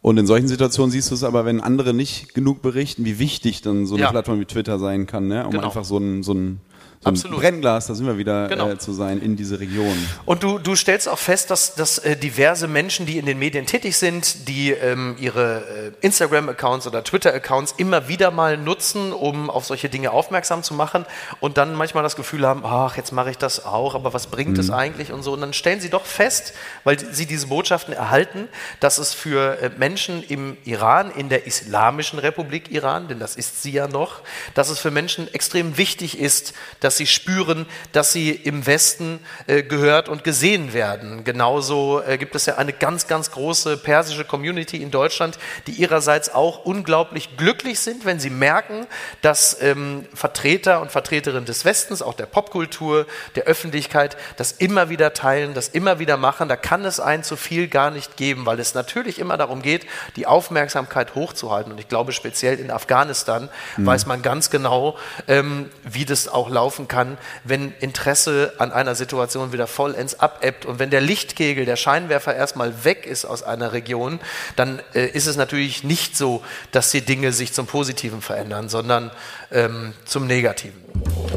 Und 0.01 0.17
in 0.17 0.27
solchen 0.27 0.47
Situationen 0.47 0.91
siehst 0.91 1.09
du 1.11 1.15
es 1.15 1.23
aber, 1.23 1.45
wenn 1.45 1.61
andere 1.61 1.93
nicht 1.93 2.33
genug 2.33 2.61
berichten, 2.61 3.05
wie 3.05 3.19
wichtig 3.19 3.61
dann 3.61 3.85
so 3.85 3.95
eine 3.95 4.03
Ja. 4.03 4.11
Plattform 4.11 4.39
wie 4.39 4.45
Twitter 4.45 4.77
sein 4.77 5.05
kann, 5.07 5.27
ne? 5.27 5.45
um 5.45 5.51
Genau. 5.51 5.63
einfach 5.63 5.85
so 5.85 5.97
ein, 5.97 6.23
so 6.23 6.33
ein, 6.33 6.59
so 7.03 7.09
Absolut. 7.09 7.39
Brennglas, 7.41 7.87
da 7.87 7.95
sind 7.95 8.07
wir 8.07 8.17
wieder 8.17 8.47
Genau. 8.47 8.69
äh, 8.69 8.77
zu 8.77 8.93
sein, 8.93 9.21
in 9.21 9.35
diese 9.35 9.59
Region. 9.59 9.97
Und 10.25 10.41
du, 10.43 10.57
du 10.57 10.75
stellst 10.75 11.09
auch 11.09 11.19
fest, 11.19 11.51
dass, 11.51 11.75
dass 11.75 11.97
äh, 11.99 12.15
diverse 12.15 12.67
Menschen, 12.67 13.05
die 13.05 13.17
in 13.17 13.25
den 13.25 13.39
Medien 13.39 13.65
tätig 13.65 13.97
sind, 13.97 14.47
die 14.47 14.71
ähm, 14.71 15.15
ihre 15.19 15.91
äh, 16.01 16.05
Instagram-Accounts 16.05 16.87
oder 16.87 17.03
Twitter-Accounts 17.03 17.75
immer 17.77 18.07
wieder 18.07 18.31
mal 18.31 18.57
nutzen, 18.57 19.11
um 19.11 19.49
auf 19.49 19.65
solche 19.65 19.89
Dinge 19.89 20.11
aufmerksam 20.11 20.63
zu 20.63 20.73
machen 20.73 21.05
und 21.39 21.57
dann 21.57 21.75
manchmal 21.75 22.03
das 22.03 22.15
Gefühl 22.15 22.47
haben, 22.47 22.61
ach, 22.65 22.95
jetzt 22.95 23.11
mache 23.11 23.31
ich 23.31 23.37
das 23.37 23.65
auch, 23.65 23.95
aber 23.95 24.13
was 24.13 24.27
bringt 24.27 24.57
es 24.57 24.69
eigentlich 24.69 25.11
und 25.11 25.23
so. 25.23 25.33
Und 25.33 25.41
dann 25.41 25.53
stellen 25.53 25.81
sie 25.81 25.89
doch 25.89 26.05
fest, 26.05 26.53
weil 26.83 26.97
sie 26.99 27.25
diese 27.25 27.47
Botschaften 27.47 27.93
erhalten, 27.93 28.47
dass 28.79 28.97
es 28.97 29.13
für 29.13 29.59
äh, 29.61 29.71
Menschen 29.77 30.23
im 30.23 30.55
Iran, 30.63 31.11
in 31.11 31.27
der 31.29 31.47
Islamischen 31.47 32.19
Republik 32.19 32.71
Iran, 32.71 33.07
denn 33.07 33.19
das 33.19 33.35
ist 33.35 33.61
sie 33.61 33.71
ja 33.71 33.87
noch, 33.87 34.21
dass 34.53 34.69
es 34.69 34.79
für 34.79 34.91
Menschen 34.91 35.31
extrem 35.33 35.77
wichtig 35.77 36.19
ist, 36.19 36.53
dass 36.79 36.92
sie 36.97 37.07
spüren, 37.07 37.65
dass 37.91 38.11
sie 38.13 38.31
im 38.31 38.65
Westen 38.65 39.19
äh, 39.47 39.63
gehört 39.63 40.09
und 40.09 40.23
gesehen 40.23 40.73
werden. 40.73 41.23
Genauso 41.23 42.01
äh, 42.01 42.17
gibt 42.17 42.35
es 42.35 42.45
ja 42.45 42.55
eine 42.55 42.73
ganz, 42.73 43.07
ganz 43.07 43.31
große 43.31 43.77
persische 43.77 44.25
Community 44.25 44.81
in 44.81 44.91
Deutschland, 44.91 45.37
die 45.67 45.71
ihrerseits 45.71 46.33
auch 46.33 46.65
unglaublich 46.65 47.37
glücklich 47.37 47.79
sind, 47.79 48.05
wenn 48.05 48.19
sie 48.19 48.29
merken, 48.29 48.87
dass 49.21 49.61
ähm, 49.61 50.05
Vertreter 50.13 50.81
und 50.81 50.91
Vertreterinnen 50.91 51.45
des 51.45 51.65
Westens, 51.65 52.01
auch 52.01 52.13
der 52.13 52.25
Popkultur, 52.25 53.05
der 53.35 53.43
Öffentlichkeit, 53.43 54.17
das 54.37 54.51
immer 54.51 54.89
wieder 54.89 55.13
teilen, 55.13 55.53
das 55.53 55.69
immer 55.69 55.99
wieder 55.99 56.17
machen. 56.17 56.49
Da 56.49 56.55
kann 56.55 56.85
es 56.85 56.99
ein 56.99 57.23
zu 57.23 57.35
viel 57.35 57.67
gar 57.67 57.91
nicht 57.91 58.17
geben, 58.17 58.45
weil 58.45 58.59
es 58.59 58.73
natürlich 58.73 59.19
immer 59.19 59.37
darum 59.37 59.61
geht, 59.61 59.85
die 60.15 60.27
Aufmerksamkeit 60.27 61.15
hochzuhalten. 61.15 61.71
Und 61.71 61.79
ich 61.79 61.87
glaube, 61.87 62.11
speziell 62.11 62.59
in 62.59 62.71
Afghanistan 62.71 63.49
weiß 63.77 64.05
man 64.05 64.21
ganz 64.21 64.49
genau, 64.49 64.97
ähm, 65.27 65.69
wie 65.83 66.05
das 66.05 66.27
auch 66.27 66.49
laufen 66.49 66.82
kann, 66.87 67.17
wenn 67.43 67.73
Interesse 67.79 68.53
an 68.57 68.71
einer 68.71 68.95
Situation 68.95 69.51
wieder 69.53 69.67
vollends 69.67 70.19
abebbt. 70.19 70.65
Und 70.65 70.79
wenn 70.79 70.89
der 70.89 71.01
Lichtkegel, 71.01 71.65
der 71.65 71.75
Scheinwerfer 71.75 72.35
erstmal 72.35 72.83
weg 72.83 73.05
ist 73.05 73.25
aus 73.25 73.43
einer 73.43 73.73
Region, 73.73 74.19
dann 74.55 74.81
äh, 74.93 75.05
ist 75.05 75.27
es 75.27 75.37
natürlich 75.37 75.83
nicht 75.83 76.17
so, 76.17 76.43
dass 76.71 76.91
die 76.91 77.01
Dinge 77.01 77.31
sich 77.31 77.53
zum 77.53 77.67
Positiven 77.67 78.21
verändern, 78.21 78.69
sondern 78.69 79.11
ähm, 79.51 79.93
zum 80.05 80.27
Negativen. 80.27 80.81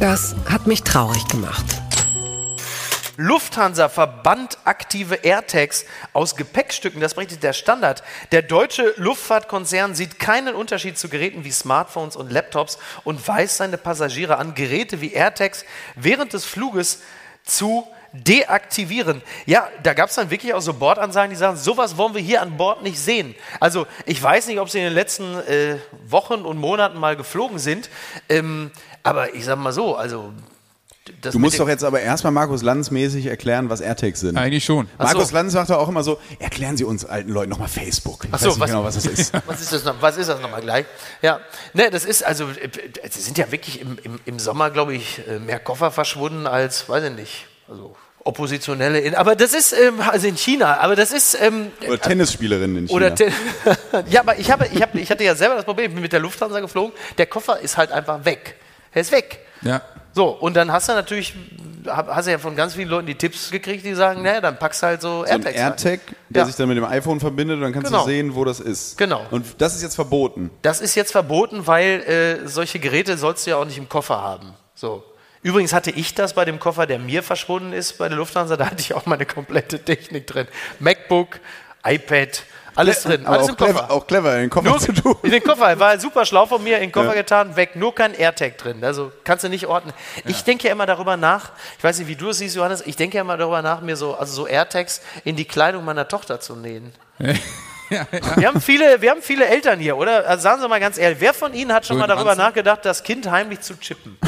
Das 0.01 0.35
hat 0.49 0.67
mich 0.67 0.83
traurig 0.83 1.27
gemacht. 1.29 1.65
Lufthansa 3.17 3.89
verbannt 3.89 4.59
aktive 4.65 5.17
AirTags 5.17 5.87
aus 6.13 6.37
Gepäckstücken. 6.37 7.01
Das 7.01 7.15
berichtet 7.15 7.43
der 7.43 7.53
Standard. 7.53 8.03
Der 8.33 8.43
deutsche 8.43 8.95
Luftfahrtkonzern 8.97 9.95
sieht 9.95 10.19
keinen 10.19 10.55
Unterschied 10.55 10.99
zu 10.99 11.09
Geräten 11.09 11.45
wie 11.45 11.51
Smartphones 11.51 12.17
und 12.17 12.31
Laptops 12.31 12.79
und 13.05 13.27
weist 13.27 13.57
seine 13.57 13.79
Passagiere 13.79 14.37
an, 14.37 14.55
Geräte 14.55 15.01
wie 15.01 15.13
AirTags 15.13 15.65
während 15.95 16.33
des 16.33 16.45
Fluges 16.45 17.03
zu 17.45 17.87
deaktivieren. 18.13 19.23
Ja, 19.45 19.69
da 19.83 19.95
gab 19.95 20.09
es 20.09 20.15
dann 20.15 20.31
wirklich 20.31 20.55
auch 20.55 20.61
so 20.61 20.75
Bordansagen, 20.75 21.31
die 21.31 21.37
sagen, 21.37 21.57
sowas 21.57 21.97
wollen 21.97 22.15
wir 22.15 22.21
hier 22.21 22.43
an 22.43 22.57
Bord 22.57 22.83
nicht 22.83 22.99
sehen. 22.99 23.35
Also 23.61 23.87
ich 24.05 24.23
weiß 24.23 24.47
nicht, 24.47 24.59
ob 24.59 24.71
sie 24.71 24.79
in 24.79 24.85
den 24.85 24.95
letzten 24.95 25.39
äh, 25.41 25.79
Wochen 26.09 26.43
und 26.43 26.59
Monaten 26.59 26.99
mal 26.99 27.17
geflogen 27.17 27.59
sind, 27.59 27.91
ähm, 28.29 28.71
aber 29.03 29.35
ich 29.35 29.45
sag 29.45 29.59
mal 29.59 29.73
so, 29.73 29.97
also 29.97 30.33
das 31.21 31.33
Du 31.33 31.39
musst 31.39 31.59
doch 31.61 31.69
jetzt 31.69 31.85
aber 31.85 32.01
erstmal 32.01 32.33
Markus 32.33 32.63
Lanz 32.63 32.91
mäßig 32.91 33.27
erklären, 33.27 33.71
was 33.71 33.81
AirTags 33.81 34.21
sind. 34.21 34.37
Eigentlich 34.37 34.65
schon. 34.65 34.89
Ach 34.99 35.09
so. 35.09 35.15
Markus 35.19 35.33
Lanz 35.33 35.53
sagt 35.53 35.71
doch 35.71 35.79
auch 35.79 35.89
immer 35.89 36.03
so, 36.03 36.19
erklären 36.39 36.77
Sie 36.77 36.85
uns 36.85 37.05
alten 37.05 37.31
Leuten 37.31 37.51
nochmal 37.51 37.69
Facebook. 37.69 38.25
Ich 38.25 38.31
Ach 38.33 38.39
so, 38.39 38.47
weiß 38.49 38.55
nicht 38.55 38.61
was- 38.63 38.71
genau, 38.71 38.85
was 38.85 38.95
das 38.95 39.07
ist. 39.07 39.33
Was 39.47 39.61
ist 39.61 39.73
das 39.73 39.85
noch? 39.85 39.95
Was 40.01 40.17
ist 40.17 40.29
das 40.29 40.41
nochmal 40.41 40.61
gleich? 40.61 40.87
Ja, 41.23 41.41
ne, 41.73 41.91
das 41.91 42.05
ist 42.05 42.25
also, 42.25 42.45
äh, 42.49 42.69
es 43.03 43.25
sind 43.25 43.39
ja 43.39 43.51
wirklich 43.53 43.81
im, 43.81 43.99
im, 44.03 44.21
im 44.25 44.39
Sommer, 44.39 44.71
glaube 44.71 44.95
ich, 44.95 45.21
äh, 45.29 45.39
mehr 45.39 45.59
Koffer 45.59 45.91
verschwunden 45.91 46.47
als, 46.47 46.89
weiß 46.89 47.05
ich 47.05 47.13
nicht, 47.13 47.47
also 47.69 47.97
Oppositionelle 48.25 48.99
in, 48.99 49.15
aber 49.15 49.37
das 49.37 49.55
ist, 49.55 49.73
ähm, 49.73 50.01
also 50.01 50.27
in 50.27 50.37
China, 50.37 50.79
aber 50.81 50.97
das 50.97 51.13
ist, 51.13 51.39
ähm, 51.41 51.69
Oder 51.87 52.01
Tennisspielerinnen 52.01 52.77
in 52.77 52.87
China. 52.89 52.97
oder 52.97 53.15
te- 53.15 53.31
ja, 54.11 54.21
aber 54.21 54.37
ich 54.39 54.51
habe, 54.51 54.67
ich 54.73 54.83
habe, 54.83 54.99
ich 54.99 55.09
hatte 55.11 55.23
ja 55.23 55.37
selber 55.37 55.55
das 55.55 55.65
Problem, 55.65 55.87
ich 55.91 55.95
bin 55.95 56.03
mit 56.03 56.13
der 56.13 56.19
Lufthansa 56.21 56.59
geflogen, 56.59 56.93
der 57.19 57.27
Koffer 57.27 57.61
ist 57.61 57.77
halt 57.77 57.93
einfach 57.93 58.25
weg. 58.25 58.57
Er 58.93 59.03
ist 59.03 59.13
weg. 59.13 59.39
Ja. 59.63 59.81
So, 60.17 60.29
und 60.29 60.57
dann 60.57 60.73
hast 60.73 60.89
du 60.89 60.95
natürlich, 60.95 61.35
hast 61.87 62.27
du 62.27 62.31
ja 62.31 62.39
von 62.39 62.57
ganz 62.57 62.73
vielen 62.75 62.89
Leuten 62.89 63.07
die 63.07 63.17
Tipps 63.17 63.51
gekriegt, 63.51 63.85
die 63.85 63.93
sagen, 63.93 64.23
naja, 64.23 64.41
dann 64.41 64.59
packst 64.59 64.83
du 64.83 64.87
halt 64.87 65.03
so 65.03 65.19
so 65.19 65.31
ein 65.31 65.43
AirTags. 65.45 65.57
rein. 65.59 65.63
AirTag, 65.67 66.01
der 66.31 66.41
Ja. 66.43 66.47
sich 66.47 66.57
dann 66.57 66.69
mit 66.69 66.79
dem 66.79 66.87
iPhone 66.87 67.21
verbindet 67.21 67.57
und 67.57 67.63
dann 67.63 67.75
kannst 67.75 67.89
Genau. 67.89 68.05
du 68.05 68.09
sehen, 68.11 68.35
wo 68.35 68.47
das 68.47 68.59
ist. 68.59 68.97
Genau. 68.97 69.27
Und 69.31 69.45
das 69.59 69.77
ist 69.77 69.83
jetzt 69.83 69.95
verboten. 69.95 70.51
Das 70.63 70.81
ist 70.81 70.95
jetzt 70.95 71.13
verboten, 71.13 71.67
weil 71.67 72.01
äh, 72.45 72.49
solche 72.49 72.79
Geräte 72.79 73.19
sollst 73.19 73.45
du 73.47 73.51
ja 73.51 73.57
auch 73.59 73.67
nicht 73.67 73.77
im 73.77 73.91
Koffer 73.91 74.23
haben. 74.23 74.55
So. 74.75 75.05
Übrigens 75.43 75.75
hatte 75.75 75.91
ich 75.91 76.15
das 76.15 76.33
bei 76.33 76.47
dem 76.47 76.59
Koffer, 76.61 76.87
der 76.87 76.99
mir 76.99 77.23
verschwunden 77.23 77.75
ist 77.75 77.99
bei 77.99 78.09
der 78.09 78.17
Lufthansa. 78.17 78.57
Da 78.57 78.65
hatte 78.71 78.81
ich 78.81 78.95
auch 78.95 79.05
meine 79.05 79.27
komplette 79.27 79.79
Technik 79.85 80.27
drin. 80.27 80.49
MacBook, 80.81 81.41
iPad, 81.85 82.43
Alles 82.77 83.03
drin, 83.03 83.27
Aber 83.27 83.37
alles 83.37 83.47
auch 83.47 83.51
im 83.51 83.57
Koffer. 83.57 83.73
clever, 83.73 83.91
auch 83.91 84.07
clever, 84.07 84.35
in 84.37 84.41
den 84.43 84.51
Koffer 84.51 84.69
Nur 84.69 84.79
zu 84.79 84.93
tun. 84.93 85.17
in 85.23 85.31
den 85.31 85.43
Koffer, 85.43 85.79
war 85.81 85.99
super 85.99 86.25
schlau 86.27 86.47
von 86.47 86.63
mir, 86.63 86.77
in 86.77 86.83
den 86.83 86.93
Koffer 86.93 87.09
Ja. 87.09 87.15
getan, 87.15 87.57
weg, 87.57 87.75
nur 87.77 87.95
kein 87.95 88.15
AirTag 88.15 88.59
drin. 88.59 88.85
Also 88.85 89.11
kannst 89.25 89.45
du 89.45 89.49
nicht 89.49 89.67
ordnen. 89.67 89.93
Ich 90.27 90.45
denke 90.45 90.67
ja 90.69 90.73
immer 90.73 90.87
darüber 90.87 91.17
nach, 91.17 91.51
ich 91.79 91.85
weiß 91.85 91.99
nicht, 91.99 92.09
wie 92.09 92.17
du 92.17 92.29
es 92.31 92.39
siehst, 92.39 92.55
Johannes, 92.57 92.83
ich 92.87 92.97
denke 92.97 93.17
ja 93.17 93.23
immer 93.23 93.37
darüber 93.37 93.63
nach, 93.63 93.81
mir 93.81 93.97
so, 93.97 94.15
also 94.15 94.33
so 94.33 94.47
AirTags 94.47 95.01
in 95.25 95.37
die 95.37 95.45
Kleidung 95.47 95.85
meiner 95.85 96.07
Tochter 96.07 96.39
zu 96.41 96.55
nähen. 96.57 96.93
Wir 97.89 98.49
haben, 98.49 98.61
viele, 98.61 99.01
wir 99.01 99.13
haben 99.13 99.23
viele 99.23 99.47
Eltern 99.47 99.79
hier, 99.79 99.97
oder? 99.97 100.27
Also 100.29 100.43
sagen 100.43 100.61
Sie 100.61 100.67
mal 100.67 100.81
ganz 100.81 100.99
ehrlich, 100.99 101.21
wer 101.21 101.33
von 101.33 101.55
Ihnen 101.55 101.73
hat 101.73 101.87
schon 101.87 101.95
So 101.97 102.01
mal 102.01 102.09
darüber 102.09 102.31
Ranzen? 102.31 102.45
nachgedacht, 102.45 102.85
das 102.85 103.05
Kind 103.05 103.31
heimlich 103.31 103.61
zu 103.61 103.79
chippen? 103.79 104.19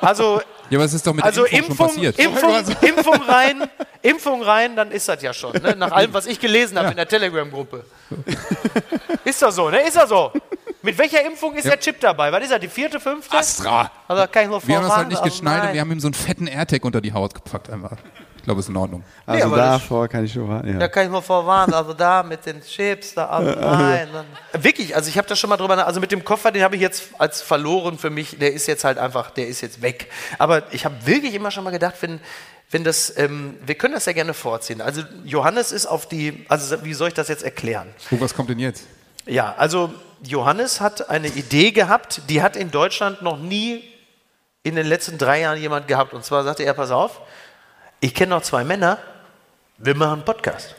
Also, 0.00 0.40
Ja, 0.72 0.78
aber 0.78 0.86
es 0.86 0.94
ist 0.94 1.06
doch 1.06 1.12
mit 1.12 1.22
also 1.22 1.44
der 1.44 1.52
Impfung, 1.52 1.70
Impfung, 1.70 1.88
schon 1.88 2.14
passiert. 2.14 2.18
Impfung, 2.18 2.88
Impfung 2.96 3.22
rein, 3.28 3.62
Impfung 4.00 4.42
rein, 4.42 4.74
dann 4.74 4.90
ist 4.90 5.06
das 5.06 5.20
ja 5.22 5.34
schon. 5.34 5.52
Ne? 5.52 5.76
Nach 5.76 5.92
allem, 5.92 6.14
was 6.14 6.24
ich 6.24 6.40
gelesen 6.40 6.78
habe 6.78 6.88
in 6.88 6.96
der 6.96 7.06
Telegram-Gruppe. 7.06 7.84
Ist 9.22 9.42
das 9.42 9.54
so, 9.54 9.68
ne? 9.68 9.86
Ist 9.86 9.96
das 9.96 10.08
so? 10.08 10.32
Mit 10.80 10.96
welcher 10.96 11.22
Impfung 11.26 11.54
ist 11.56 11.66
der 11.66 11.78
Chip 11.78 12.00
dabei? 12.00 12.32
Was 12.32 12.42
ist 12.44 12.52
das, 12.52 12.60
die 12.60 12.68
vierte, 12.68 13.00
fünfte? 13.00 13.36
Astra. 13.36 13.90
Also 14.08 14.26
kann 14.32 14.44
ich 14.44 14.48
nur 14.48 14.66
Wir 14.66 14.76
haben 14.76 14.84
das 14.84 14.96
halt 14.96 15.08
nicht 15.08 15.20
also 15.20 15.30
geschnallt 15.30 15.64
und 15.64 15.74
wir 15.74 15.80
haben 15.82 15.92
ihm 15.92 16.00
so 16.00 16.06
einen 16.06 16.14
fetten 16.14 16.46
AirTag 16.46 16.82
unter 16.86 17.02
die 17.02 17.12
Haut 17.12 17.34
gepackt 17.34 17.68
einfach. 17.68 17.98
Ich 18.42 18.44
glaube, 18.46 18.58
ist 18.58 18.68
in 18.68 18.76
Ordnung. 18.76 19.04
Also 19.24 19.50
das- 19.50 19.80
davor 19.80 20.08
kann 20.08 20.24
ich 20.24 20.32
schon 20.32 20.48
warten. 20.48 20.74
Da 20.74 20.80
Ja. 20.80 20.88
kann 20.88 21.04
ich 21.04 21.10
nur 21.10 21.22
vorwarnen, 21.22 21.72
also 21.74 21.92
da 21.94 22.24
mit 22.24 22.44
den 22.44 22.60
Chips, 22.60 23.14
da, 23.14 23.26
also 23.26 23.50
nein. 23.60 24.08
Dann. 24.12 24.62
Wirklich, 24.64 24.96
also 24.96 25.08
ich 25.08 25.16
habe 25.16 25.28
da 25.28 25.36
schon 25.36 25.48
mal 25.48 25.56
drüber 25.56 25.86
also 25.86 26.00
mit 26.00 26.10
dem 26.10 26.24
Koffer, 26.24 26.50
den 26.50 26.64
habe 26.64 26.74
ich 26.74 26.82
jetzt 26.82 27.04
als 27.18 27.40
verloren 27.40 27.98
für 27.98 28.10
mich, 28.10 28.36
der 28.40 28.52
ist 28.52 28.66
jetzt 28.66 28.82
halt 28.82 28.98
einfach, 28.98 29.30
der 29.30 29.46
ist 29.46 29.60
jetzt 29.60 29.80
weg. 29.80 30.10
Aber 30.38 30.64
ich 30.72 30.84
habe 30.84 30.96
wirklich 31.04 31.34
immer 31.34 31.52
schon 31.52 31.62
mal 31.62 31.70
gedacht, 31.70 31.94
wenn, 32.00 32.18
wenn 32.72 32.82
das, 32.82 33.16
ähm, 33.16 33.56
wir 33.64 33.76
können 33.76 33.94
das 33.94 34.06
ja 34.06 34.12
gerne 34.12 34.34
vorziehen. 34.34 34.80
Also 34.80 35.02
Johannes 35.24 35.70
ist 35.70 35.86
auf 35.86 36.08
die, 36.08 36.44
also 36.48 36.82
wie 36.84 36.94
soll 36.94 37.08
ich 37.08 37.14
das 37.14 37.28
jetzt 37.28 37.44
erklären? 37.44 37.94
Oh, 38.10 38.16
was 38.18 38.34
kommt 38.34 38.50
denn 38.50 38.58
jetzt? 38.58 38.84
Ja, 39.24 39.54
also 39.56 39.94
Johannes 40.24 40.80
hat 40.80 41.10
eine 41.10 41.28
Idee 41.28 41.70
gehabt, 41.70 42.22
die 42.28 42.42
hat 42.42 42.56
in 42.56 42.72
Deutschland 42.72 43.22
noch 43.22 43.38
nie 43.38 43.84
in 44.64 44.74
den 44.76 44.86
letzten 44.86 45.16
drei 45.18 45.40
Jahren 45.40 45.58
jemand 45.60 45.86
gehabt. 45.88 46.12
Und 46.12 46.24
zwar 46.24 46.42
sagte 46.44 46.64
er, 46.64 46.74
pass 46.74 46.90
auf, 46.90 47.20
ich 48.02 48.14
kenne 48.14 48.30
noch 48.30 48.42
zwei 48.42 48.64
Männer, 48.64 48.98
wir 49.78 49.94
machen 49.94 50.14
einen 50.14 50.24
Podcast. 50.24 50.74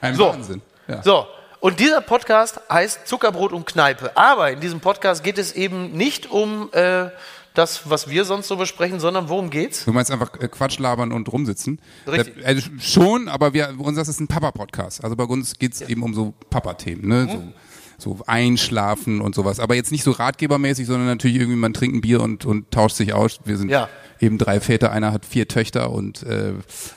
Ein 0.00 0.14
So. 0.14 0.28
Wahnsinn. 0.30 0.62
Ja. 0.88 1.02
So, 1.02 1.26
und 1.60 1.78
dieser 1.78 2.00
Podcast 2.00 2.58
heißt 2.70 3.06
Zuckerbrot 3.06 3.52
und 3.52 3.66
Kneipe. 3.66 4.16
Aber 4.16 4.50
in 4.50 4.60
diesem 4.60 4.80
Podcast 4.80 5.22
geht 5.22 5.36
es 5.36 5.52
eben 5.52 5.92
nicht 5.92 6.30
um 6.30 6.70
äh, 6.72 7.10
das, 7.52 7.90
was 7.90 8.08
wir 8.08 8.24
sonst 8.24 8.48
so 8.48 8.56
besprechen, 8.56 8.98
sondern 8.98 9.28
worum 9.28 9.50
geht's? 9.50 9.84
Du 9.84 9.92
meinst 9.92 10.10
einfach 10.10 10.32
äh, 10.40 10.48
Quatsch 10.48 10.78
labern 10.78 11.12
und 11.12 11.30
rumsitzen? 11.30 11.80
Richtig. 12.06 12.40
Da, 12.40 12.46
also 12.46 12.66
schon, 12.80 13.28
aber 13.28 13.52
wir, 13.52 13.74
uns 13.78 13.98
das 13.98 14.08
ist 14.08 14.20
ein 14.20 14.28
Papa-Podcast. 14.28 15.04
Also 15.04 15.16
bei 15.16 15.24
uns 15.24 15.58
geht's 15.58 15.82
eben 15.82 16.02
um 16.02 16.14
so 16.14 16.32
Papa-Themen, 16.48 17.06
ne? 17.06 17.24
Mhm. 17.24 17.52
So, 17.98 18.16
so 18.16 18.24
Einschlafen 18.26 19.20
und 19.20 19.34
sowas. 19.34 19.60
Aber 19.60 19.74
jetzt 19.74 19.92
nicht 19.92 20.04
so 20.04 20.12
ratgebermäßig, 20.12 20.86
sondern 20.86 21.08
natürlich 21.08 21.36
irgendwie 21.36 21.58
man 21.58 21.74
trinkt 21.74 21.96
ein 21.96 22.00
Bier 22.00 22.22
und, 22.22 22.46
und 22.46 22.70
tauscht 22.70 22.96
sich 22.96 23.12
aus. 23.12 23.40
Wir 23.44 23.58
sind 23.58 23.68
Ja. 23.68 23.90
Eben 24.20 24.38
drei 24.38 24.60
Väter, 24.60 24.92
einer 24.92 25.12
hat 25.12 25.24
vier 25.24 25.48
Töchter 25.48 25.90
und 25.90 26.22
äh, 26.22 26.52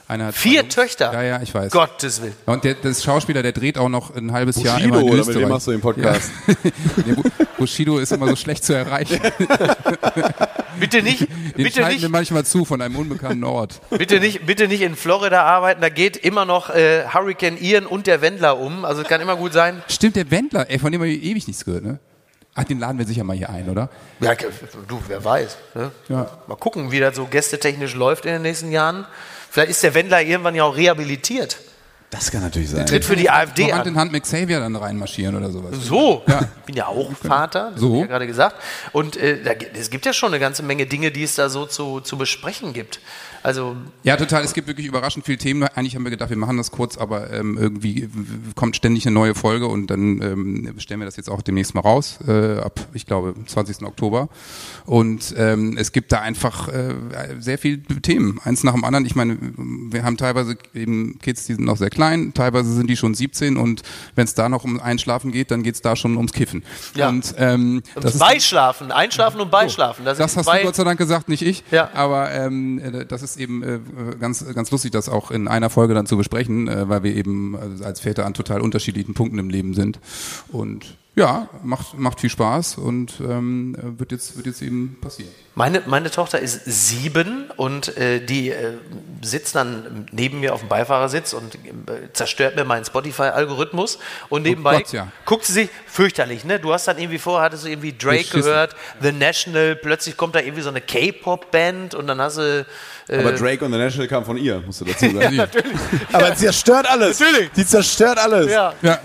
einer 0.08 0.28
hat 0.28 0.36
Vier. 0.36 0.68
Töchter? 0.70 1.14
Ja, 1.14 1.22
ja, 1.24 1.42
ich 1.42 1.54
weiß. 1.54 1.72
Gottes 1.72 2.22
Willen. 2.22 2.34
Und 2.46 2.64
der, 2.64 2.76
das 2.76 3.04
Schauspieler, 3.04 3.44
der 3.44 3.52
dreht 3.52 3.78
auch 3.78 3.90
noch 3.90 4.16
ein 4.16 4.32
halbes 4.32 4.62
Jahr 4.62 4.78
Bushido, 4.78 4.96
immer 4.96 5.06
in 5.08 5.10
oder 5.14 5.20
Österreich. 5.20 5.36
mit 5.36 5.44
dem 5.46 5.50
machst 5.50 5.68
du 5.68 5.72
den 5.72 5.82
Podcast? 5.82 6.32
Ja. 7.06 7.16
Bushido 7.58 8.00
ist 8.00 8.12
immer 8.12 8.28
so 8.28 8.36
schlecht 8.36 8.64
zu 8.64 8.74
erreichen. 8.74 9.20
Bitte 10.80 11.04
nicht, 11.04 11.22
Den 11.22 11.28
bitte 11.58 11.82
schalten 11.82 11.90
wir 12.02 12.08
nicht, 12.08 12.10
manchmal 12.10 12.46
zu 12.46 12.66
von 12.66 12.82
einem 12.82 12.96
unbekannten 12.96 13.44
Ort. 13.44 13.82
bitte 13.92 14.20
nicht, 14.20 14.46
bitte 14.46 14.68
nicht 14.68 14.82
in 14.82 14.96
Florida 14.96 15.44
arbeiten. 15.44 15.82
Da 15.82 15.90
geht 15.90 16.18
immer 16.18 16.46
noch 16.46 16.70
äh, 16.70 17.04
Hurricane 17.14 17.58
Ian 17.62 17.86
und 17.86 18.08
der 18.08 18.22
Wendler 18.22 18.58
um. 18.60 18.84
Also 18.86 19.02
es 19.04 19.08
kann 19.08 19.22
immer 19.22 19.36
gut 19.36 19.54
sein. 19.54 19.84
Stimmt, 19.90 20.16
der 20.16 20.32
Wendler, 20.32 20.70
ey, 20.70 20.80
von 20.80 20.92
dem 20.92 21.02
habe 21.02 21.12
ich 21.12 21.24
ewig 21.24 21.46
nichts 21.48 21.66
gehört, 21.66 21.84
ne? 21.84 22.00
Ach, 22.54 22.64
den 22.66 22.80
laden 22.80 22.98
wir 22.98 23.06
sicher 23.06 23.24
mal 23.24 23.36
hier 23.36 23.50
ein, 23.50 23.70
oder? 23.70 23.90
Ja, 24.20 24.36
du, 24.36 25.02
wer 25.08 25.24
weiß. 25.24 25.58
Ne? 25.74 25.92
Ja. 26.10 26.30
Mal 26.48 26.56
gucken, 26.56 26.92
wie 26.92 27.00
das 27.00 27.16
so 27.16 27.26
gästetechnisch 27.26 27.96
läuft 27.96 28.26
in 28.26 28.34
den 28.34 28.42
nächsten 28.42 28.72
Jahren. 28.72 29.06
Vielleicht 29.50 29.72
ist 29.72 29.84
der 29.84 29.94
Wendler 29.94 30.22
irgendwann 30.22 30.56
ja 30.56 30.64
auch 30.64 30.76
rehabilitiert. 30.76 31.58
Das 32.12 32.30
kann 32.30 32.41
natürlich 32.41 32.69
sein. 32.69 32.86
Tritt 32.86 33.06
für 33.06 33.15
die 33.15 33.30
AfD 33.30 33.71
Hand 33.71 33.84
an. 33.84 33.88
in 33.88 33.95
Hand 33.97 34.12
mit 34.12 34.24
Xavier 34.24 34.60
dann 34.60 34.76
reinmarschieren 34.76 35.34
oder 35.36 35.50
sowas. 35.50 35.71
So, 35.82 36.21
Ja. 36.28 36.41
ich 36.41 36.63
bin 36.65 36.76
ja 36.76 36.88
auch 36.88 37.12
Vater, 37.15 37.71
das 37.71 37.80
So. 37.80 38.02
ja 38.02 38.06
gerade 38.06 38.28
gesagt. 38.28 38.58
Und 38.91 39.15
äh, 39.17 39.41
da, 39.41 39.52
es 39.80 39.89
gibt 39.89 40.06
ja 40.06 40.12
schon 40.13 40.28
eine 40.28 40.39
ganze 40.39 40.62
Menge 40.62 40.86
Dinge, 40.86 41.12
die 41.12 41.24
es 41.24 41.36
da 41.36 41.47
so 41.50 41.65
zu, 41.65 42.02
zu 42.02 42.17
besprechen 42.17 42.74
gibt. 42.74 43.00
Also, 43.43 43.76
Ja, 44.04 44.17
total. 44.17 44.43
Es 44.43 44.54
gibt 44.54 44.67
wirklich 44.67 44.86
überraschend 44.86 45.26
viele 45.26 45.38
Themen. 45.39 45.63
Eigentlich 45.63 45.95
haben 45.95 46.04
wir 46.04 46.12
gedacht, 46.12 46.30
wir 46.30 46.38
machen 46.38 46.58
das 46.58 46.69
kurz, 46.69 46.97
aber 46.97 47.32
ähm, 47.34 47.58
irgendwie 47.58 48.08
kommt 48.56 48.76
ständig 48.76 49.08
eine 49.08 49.15
neue 49.15 49.34
Folge 49.34 49.65
und 49.67 49.88
dann 49.88 50.21
ähm, 50.21 50.76
stellen 50.78 51.00
wir 51.00 51.06
das 51.06 51.15
jetzt 51.15 51.30
auch 51.30 51.41
demnächst 51.41 51.74
mal 51.74 51.82
raus, 51.82 52.19
äh, 52.28 52.58
ab, 52.60 52.80
ich 52.93 53.08
glaube, 53.08 53.34
20. 53.47 53.82
Oktober. 53.84 54.30
Und 54.86 55.34
ähm, 55.38 55.76
es 55.78 55.91
gibt 55.91 56.12
da 56.12 56.19
einfach 56.21 56.67
äh, 56.67 56.93
sehr 57.39 57.58
viele 57.58 57.82
Themen, 58.02 58.39
eins 58.43 58.63
nach 58.63 58.74
dem 58.74 58.84
anderen. 58.84 59.06
Ich 59.08 59.15
meine, 59.15 59.38
wir 59.39 60.04
haben 60.04 60.17
teilweise 60.17 60.56
eben 60.76 61.17
Kids, 61.19 61.45
die 61.47 61.54
sind 61.56 61.65
noch 61.65 61.78
sehr 61.78 61.89
klein, 61.89 62.01
teilweise 62.34 62.74
sind 62.74 62.90
die 62.90 62.98
schon 62.98 63.14
17 63.14 63.58
und 63.58 63.82
wenn 64.16 64.26
es 64.26 64.34
da 64.34 64.50
noch 64.50 64.64
um 64.64 64.80
Einschlafen 64.80 65.32
geht, 65.32 65.52
dann 65.52 65.64
geht 65.64 65.76
es 65.76 65.82
da 65.82 65.96
schon 65.96 66.18
ums 66.18 66.34
Kiffen. 66.34 66.64
Ja. 66.96 67.10
Und 67.10 67.34
ähm, 67.38 67.84
das 67.96 68.16
ist 68.16 68.20
Beischlafen, 68.20 68.92
Einschlafen 68.92 69.42
und 69.42 69.52
Beischlafen. 69.52 70.06
Das, 70.06 70.18
das 70.18 70.38
hast 70.38 70.48
du 70.48 70.64
Gott 70.64 70.76
sei 70.76 70.84
Dank 70.84 70.98
gesagt, 70.98 71.30
nicht 71.30 71.42
ich. 71.42 71.64
Ja. 71.72 71.90
Aber 71.94 72.32
ähm, 72.32 72.80
äh, 72.80 73.06
das 73.06 73.22
ist 73.22 73.38
eben 73.38 73.64
äh, 73.64 73.80
ganz, 74.20 74.46
ganz 74.54 74.72
lustig, 74.72 74.92
das 74.92 75.10
auch 75.10 75.32
in 75.32 75.48
einer 75.48 75.70
Folge 75.70 75.94
dann 75.94 76.06
zu 76.06 76.18
besprechen, 76.18 76.68
äh, 76.68 76.90
weil 76.90 77.04
wir 77.04 77.16
eben 77.16 77.56
äh, 77.56 77.84
als 77.84 78.02
Väter 78.02 78.26
an 78.26 78.34
total 78.34 78.62
unterschiedlichen 78.62 79.14
Punkten 79.14 79.40
im 79.40 79.50
Leben 79.50 79.74
sind. 79.74 80.00
Und 80.50 80.98
ja, 81.13 81.50
macht, 81.62 81.97
macht 81.97 82.21
viel 82.21 82.30
Spaß 82.30 82.78
und 82.78 83.19
ähm, 83.19 83.76
äh, 83.76 84.00
wird, 84.00 84.13
jetzt, 84.13 84.38
wird 84.38 84.45
jetzt 84.45 84.62
eben 84.62 84.97
passieren. 85.02 85.30
Meine, 85.56 85.84
meine 85.86 86.10
Tochter 86.10 86.39
ist 86.39 86.63
sieben 86.63 87.52
und 87.58 87.97
äh, 87.97 88.26
die 88.26 88.52
äh, 88.52 88.78
sitzt 89.21 89.56
dann 89.56 90.08
neben 90.13 90.39
mir 90.39 90.54
auf 90.54 90.62
dem 90.62 90.69
Beifahrersitz 90.69 91.34
und 91.34 91.56
äh, 91.56 92.13
zerstört 92.13 92.56
mir 92.56 92.63
meinen 92.63 92.86
Spotify-Algorithmus. 92.86 94.00
Und 94.30 94.43
nebenbei 94.43 94.78
Oh 94.78 94.80
Gott, 94.80 94.93
ja. 94.93 95.12
guckt 95.26 95.43
sie 95.43 95.54
sich 95.54 95.69
fürchterlich, 95.91 96.45
ne? 96.45 96.60
Du 96.60 96.71
hast 96.73 96.88
dann 96.88 96.97
irgendwie 96.97 97.19
vorher, 97.19 97.45
hattest 97.45 97.65
du 97.65 97.69
irgendwie 97.69 97.93
Drake 97.97 98.30
gehört, 98.32 98.75
The 99.01 99.12
National, 99.12 99.75
plötzlich 99.75 100.15
kommt 100.15 100.36
da 100.36 100.39
irgendwie 100.39 100.62
so 100.62 100.69
eine 100.69 100.80
K-Pop-Band 100.82 101.95
und 101.95 102.08
dann 102.08 102.21
hast 102.21 102.38
du. 102.38 102.65
Äh, 103.10 103.19
Aber 103.19 103.34
Drake 103.34 103.65
und 103.65 103.73
The 103.73 103.77
National 103.77 104.08
kam 104.08 104.23
von 104.23 104.38
ihr, 104.38 104.62
musst 104.65 104.82
du 104.82 104.86
dazu 104.86 105.10
sagen. 105.10 105.36
natürlich. 105.36 105.77
Aber 106.13 106.36
sie 106.36 106.45
zerstört 106.45 106.89
alles. 106.89 107.19
Natürlich. 107.19 107.51
Die 107.56 107.65
zerstört 107.65 108.17
alles. 108.19 108.51
ja. 108.51 108.73
Ja. 108.82 108.99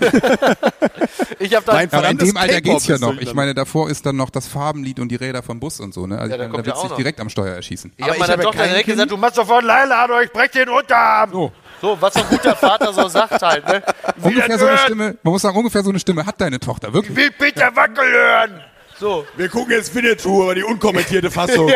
Ich 1.39 1.53
habe 1.53 1.65
dann. 1.65 1.75
Mein 1.75 1.93
Aber 1.93 2.09
in 2.09 2.17
dem 2.17 2.37
Alter 2.37 2.61
geht's 2.61 2.87
ja 2.87 2.97
noch. 2.97 3.13
durch 3.15 3.21
Ich 3.27 3.33
meine, 3.33 3.53
davor 3.53 3.89
ist 3.89 4.05
dann 4.05 4.15
noch 4.15 4.29
das 4.29 4.47
Farbenlied 4.47 4.99
und 4.99 5.09
die 5.09 5.15
Räder 5.15 5.43
vom 5.43 5.59
Bus 5.59 5.79
und 5.79 5.93
so. 5.93 6.07
Ne? 6.07 6.17
Also 6.17 6.31
Ja, 6.31 6.37
da 6.37 6.47
meine, 6.47 6.63
da 6.63 6.69
ja 6.69 6.75
wird 6.75 6.87
sich 6.87 6.97
direkt 6.97 7.19
am 7.19 7.29
Steuer 7.29 7.55
erschießen. 7.55 7.93
Ich 7.97 8.03
habe 8.03 8.13
ich 8.13 8.19
meiner 8.19 8.33
habe 8.33 8.43
ja 8.43 8.47
Tochter 8.49 8.63
direkt 8.63 8.85
Kind. 8.85 8.95
gesagt, 8.95 9.11
du 9.11 9.17
machst 9.17 9.35
sofort 9.35 9.63
Leila, 9.63 10.21
ich 10.21 10.31
brech 10.31 10.51
den 10.51 10.69
Unterarm. 10.69 11.31
So. 11.31 11.51
So, 11.81 11.99
was 11.99 12.13
so 12.13 12.21
ein 12.21 12.29
guter 12.29 12.55
Vater 12.55 12.91
so 12.93 13.07
sagt 13.07 13.41
halt. 13.41 13.67
Ne? 13.67 13.83
Ungefähr 14.21 14.57
so 14.57 14.65
eine 14.65 14.77
hören. 14.77 14.85
Stimme, 14.85 15.17
man 15.21 15.31
muss 15.33 15.41
sagen, 15.41 15.57
ungefähr 15.57 15.83
so 15.83 15.89
eine 15.89 15.99
Stimme 15.99 16.25
hat 16.25 16.41
deine 16.41 16.59
Tochter, 16.59 16.93
wirklich. 16.93 17.15
Will 17.15 17.31
Peter 17.31 17.75
Wackel 17.75 18.09
hören. 18.09 18.63
So. 18.99 19.27
Wir 19.35 19.47
gucken 19.47 19.73
jetzt 19.73 19.93
Winnetou, 19.93 20.43
aber 20.43 20.55
die 20.55 20.63
unkommentierte 20.63 21.29
Fassung. 21.29 21.71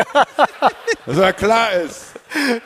Dass 1.05 1.17
er 1.17 1.33
klar 1.33 1.71
ist. 1.73 2.13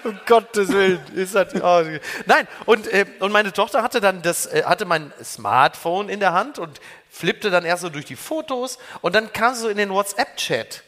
Um 0.03 0.17
Gottes 0.25 0.69
Willen. 0.69 0.99
Ist 1.15 1.35
das, 1.35 1.53
oh. 1.55 1.83
Nein, 2.25 2.47
und, 2.65 2.87
äh, 2.87 3.05
und 3.19 3.31
meine 3.31 3.51
Tochter 3.51 3.83
hatte 3.83 3.99
dann 3.99 4.21
das, 4.21 4.45
äh, 4.45 4.63
hatte 4.63 4.85
mein 4.85 5.11
Smartphone 5.23 6.07
in 6.07 6.19
der 6.19 6.33
Hand 6.33 6.59
und 6.59 6.79
flippte 7.09 7.49
dann 7.49 7.65
erst 7.65 7.81
so 7.81 7.89
durch 7.89 8.05
die 8.05 8.15
Fotos 8.15 8.77
und 9.01 9.15
dann 9.15 9.33
kam 9.33 9.55
sie 9.55 9.61
so 9.61 9.69
in 9.69 9.77
den 9.77 9.89
WhatsApp-Chat 9.89 10.83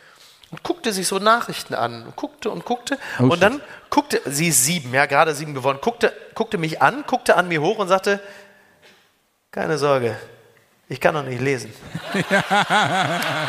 und 0.52 0.64
guckte 0.64 0.94
sich 0.94 1.08
so 1.08 1.20
Nachrichten 1.20 1.74
an 1.74 2.04
und 2.06 2.16
guckte 2.16 2.50
und 2.50 2.66
guckte 2.66 2.98
und 3.20 3.42
dann 3.42 3.62
guckte, 3.98 4.22
sie 4.26 4.50
ist 4.50 4.64
sieben, 4.64 4.94
ja, 4.94 5.08
gerade 5.08 5.34
sieben 5.34 5.56
geworden, 5.56 5.80
guckte, 5.82 6.14
guckte 6.36 6.60
mich 6.60 6.84
an, 6.84 7.04
guckte 7.08 7.36
an 7.36 7.48
mir 7.48 7.64
hoch 7.64 7.80
und 7.80 7.88
sagte, 7.88 8.20
keine 9.50 9.80
Sorge, 9.80 10.16
ich 10.88 11.02
kann 11.02 11.16
noch 11.16 11.24
nicht 11.24 11.42
lesen. 11.42 11.74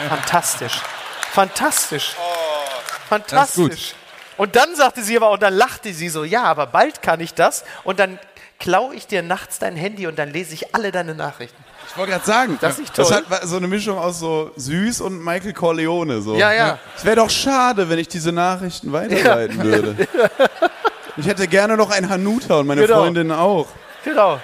Fantastisch. 0.08 0.80
Fantastisch. 1.32 2.16
Fantastisch. 3.10 3.94
Und 4.38 4.56
dann 4.56 4.74
sagte 4.74 5.02
sie 5.02 5.18
aber, 5.18 5.32
und 5.32 5.42
dann 5.42 5.52
lachte 5.52 5.92
sie 5.92 6.08
so, 6.08 6.24
ja, 6.24 6.44
aber 6.44 6.66
bald 6.66 7.02
kann 7.02 7.20
ich 7.20 7.34
das. 7.34 7.66
Und 7.84 8.00
dann 8.00 8.18
klaue 8.58 8.94
ich 8.94 9.06
dir 9.06 9.22
nachts 9.22 9.58
dein 9.58 9.76
Handy 9.76 10.06
und 10.06 10.18
dann 10.18 10.30
lese 10.30 10.54
ich 10.54 10.74
alle 10.74 10.92
deine 10.92 11.14
Nachrichten. 11.14 11.62
Ich 11.90 11.96
wollte 11.96 12.12
gerade 12.12 12.24
sagen, 12.26 12.58
Das 12.60 12.78
ist 12.78 12.96
das 12.96 13.10
hat 13.10 13.24
so 13.44 13.56
eine 13.56 13.66
Mischung 13.66 13.98
aus 13.98 14.20
so 14.20 14.50
süß 14.56 15.00
und 15.00 15.24
Michael 15.24 15.52
Corleone. 15.52 16.20
So. 16.20 16.36
Ja, 16.36 16.52
ja. 16.52 16.78
Es 16.96 17.04
wäre 17.04 17.16
doch 17.16 17.30
schade, 17.30 17.88
wenn 17.88 17.98
ich 17.98 18.08
diese 18.08 18.30
Nachrichten 18.30 18.92
weiterleiten 18.92 19.62
würde. 19.62 19.96
Ich 21.16 21.26
hätte 21.26 21.48
gerne 21.48 21.76
noch 21.76 21.90
ein 21.90 22.08
Hanuta 22.08 22.60
und 22.60 22.66
meine 22.68 22.82
Genau. 22.82 23.00
Freundin 23.02 23.32
auch. 23.32 23.66
Genau. 24.04 24.38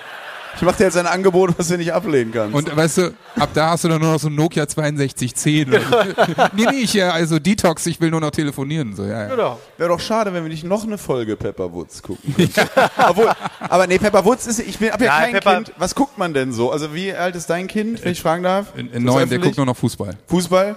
Ich 0.56 0.62
mache 0.62 0.76
dir 0.76 0.84
jetzt 0.84 0.96
ein 0.96 1.06
Angebot, 1.06 1.58
was 1.58 1.68
du 1.68 1.76
nicht 1.76 1.92
ablehnen 1.92 2.32
kannst. 2.32 2.54
Und 2.54 2.74
weißt 2.76 2.98
du, 2.98 3.14
ab 3.36 3.50
da 3.54 3.70
hast 3.70 3.84
du 3.84 3.88
dann 3.88 4.00
nur 4.00 4.12
noch 4.12 4.20
so 4.20 4.28
ein 4.28 4.34
Nokia 4.34 4.66
6210. 4.66 5.68
oder 5.68 5.80
so. 5.80 6.42
nee, 6.54 6.66
nee, 6.70 6.76
ich, 6.82 6.94
ja, 6.94 7.10
also 7.10 7.38
Detox, 7.38 7.86
ich 7.86 8.00
will 8.00 8.10
nur 8.10 8.20
noch 8.20 8.30
telefonieren. 8.30 8.94
So, 8.94 9.04
ja, 9.04 9.22
ja. 9.22 9.28
Genau. 9.28 9.58
Wäre 9.76 9.88
doch 9.90 10.00
schade, 10.00 10.32
wenn 10.32 10.42
wir 10.44 10.50
nicht 10.50 10.64
noch 10.64 10.84
eine 10.84 10.96
Folge 10.98 11.36
Pepper 11.36 11.72
Woods 11.72 12.02
gucken. 12.02 12.34
Obwohl, 13.08 13.30
aber 13.60 13.86
nee, 13.86 13.98
Pepper 13.98 14.24
Woods 14.24 14.46
ist, 14.46 14.60
ich 14.60 14.78
bin 14.78 14.90
hab 14.92 15.00
ja, 15.00 15.06
Ja, 15.06 15.18
kein 15.24 15.32
Pepper- 15.32 15.54
Kind. 15.56 15.72
Was 15.76 15.94
guckt 15.94 16.18
man 16.18 16.32
denn 16.34 16.52
so? 16.52 16.70
Also 16.70 16.94
wie 16.94 17.12
alt 17.12 17.34
ist 17.36 17.50
dein 17.50 17.66
Kind, 17.66 18.04
wenn 18.04 18.12
ich 18.12 18.22
fragen 18.22 18.42
darf? 18.44 18.66
In, 18.76 18.90
in 18.90 19.04
neun, 19.04 19.28
der 19.28 19.38
guckt 19.38 19.56
nur 19.56 19.66
noch 19.66 19.76
Fußball. 19.76 20.16
Fußball? 20.26 20.76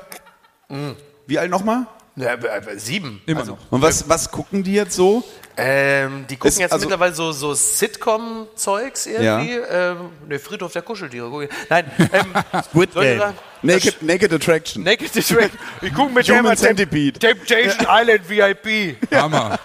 Mhm. 0.70 0.96
Wie 1.28 1.38
alt 1.40 1.52
nochmal? 1.52 1.88
Ja, 2.18 2.36
sieben. 2.78 3.22
Immer 3.28 3.42
also, 3.42 3.52
noch. 3.54 3.60
Und 3.72 3.82
was, 3.82 4.10
was 4.10 4.32
gucken 4.32 4.64
die 4.64 4.74
jetzt 4.74 4.96
so? 4.96 5.24
Ähm, 5.56 6.26
die 6.28 6.36
gucken 6.36 6.50
Ist 6.50 6.60
jetzt 6.60 6.72
also- 6.72 6.86
mittlerweile 6.86 7.14
so, 7.14 7.32
so 7.32 7.54
Sitcom-Zeugs 7.54 9.06
irgendwie. 9.06 9.54
Ähm, 9.54 10.10
ne, 10.28 10.40
Friedhof 10.40 10.74
der 10.74 10.82
Kuscheltiere. 10.82 11.48
Nein, 11.70 11.92
ähm, 12.12 12.34
Squid 12.64 12.94
Game. 12.94 13.20
sagen, 13.20 13.38
Naked, 13.62 14.02
Naked 14.02 14.34
Attraction. 14.34 14.84
Naked 14.84 15.16
Attraction. 15.16 15.60
Ich 15.82 15.94
gucke 15.94 16.12
mit 16.12 16.28
Human 16.28 16.56
dem 16.56 16.58
Centipede. 16.58 17.20
Temptation 17.20 17.88
Island 17.88 18.28
VIP. 18.30 18.98
Hammer. 19.14 19.60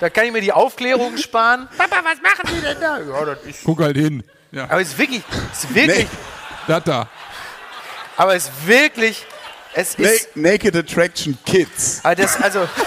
Da 0.00 0.10
kann 0.10 0.26
ich 0.26 0.32
mir 0.32 0.40
die 0.40 0.52
Aufklärung 0.52 1.16
sparen. 1.16 1.68
Papa, 1.78 1.96
was 2.04 2.20
machen 2.20 2.54
Sie 2.54 2.60
denn 2.60 2.76
da? 2.80 2.98
Ja, 2.98 3.24
das 3.24 3.38
ist. 3.44 3.64
Guck 3.64 3.80
halt 3.80 3.96
hin. 3.96 4.24
Ja, 4.50 4.64
Aber 4.64 4.80
es 4.80 4.88
ist 4.88 4.98
wirklich, 4.98 5.22
es 5.52 5.64
ist 5.64 5.74
wirklich, 5.74 6.06
das 6.66 6.84
da. 6.84 7.08
aber 8.16 8.34
es 8.36 8.44
ist 8.44 8.66
wirklich, 8.66 9.26
es 9.74 9.98
Na 9.98 10.08
ist, 10.08 10.36
Naked 10.36 10.74
Attraction 10.76 11.36
Kids. 11.44 12.00
aber 12.02 12.14
das, 12.14 12.40
also, 12.40 12.66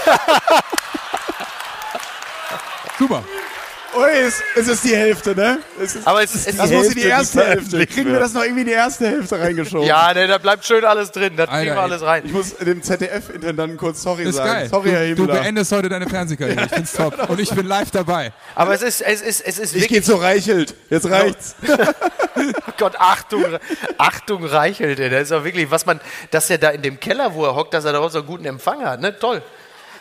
Super. 2.98 3.22
Oh, 3.96 4.04
es, 4.04 4.42
es 4.54 4.68
ist 4.68 4.84
die 4.84 4.94
Hälfte, 4.94 5.34
ne? 5.34 5.58
Es 5.82 5.96
ist, 5.96 6.06
aber 6.06 6.22
es, 6.22 6.34
es 6.34 6.56
das 6.56 6.66
ist, 6.70 6.76
muss 6.76 6.86
in 6.88 6.94
die 6.94 7.04
erste 7.04 7.44
Hälfte. 7.46 7.86
Kriegen 7.86 8.12
wir 8.12 8.20
das 8.20 8.34
noch 8.34 8.42
irgendwie 8.42 8.60
in 8.60 8.66
die 8.66 8.72
erste 8.74 9.08
Hälfte 9.08 9.40
reingeschoben? 9.40 9.86
ja, 9.86 10.12
ne, 10.12 10.26
da 10.26 10.36
bleibt 10.38 10.64
schön 10.66 10.84
alles 10.84 11.10
drin, 11.10 11.36
das 11.36 11.48
kriegen 11.48 11.74
wir 11.74 11.80
alles 11.80 12.02
rein. 12.02 12.22
Ich 12.26 12.32
muss 12.32 12.54
dem 12.56 12.82
ZDF-Intendanten 12.82 13.78
kurz 13.78 14.02
sorry 14.02 14.24
Ist 14.24 14.36
sagen. 14.36 14.50
geil. 14.50 14.68
Sorry, 14.68 14.90
Herr 14.90 15.08
du, 15.08 15.14
du 15.14 15.22
Himmler. 15.22 15.40
beendest 15.40 15.72
heute 15.72 15.88
deine 15.88 16.06
Fernsehkarriere. 16.08 16.66
Ich 16.66 16.70
find's 16.72 16.92
top. 16.92 17.30
Und 17.30 17.40
ich 17.40 17.50
bin 17.50 17.66
live 17.66 17.90
dabei. 17.90 18.32
Aber 18.54 18.74
es 18.74 18.82
ist, 18.82 19.00
es 19.00 19.22
ist, 19.22 19.40
es 19.40 19.58
ist 19.58 19.74
Ich 19.74 19.88
gehe 19.88 19.98
wirklich, 19.98 20.04
zu 20.04 20.16
Reichelt. 20.16 20.74
Jetzt 20.90 21.08
reicht's. 21.10 21.56
Gott, 22.78 22.94
Achtung, 22.98 23.44
Achtung, 23.96 24.44
Reichelt, 24.44 25.00
ey. 25.00 25.08
das 25.10 25.22
ist 25.22 25.30
ja 25.30 25.44
wirklich, 25.44 25.70
was 25.70 25.86
man, 25.86 25.98
dass 26.30 26.50
er 26.50 26.58
da 26.58 26.68
in 26.70 26.82
dem 26.82 27.00
Keller, 27.00 27.34
wo 27.34 27.44
er 27.46 27.54
hockt, 27.56 27.72
dass 27.74 27.84
er 27.84 27.92
da 27.92 28.00
auch 28.00 28.10
so 28.10 28.18
einen 28.18 28.26
guten 28.26 28.44
Empfang 28.44 28.84
hat, 28.84 29.00
ne, 29.00 29.18
toll. 29.18 29.42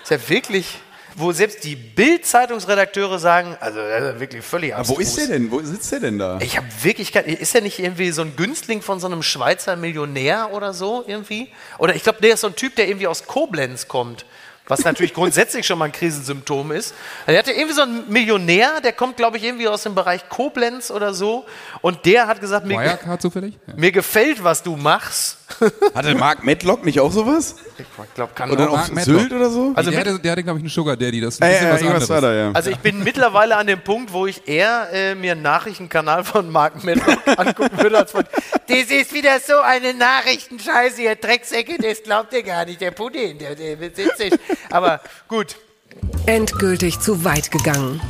Ist 0.03 0.11
ja 0.11 0.29
wirklich, 0.29 0.79
wo 1.19 1.31
selbst 1.31 1.63
die 1.63 1.75
Bild-Zeitungsredakteure 1.75 3.17
sagen, 3.17 3.57
also, 3.59 3.79
wirklich 4.19 4.45
völlig 4.45 4.75
Aber 4.75 4.87
wo 4.87 4.93
abstrus. 4.93 5.07
ist 5.07 5.17
der 5.17 5.27
denn? 5.27 5.51
Wo 5.51 5.59
sitzt 5.61 5.91
der 5.91 5.99
denn 5.99 6.19
da? 6.19 6.37
Ich 6.41 6.57
habe 6.57 6.67
wirklich 6.83 7.11
kein, 7.11 7.25
ist 7.25 7.55
er 7.55 7.61
nicht 7.61 7.79
irgendwie 7.79 8.11
so 8.11 8.21
ein 8.21 8.35
Günstling 8.35 8.83
von 8.83 8.99
so 8.99 9.07
einem 9.07 9.23
Schweizer 9.23 9.75
Millionär 9.75 10.51
oder 10.53 10.73
so 10.73 11.03
irgendwie? 11.07 11.49
Oder 11.79 11.95
ich 11.95 12.03
glaube, 12.03 12.21
der 12.21 12.35
ist 12.35 12.41
so 12.41 12.47
ein 12.47 12.55
Typ, 12.55 12.75
der 12.75 12.87
irgendwie 12.87 13.07
aus 13.07 13.25
Koblenz 13.25 13.87
kommt. 13.87 14.25
Was 14.67 14.83
natürlich 14.83 15.13
grundsätzlich 15.13 15.65
schon 15.65 15.79
mal 15.79 15.85
ein 15.85 15.91
Krisensymptom 15.91 16.71
ist. 16.73 16.93
Er 17.25 17.37
hatte 17.37 17.51
irgendwie 17.51 17.73
so 17.73 17.83
einen 17.83 18.03
Millionär, 18.11 18.81
der 18.81 18.93
kommt, 18.93 19.15
glaube 19.17 19.37
ich, 19.37 19.43
irgendwie 19.43 19.67
aus 19.67 19.83
dem 19.83 19.95
Bereich 19.95 20.27
Koblenz 20.29 20.91
oder 20.91 21.13
so. 21.13 21.45
Und 21.81 22.05
der 22.05 22.27
hat 22.27 22.41
gesagt, 22.41 22.65
mir, 22.65 22.99
zufällig? 23.19 23.57
Ja. 23.65 23.73
mir 23.77 23.91
gefällt, 23.91 24.43
was 24.43 24.63
du 24.63 24.75
machst. 24.75 25.37
Hatte 25.95 26.13
Mark 26.13 26.43
Medlock 26.43 26.83
nicht 26.83 26.99
auch 26.99 27.09
sowas? 27.11 27.55
Ich 27.77 27.85
glaube, 28.15 28.33
kann 28.35 28.51
Oder 28.51 28.69
auch. 28.69 28.75
Mark 28.75 28.91
Medlock. 28.93 29.21
Sylt 29.21 29.31
oder 29.31 29.49
so? 29.49 29.71
Also 29.73 29.75
Also 29.75 29.91
der, 29.91 29.99
hatte, 30.01 30.19
der 30.19 30.31
hatte, 30.33 30.43
glaube 30.43 30.59
ich, 30.59 30.63
einen 30.63 30.69
Sugar 30.69 30.97
Daddy. 30.97 31.21
Das 31.21 31.35
ist 31.35 31.41
ein 31.41 31.49
Äh, 31.49 31.53
bisschen 31.53 31.67
äh, 31.67 31.71
was 31.71 31.81
anderes. 32.11 32.21
da, 32.21 32.33
ja. 32.33 32.51
Also 32.51 32.69
ich 32.69 32.77
bin 32.79 33.01
mittlerweile 33.01 33.55
an 33.55 33.65
dem 33.65 33.81
Punkt, 33.81 34.11
wo 34.11 34.25
ich 34.27 34.45
eher 34.45 34.89
äh, 34.91 35.15
mir 35.15 35.31
einen 35.31 35.43
Nachrichtenkanal 35.43 36.25
von 36.25 36.49
Mark 36.51 36.83
Medlock 36.83 37.17
angucken 37.37 37.81
würde, 37.81 37.97
als 37.99 38.11
von 38.11 38.25
Das 38.67 38.77
ist 38.77 39.13
wieder 39.13 39.39
so 39.39 39.57
eine 39.61 39.93
Nachrichtenscheiße, 39.93 41.01
ihr 41.03 41.15
Drecksäcke, 41.15 41.77
das 41.81 42.03
glaubt 42.03 42.33
ihr 42.33 42.43
gar 42.43 42.65
nicht. 42.65 42.81
Der 42.81 42.91
Pudding, 42.91 43.37
der, 43.37 43.55
der 43.55 43.77
sitzt 43.77 44.17
sich. 44.17 44.33
Aber 44.69 45.01
gut. 45.27 45.55
Endgültig 46.25 46.99
zu 46.99 47.23
weit 47.23 47.51
gegangen. 47.51 48.01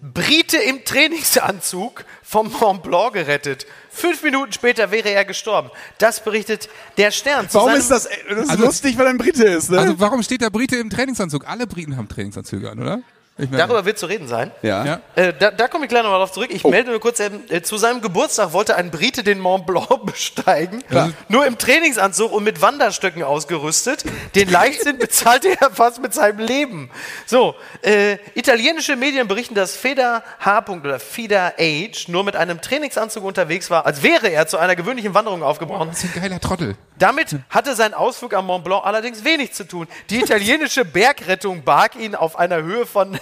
Brite 0.00 0.58
im 0.58 0.84
Trainingsanzug 0.84 2.04
vom 2.22 2.50
Mont 2.60 2.82
Blanc 2.84 3.14
gerettet. 3.14 3.66
Fünf 3.90 4.22
Minuten 4.22 4.52
später 4.52 4.90
wäre 4.90 5.10
er 5.10 5.24
gestorben. 5.24 5.70
Das 5.98 6.22
berichtet 6.22 6.68
der 6.96 7.10
Stern. 7.10 7.48
Warum 7.52 7.72
ist 7.74 7.90
das, 7.90 8.08
das 8.28 8.38
ist 8.44 8.50
Also- 8.50 8.64
lustig, 8.64 8.96
weil 8.96 9.06
er 9.06 9.10
ein 9.10 9.18
Brite 9.18 9.44
ist, 9.44 9.70
ne? 9.70 9.78
Also 9.80 9.98
warum 10.00 10.22
steht 10.22 10.40
der 10.40 10.50
Brite 10.50 10.76
im 10.76 10.88
Trainingsanzug? 10.90 11.46
Alle 11.48 11.66
Briten 11.66 11.96
haben 11.96 12.08
Trainingsanzüge 12.08 12.70
an, 12.70 12.78
oder? 12.80 13.00
Darüber 13.36 13.84
wird 13.84 13.98
zu 13.98 14.06
reden 14.06 14.28
sein. 14.28 14.52
ja. 14.62 14.84
ja. 14.84 15.00
Äh, 15.16 15.32
da, 15.36 15.50
da 15.50 15.66
komme 15.66 15.86
ich 15.86 15.88
gleich 15.88 16.04
nochmal 16.04 16.20
drauf 16.20 16.30
zurück. 16.30 16.50
Ich 16.50 16.62
melde 16.62 16.90
nur 16.90 17.00
kurz, 17.00 17.18
ähm, 17.18 17.40
äh, 17.48 17.62
zu 17.62 17.76
seinem 17.76 18.00
Geburtstag 18.00 18.52
wollte 18.52 18.76
ein 18.76 18.92
Brite 18.92 19.24
den 19.24 19.40
Mont 19.40 19.66
Blanc 19.66 19.88
besteigen. 20.06 20.84
Nur 21.28 21.44
im 21.44 21.58
Trainingsanzug 21.58 22.30
und 22.30 22.44
mit 22.44 22.62
Wanderstöcken 22.62 23.24
ausgerüstet. 23.24 24.04
Den 24.36 24.50
Leichtsinn 24.50 24.98
bezahlte 24.98 25.48
er 25.60 25.70
fast 25.70 26.00
mit 26.00 26.14
seinem 26.14 26.38
Leben. 26.38 26.90
So, 27.26 27.56
äh, 27.82 28.18
italienische 28.34 28.94
Medien 28.94 29.26
berichten, 29.26 29.56
dass 29.56 29.74
Feder 29.74 30.22
H. 30.38 30.64
oder 30.68 31.00
Feder 31.00 31.54
H. 31.58 31.90
nur 32.06 32.22
mit 32.22 32.36
einem 32.36 32.60
Trainingsanzug 32.60 33.24
unterwegs 33.24 33.68
war, 33.68 33.84
als 33.84 34.04
wäre 34.04 34.28
er 34.28 34.46
zu 34.46 34.58
einer 34.58 34.76
gewöhnlichen 34.76 35.12
Wanderung 35.14 35.42
aufgebrochen. 35.42 35.88
Das 35.88 36.04
ist 36.04 36.14
ein 36.16 36.22
geiler 36.22 36.40
Trottel. 36.40 36.76
Damit 36.98 37.36
hatte 37.50 37.74
sein 37.74 37.92
Ausflug 37.94 38.34
am 38.34 38.46
Mont 38.46 38.62
Blanc 38.62 38.84
allerdings 38.84 39.24
wenig 39.24 39.52
zu 39.52 39.66
tun. 39.66 39.88
Die 40.10 40.20
italienische 40.20 40.84
Bergrettung 40.84 41.64
barg 41.64 41.96
ihn 41.96 42.14
auf 42.14 42.38
einer 42.38 42.62
Höhe 42.62 42.86
von 42.86 43.18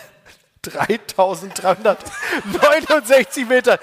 3369 0.64 3.48
Metern. 3.48 3.78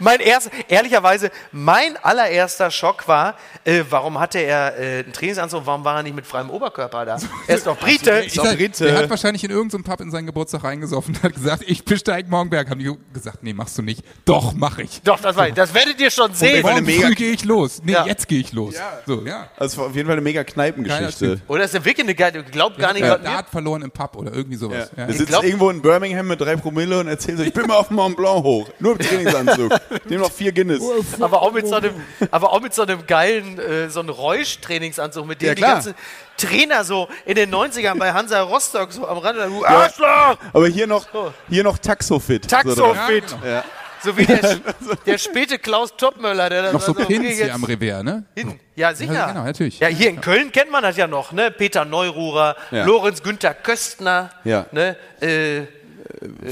Mein 0.00 0.20
erster, 0.20 0.50
ehrlicherweise, 0.68 1.30
mein 1.52 1.96
allererster 2.02 2.70
Schock 2.70 3.06
war, 3.08 3.36
äh, 3.64 3.82
warum 3.90 4.18
hatte 4.18 4.38
er 4.38 4.78
äh, 4.78 5.04
einen 5.04 5.12
Trainingsanzug, 5.12 5.62
warum 5.66 5.84
war 5.84 5.96
er 5.96 6.02
nicht 6.02 6.16
mit 6.16 6.26
freiem 6.26 6.50
Oberkörper 6.50 7.04
da? 7.04 7.16
Er 7.46 7.56
ist 7.56 7.66
doch 7.66 7.78
Brite. 7.78 8.22
Ich 8.26 8.32
sag, 8.34 8.56
Der 8.58 8.96
hat 8.98 9.10
wahrscheinlich 9.10 9.44
in 9.44 9.50
irgendeinem 9.50 9.84
Pub 9.84 10.00
in 10.00 10.10
seinen 10.10 10.26
Geburtstag 10.26 10.64
reingesoffen 10.64 11.14
und 11.16 11.22
hat 11.22 11.34
gesagt, 11.34 11.64
ich 11.66 11.84
besteige 11.84 12.28
morgen 12.30 12.48
Berg. 12.50 12.70
Haben 12.70 12.80
die 12.80 12.90
gesagt, 13.12 13.42
nee, 13.42 13.52
machst 13.52 13.76
du 13.76 13.82
nicht. 13.82 14.02
Doch, 14.24 14.52
mach 14.54 14.78
ich. 14.78 15.02
Doch, 15.02 15.20
das, 15.20 15.36
war, 15.36 15.50
das 15.50 15.74
werdet 15.74 16.00
ihr 16.00 16.10
schon 16.10 16.32
sehen. 16.34 16.62
Morgen 16.62 16.84
mega- 16.84 17.06
früh 17.06 17.14
gehe 17.14 17.32
ich 17.32 17.44
los. 17.44 17.80
Nee, 17.84 17.92
Ja. 17.92 18.06
jetzt 18.06 18.26
gehe 18.28 18.40
ich 18.40 18.52
los. 18.52 18.74
So, 19.06 19.22
ja. 19.26 19.48
Also 19.56 19.84
auf 19.84 19.94
jeden 19.94 20.06
Fall 20.06 20.14
eine 20.16 20.22
mega 20.22 20.42
Kneipengeschichte. 20.44 21.40
Oder 21.48 21.64
ist 21.64 21.74
er 21.74 21.84
wirklich 21.84 22.04
eine 22.06 22.14
geile, 22.14 22.42
glaubt 22.44 22.78
gar 22.78 22.92
nicht, 22.92 23.04
Ja, 23.04 23.18
mir 23.18 23.36
hat 23.36 23.50
verloren 23.50 23.82
im 23.82 23.90
Pub 23.90 24.16
oder 24.16 24.32
irgendwie 24.32 24.56
sowas. 24.56 24.90
Ja. 24.96 25.04
Er 25.04 25.12
sitzt 25.12 25.28
glaub- 25.28 25.44
irgendwo 25.44 25.70
in 25.70 25.82
Birmingham 25.82 26.26
mit 26.26 26.40
drei 26.40 26.56
Promille 26.56 26.98
und 27.00 27.08
erzählt 27.08 27.38
so, 27.38 27.44
ich 27.44 27.52
bin 27.52 27.66
mal 27.66 27.76
auf 27.76 27.88
dem 27.88 27.96
Mont 27.96 28.16
Blanc 28.16 28.42
hoch. 28.42 28.68
Nur 28.78 28.92
im 28.92 28.98
Trainingsanzug. 29.06 29.73
Nehm 30.06 30.20
noch 30.20 30.32
vier 30.32 30.52
Guinness. 30.52 30.82
aber 31.20 31.42
auch 31.42 31.52
mit 31.52 31.66
so 31.66 31.74
einem, 31.76 31.94
aber 32.30 32.52
auch 32.52 32.60
mit 32.60 32.74
so 32.74 32.82
einem 32.82 33.06
geilen, 33.06 33.58
äh, 33.58 33.88
so 33.90 34.00
einem 34.00 34.10
Räusch-Trainingsanzug, 34.10 35.26
mit 35.26 35.42
dem 35.42 35.48
Ja, 35.48 35.54
die 35.54 35.62
ganzen 35.62 35.94
Trainer 36.36 36.84
so 36.84 37.08
in 37.26 37.36
den 37.36 37.54
90ern 37.54 37.98
bei 37.98 38.12
Hansa 38.12 38.40
Rostock 38.42 38.92
so 38.92 39.06
am 39.06 39.18
Rande, 39.18 39.46
du 39.46 39.64
Arschloch, 39.64 40.36
Aber 40.52 40.66
hier 40.68 40.86
noch, 40.86 41.06
hier 41.48 41.64
noch 41.64 41.78
Taxofit. 41.78 42.50
So 42.50 42.56
drauf. 42.74 42.96
Taxofit. 42.96 43.36
Ja. 43.44 43.64
So 44.02 44.16
wie 44.18 44.26
der, 44.26 44.58
der 45.06 45.16
späte 45.18 45.58
Klaus 45.58 45.96
Topmöller, 45.96 46.50
der 46.50 46.62
dann 46.64 46.72
Noch 46.74 46.82
so 46.82 46.92
also, 46.92 47.06
Pins 47.06 47.20
okay, 47.24 47.34
hier 47.36 47.54
am 47.54 47.64
Revers, 47.64 48.02
ne? 48.02 48.24
hin. 48.36 48.60
Ja, 48.76 48.94
sicher. 48.94 49.14
Ja, 49.14 49.28
genau, 49.28 49.44
natürlich. 49.44 49.80
Ja, 49.80 49.86
hier 49.88 50.10
in 50.10 50.20
Köln 50.20 50.52
kennt 50.52 50.70
man 50.70 50.82
das 50.82 50.98
ja 50.98 51.06
noch, 51.06 51.32
ne? 51.32 51.50
Peter 51.50 51.86
Neururer, 51.86 52.54
Ja. 52.70 52.84
Lorenz 52.84 53.22
Günther 53.22 53.54
Köstner, 53.54 54.28
Ja. 54.44 54.66
ne? 54.72 54.96
Äh, 55.22 55.62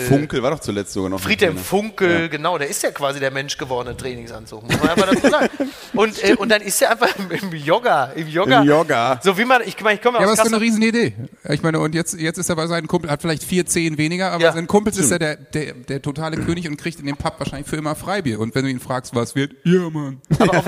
Funkel 0.09 0.43
war 0.43 0.51
doch 0.51 0.61
zuletzt 0.61 0.93
sogar 0.93 1.11
noch. 1.11 1.21
Friedhelm. 1.21 1.57
Funkel, 1.57 2.29
genau, 2.29 2.59
der 2.59 2.69
ist 2.69 2.83
ja 2.83 2.91
quasi 2.91 3.21
der 3.21 3.31
menschgewordene 3.31 3.97
Trainingsanzug, 3.97 4.63
muss 4.63 4.79
man 4.81 4.91
einfach 4.91 5.11
dazu 5.13 5.29
sagen. 5.29 5.49
Und, 5.95 6.23
äh, 6.25 6.35
und 6.35 6.49
dann 6.49 6.63
ist 6.63 6.81
er 6.83 6.91
einfach 6.93 7.09
im, 7.19 7.31
im 7.31 7.53
Yoga, 7.55 8.07
im 8.15 8.27
Yoga. 8.29 8.63
Im 8.63 8.69
Yoga. 8.69 9.21
So 9.23 9.37
wie 9.39 9.45
man, 9.45 9.63
ich, 9.65 9.81
meine, 9.81 9.97
ich 9.97 10.03
komme 10.03 10.19
Ja, 10.19 10.23
ja 10.23 10.27
aber 10.27 10.33
aus 10.33 10.39
das 10.39 10.47
ist 10.47 10.53
doch 10.53 10.59
Kassel. 10.61 10.77
eine 10.77 10.93
Riesenidee. 10.93 11.15
Ich 11.51 11.63
meine, 11.63 11.79
und 11.81 11.95
jetzt, 11.95 12.19
jetzt 12.19 12.39
ist 12.39 12.49
er 12.49 12.57
bei 12.57 12.67
seinen 12.67 12.87
Kumpel, 12.89 13.11
hat 13.11 13.21
vielleicht 13.23 13.43
vier 13.45 13.67
Zehen 13.67 13.99
weniger, 13.99 14.33
aber 14.33 14.43
Ja. 14.45 14.53
sein 14.53 14.67
Kumpels 14.67 14.97
ist 14.99 15.11
er 15.11 15.19
der, 15.19 15.37
der, 15.37 15.75
der 15.75 16.03
totale 16.03 16.37
König 16.39 16.69
und 16.69 16.77
kriegt 16.77 16.99
in 17.01 17.07
dem 17.07 17.17
Pub 17.17 17.35
wahrscheinlich 17.39 17.69
für 17.69 17.77
immer 17.77 17.95
Freibier. 17.95 18.41
Und 18.41 18.55
wenn 18.55 18.65
du 18.65 18.71
ihn 18.71 18.81
fragst, 18.81 19.15
was 19.15 19.35
wird, 19.35 19.53
ja, 19.65 19.89
Mann. 19.91 20.21
Aber 20.39 20.59
auf, 20.59 20.67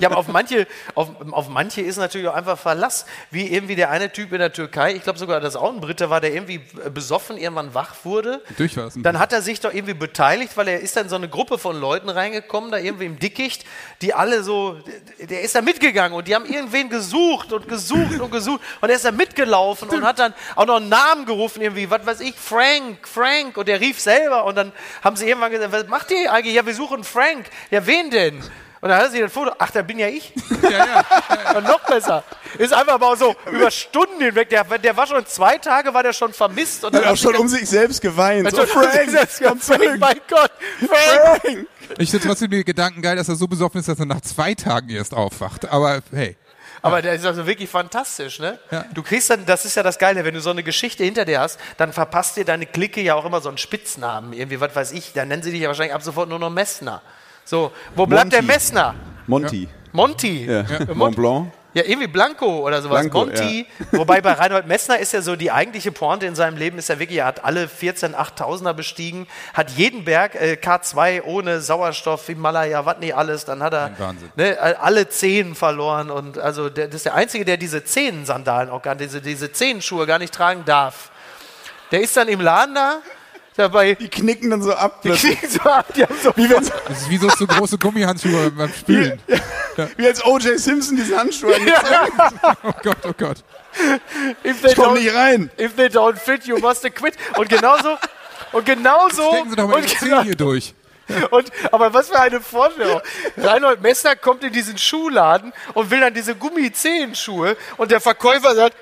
ja, 0.00 0.08
aber 0.08 0.16
auf 0.18 0.28
manche, 0.28 0.66
auf, 0.94 1.08
auf 1.30 1.48
manche 1.48 1.80
ist 1.82 1.96
natürlich 1.98 2.28
auch 2.28 2.34
einfach 2.34 2.58
Verlass. 2.58 3.06
Wie 3.30 3.46
irgendwie 3.52 3.76
der 3.76 3.90
eine 3.90 4.10
Typ 4.12 4.32
in 4.32 4.38
der 4.38 4.52
Türkei, 4.52 4.94
ich 4.94 5.02
glaube 5.02 5.18
sogar, 5.18 5.40
dass 5.40 5.56
auch 5.56 5.72
ein 5.72 5.80
Brite 5.80 6.10
war, 6.10 6.20
der 6.20 6.32
irgendwie 6.34 6.60
besoffen 6.92 7.36
irgendwann 7.36 7.74
wach 7.74 7.94
wurde. 8.04 8.31
Durch 8.56 8.76
was? 8.76 8.94
Dann 8.96 9.18
hat 9.18 9.32
er 9.32 9.42
sich 9.42 9.60
doch 9.60 9.72
irgendwie 9.72 9.94
beteiligt, 9.94 10.56
weil 10.56 10.68
er 10.68 10.80
ist 10.80 10.96
dann 10.96 11.08
so 11.08 11.16
eine 11.16 11.28
Gruppe 11.28 11.58
von 11.58 11.78
Leuten 11.80 12.08
reingekommen, 12.08 12.70
da 12.70 12.78
irgendwie 12.78 13.06
im 13.06 13.18
Dickicht, 13.18 13.64
die 14.00 14.14
alle 14.14 14.42
so, 14.42 14.78
der 15.18 15.42
ist 15.42 15.54
da 15.54 15.62
mitgegangen 15.62 16.16
und 16.16 16.28
die 16.28 16.34
haben 16.34 16.46
irgendwen 16.46 16.88
gesucht 16.88 17.52
und 17.52 17.68
gesucht 17.68 18.20
und 18.20 18.30
gesucht 18.30 18.60
und 18.80 18.88
er 18.88 18.96
ist 18.96 19.04
da 19.04 19.12
mitgelaufen 19.12 19.88
und 19.88 20.04
hat 20.04 20.18
dann 20.18 20.34
auch 20.56 20.66
noch 20.66 20.76
einen 20.76 20.88
Namen 20.88 21.26
gerufen, 21.26 21.62
irgendwie, 21.62 21.90
was 21.90 22.04
weiß 22.04 22.20
ich, 22.20 22.34
Frank, 22.34 23.06
Frank 23.06 23.56
und 23.56 23.68
der 23.68 23.80
rief 23.80 24.00
selber 24.00 24.44
und 24.44 24.56
dann 24.56 24.72
haben 25.02 25.16
sie 25.16 25.28
irgendwann 25.28 25.50
gesagt, 25.50 25.72
was 25.72 25.86
macht 25.88 26.10
ihr 26.10 26.32
eigentlich? 26.32 26.54
Ja, 26.54 26.64
wir 26.66 26.74
suchen 26.74 27.04
Frank. 27.04 27.46
Ja, 27.70 27.86
wen 27.86 28.10
denn? 28.10 28.42
Und 28.82 28.88
dann 28.88 29.00
hat 29.00 29.12
sie 29.12 29.20
das 29.20 29.32
Foto, 29.32 29.52
ach, 29.58 29.70
da 29.70 29.80
bin 29.82 30.00
ja 30.00 30.08
ich. 30.08 30.34
Und 31.56 31.64
noch 31.64 31.80
besser. 31.86 32.24
Ist 32.58 32.72
einfach 32.72 32.98
mal 32.98 33.16
so 33.16 33.36
über 33.50 33.70
Stunden 33.70 34.20
hinweg. 34.20 34.48
Der, 34.50 34.64
der 34.64 34.96
war 34.96 35.06
schon 35.06 35.24
zwei 35.24 35.56
Tage, 35.56 35.94
war 35.94 36.02
der 36.02 36.12
schon 36.12 36.32
vermisst. 36.32 36.84
Und 36.84 36.96
Hat 36.96 37.06
auch 37.06 37.16
schon 37.16 37.36
um 37.36 37.46
sich 37.46 37.68
selbst 37.68 38.00
geweint. 38.02 38.50
So, 38.50 38.66
Frank, 38.66 38.90
Frank, 38.92 39.62
zurück. 39.62 39.98
mein 40.00 40.20
Gott, 40.28 40.50
Frank. 40.80 41.42
Frank. 41.42 41.66
Ich 41.98 42.10
finde 42.10 42.26
trotzdem 42.26 42.50
den 42.50 42.64
Gedanken 42.64 43.02
geil, 43.02 43.14
dass 43.14 43.28
er 43.28 43.36
so 43.36 43.46
besoffen 43.46 43.78
ist, 43.78 43.88
dass 43.88 44.00
er 44.00 44.06
nach 44.06 44.20
zwei 44.20 44.54
Tagen 44.54 44.88
erst 44.90 45.14
aufwacht. 45.14 45.70
Aber 45.70 46.00
hey. 46.10 46.36
Aber 46.84 47.00
der 47.02 47.14
ist 47.14 47.24
also 47.24 47.46
wirklich 47.46 47.70
fantastisch, 47.70 48.40
ne? 48.40 48.58
Ja. 48.72 48.84
Du 48.92 49.04
kriegst 49.04 49.30
dann, 49.30 49.46
das 49.46 49.64
ist 49.64 49.76
ja 49.76 49.84
das 49.84 50.00
Geile, 50.00 50.24
wenn 50.24 50.34
du 50.34 50.40
so 50.40 50.50
eine 50.50 50.64
Geschichte 50.64 51.04
hinter 51.04 51.24
dir 51.24 51.38
hast, 51.38 51.60
dann 51.76 51.92
verpasst 51.92 52.36
dir 52.36 52.44
deine 52.44 52.66
Clique 52.66 53.00
ja 53.00 53.14
auch 53.14 53.24
immer 53.24 53.40
so 53.40 53.48
einen 53.48 53.58
Spitznamen. 53.58 54.32
Irgendwie, 54.32 54.60
was 54.60 54.74
weiß 54.74 54.90
ich, 54.90 55.12
dann 55.12 55.28
nennen 55.28 55.44
sie 55.44 55.52
dich 55.52 55.60
ja 55.60 55.68
wahrscheinlich 55.68 55.94
ab 55.94 56.02
sofort 56.02 56.28
nur 56.28 56.40
noch 56.40 56.50
Messner. 56.50 57.00
So, 57.44 57.72
wo 57.94 58.06
bleibt 58.06 58.32
der 58.32 58.42
Monty. 58.42 58.54
Messner? 58.54 58.94
Monty. 59.26 59.68
Monty. 59.92 60.46
Ja. 60.46 60.60
Äh, 60.60 60.94
Mont 60.94 61.16
Blanc. 61.16 61.52
Ja, 61.74 61.84
irgendwie 61.86 62.06
Blanco 62.06 62.66
oder 62.66 62.82
sowas. 62.82 63.00
Blanco, 63.00 63.20
Monty. 63.20 63.66
Wobei 63.92 64.20
bei 64.20 64.32
Reinhold 64.32 64.66
Messner 64.66 64.98
ist 64.98 65.12
ja 65.14 65.22
so, 65.22 65.36
die 65.36 65.50
eigentliche 65.50 65.90
Pointe 65.90 66.26
in 66.26 66.34
seinem 66.34 66.58
Leben 66.58 66.76
ist 66.76 66.90
ja 66.90 66.98
wirklich, 66.98 67.20
er 67.20 67.24
hat 67.24 67.44
alle 67.44 67.66
14 67.66 68.14
8000er 68.14 68.74
bestiegen, 68.74 69.26
hat 69.54 69.70
jeden 69.70 70.04
Berg 70.04 70.34
äh, 70.34 70.58
K2 70.60 71.22
ohne 71.22 71.62
Sauerstoff, 71.62 72.26
Himalaya, 72.26 72.84
was 72.84 72.98
nicht 72.98 73.16
alles, 73.16 73.46
dann 73.46 73.62
hat 73.62 73.72
er 73.72 73.90
ne, 74.36 74.58
alle 74.80 75.08
Zehen 75.08 75.54
verloren 75.54 76.10
und 76.10 76.36
also 76.36 76.68
der, 76.68 76.88
das 76.88 76.96
ist 76.96 77.06
der 77.06 77.14
Einzige, 77.14 77.46
der 77.46 77.56
diese 77.56 77.82
Zehensandalen 77.82 78.68
auch 78.68 78.82
gar 78.82 78.94
diese, 78.94 79.22
diese 79.22 79.50
Zehenschuhe 79.50 80.06
gar 80.06 80.18
nicht 80.18 80.34
tragen 80.34 80.66
darf. 80.66 81.10
Der 81.90 82.02
ist 82.02 82.14
dann 82.16 82.28
im 82.28 82.40
Laden 82.42 82.74
da, 82.74 82.98
dabei, 83.56 83.94
Die 83.94 84.08
knicken 84.08 84.50
dann 84.50 84.62
so 84.62 84.72
ab. 84.74 85.02
die 85.02 85.10
kriegen 85.10 85.48
so 85.48 85.60
ab, 85.60 85.92
die 85.94 86.02
haben 86.04 86.14
so 86.22 86.32
Wie, 86.36 86.48
wenn's, 86.48 86.70
Das 86.88 87.02
ist 87.02 87.10
wie 87.10 87.16
so, 87.18 87.28
so 87.30 87.46
große 87.46 87.78
Gummihandschuhe 87.78 88.50
beim 88.50 88.72
Spülen. 88.72 89.20
wie 89.96 90.06
als 90.06 90.24
O.J. 90.24 90.58
Simpson 90.58 90.96
diese 90.96 91.16
Handschuhe 91.18 91.54
hat. 91.54 92.32
Oh 92.62 92.72
Gott, 92.82 92.96
oh 93.04 93.12
Gott. 93.16 93.38
if 94.44 94.60
they 94.62 94.70
Ich 94.70 94.76
komm 94.76 94.94
don't- 94.94 95.00
nicht 95.00 95.14
rein. 95.14 95.50
If 95.58 95.76
they 95.76 95.86
don't 95.86 96.16
fit, 96.16 96.44
you 96.44 96.58
must 96.58 96.82
quit. 96.94 97.14
Und 97.36 97.48
genauso, 97.48 97.96
und 98.52 98.66
genauso, 98.66 99.30
Stecken 99.32 99.50
Sie 99.50 99.56
doch 99.56 99.68
mal 99.68 99.76
und, 99.76 99.90
die 99.90 99.96
genau, 99.96 100.16
Zehen 100.18 100.24
hier 100.24 100.36
durch. 100.36 100.74
und, 101.30 101.50
aber 101.72 101.92
was 101.92 102.08
für 102.08 102.18
eine 102.20 102.40
Vorstellung. 102.40 103.00
Reinhold 103.36 103.82
Messner 103.82 104.14
kommt 104.16 104.44
in 104.44 104.52
diesen 104.52 104.78
Schuhladen 104.78 105.52
und 105.74 105.90
will 105.90 106.00
dann 106.00 106.14
diese 106.14 106.34
Gummizehenschuhe 106.34 107.56
und 107.76 107.90
der 107.90 108.00
Verkäufer 108.00 108.54
sagt, 108.54 108.76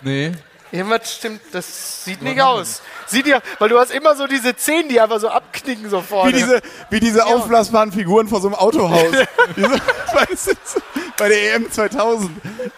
Nee. 0.00 0.32
Irgendwas 0.74 1.14
stimmt, 1.14 1.40
das 1.52 2.04
sieht 2.04 2.20
nicht 2.22 2.40
aus. 2.40 2.82
Sieht 3.06 3.26
ja, 3.26 3.40
weil 3.58 3.68
du 3.68 3.78
hast 3.78 3.90
immer 3.92 4.16
so 4.16 4.26
diese 4.26 4.56
Zehen, 4.56 4.88
die 4.88 5.00
einfach 5.00 5.20
so 5.20 5.28
abknicken 5.28 5.88
so 5.88 6.00
vorne. 6.02 6.32
Wie 6.32 6.36
diese, 6.36 6.60
wie 6.90 7.00
diese 7.00 7.24
aufblasbaren 7.26 7.92
Figuren 7.92 8.28
vor 8.28 8.40
so 8.40 8.48
einem 8.48 8.56
Autohaus. 8.56 9.12
Diese, 9.56 9.70
weißt 10.12 10.46
du, 10.48 10.52
so 10.64 10.80
bei 11.16 11.28
der 11.28 11.54
EM 11.54 11.70
2000. 11.70 12.30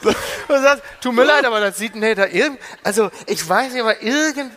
So, 0.02 0.10
du 0.48 0.62
sagst, 0.62 0.82
tut 1.00 1.14
mir 1.14 1.24
leid, 1.24 1.44
aber 1.46 1.60
das 1.60 1.78
sieht, 1.78 1.94
nee, 1.94 2.14
da 2.14 2.26
irgend, 2.26 2.58
also 2.84 3.10
ich 3.26 3.48
weiß 3.48 3.72
nicht, 3.72 3.80
aber 3.82 4.02
irgend, 4.02 4.52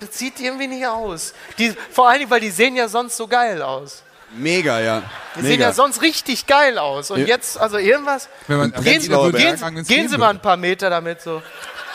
das 0.00 0.16
sieht 0.16 0.38
irgendwie 0.40 0.68
nicht 0.68 0.86
aus. 0.86 1.34
Die, 1.58 1.74
vor 1.90 2.08
allen 2.08 2.20
Dingen, 2.20 2.30
weil 2.30 2.40
die 2.40 2.50
sehen 2.50 2.76
ja 2.76 2.86
sonst 2.88 3.16
so 3.16 3.26
geil 3.26 3.60
aus. 3.62 4.02
mega, 4.36 4.78
ja. 4.80 5.02
Die 5.36 5.42
sehen 5.42 5.60
ja 5.60 5.72
sonst 5.72 6.00
richtig 6.02 6.46
geil 6.46 6.78
aus. 6.78 7.10
Und 7.10 7.20
Ja. 7.20 7.26
jetzt, 7.26 7.58
also 7.58 7.78
irgendwas. 7.78 8.28
Wenn 8.46 8.58
man 8.58 8.72
Gehen, 8.72 9.00
gehen, 9.02 9.84
gehen 9.84 10.08
Sie 10.08 10.18
mal 10.18 10.30
ein 10.30 10.40
paar 10.40 10.56
Meter 10.56 10.90
damit 10.90 11.20
so. 11.22 11.42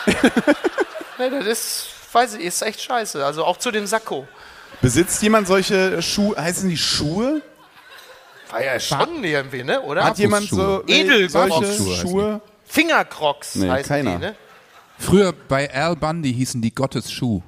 nee, 1.20 1.30
das 1.30 1.46
ist, 1.46 1.86
weiß 2.12 2.34
ich, 2.34 2.44
ist 2.44 2.62
echt 2.62 2.80
scheiße. 2.80 3.24
Also 3.24 3.44
auch 3.44 3.56
zu 3.58 3.70
dem 3.70 3.86
Sakko. 3.86 4.26
Besitzt 4.80 5.22
jemand 5.22 5.46
solche 5.46 6.00
Schuhe? 6.02 6.36
Heißen 6.36 6.68
die 6.68 6.76
Schuhe? 6.76 7.42
War 8.50 8.64
ja 8.64 8.80
schon 8.80 9.22
irgendwie, 9.22 9.62
ne? 9.62 9.80
Oder? 9.82 10.02
Hat 10.04 10.18
jemand 10.18 10.48
so 10.48 10.82
Edel- 10.86 11.28
solche 11.30 11.64
Schuhe? 11.96 12.40
Fingercrocs 12.66 13.56
Nee, 13.56 13.68
heißen 13.70 13.88
keiner. 13.88 14.12
die, 14.12 14.18
ne? 14.18 14.34
Früher 14.98 15.32
bei 15.32 15.72
Al 15.72 15.96
Bundy 15.96 16.32
hießen 16.34 16.60
die 16.60 16.74
Gottes 16.74 17.10
Schuh. 17.12 17.42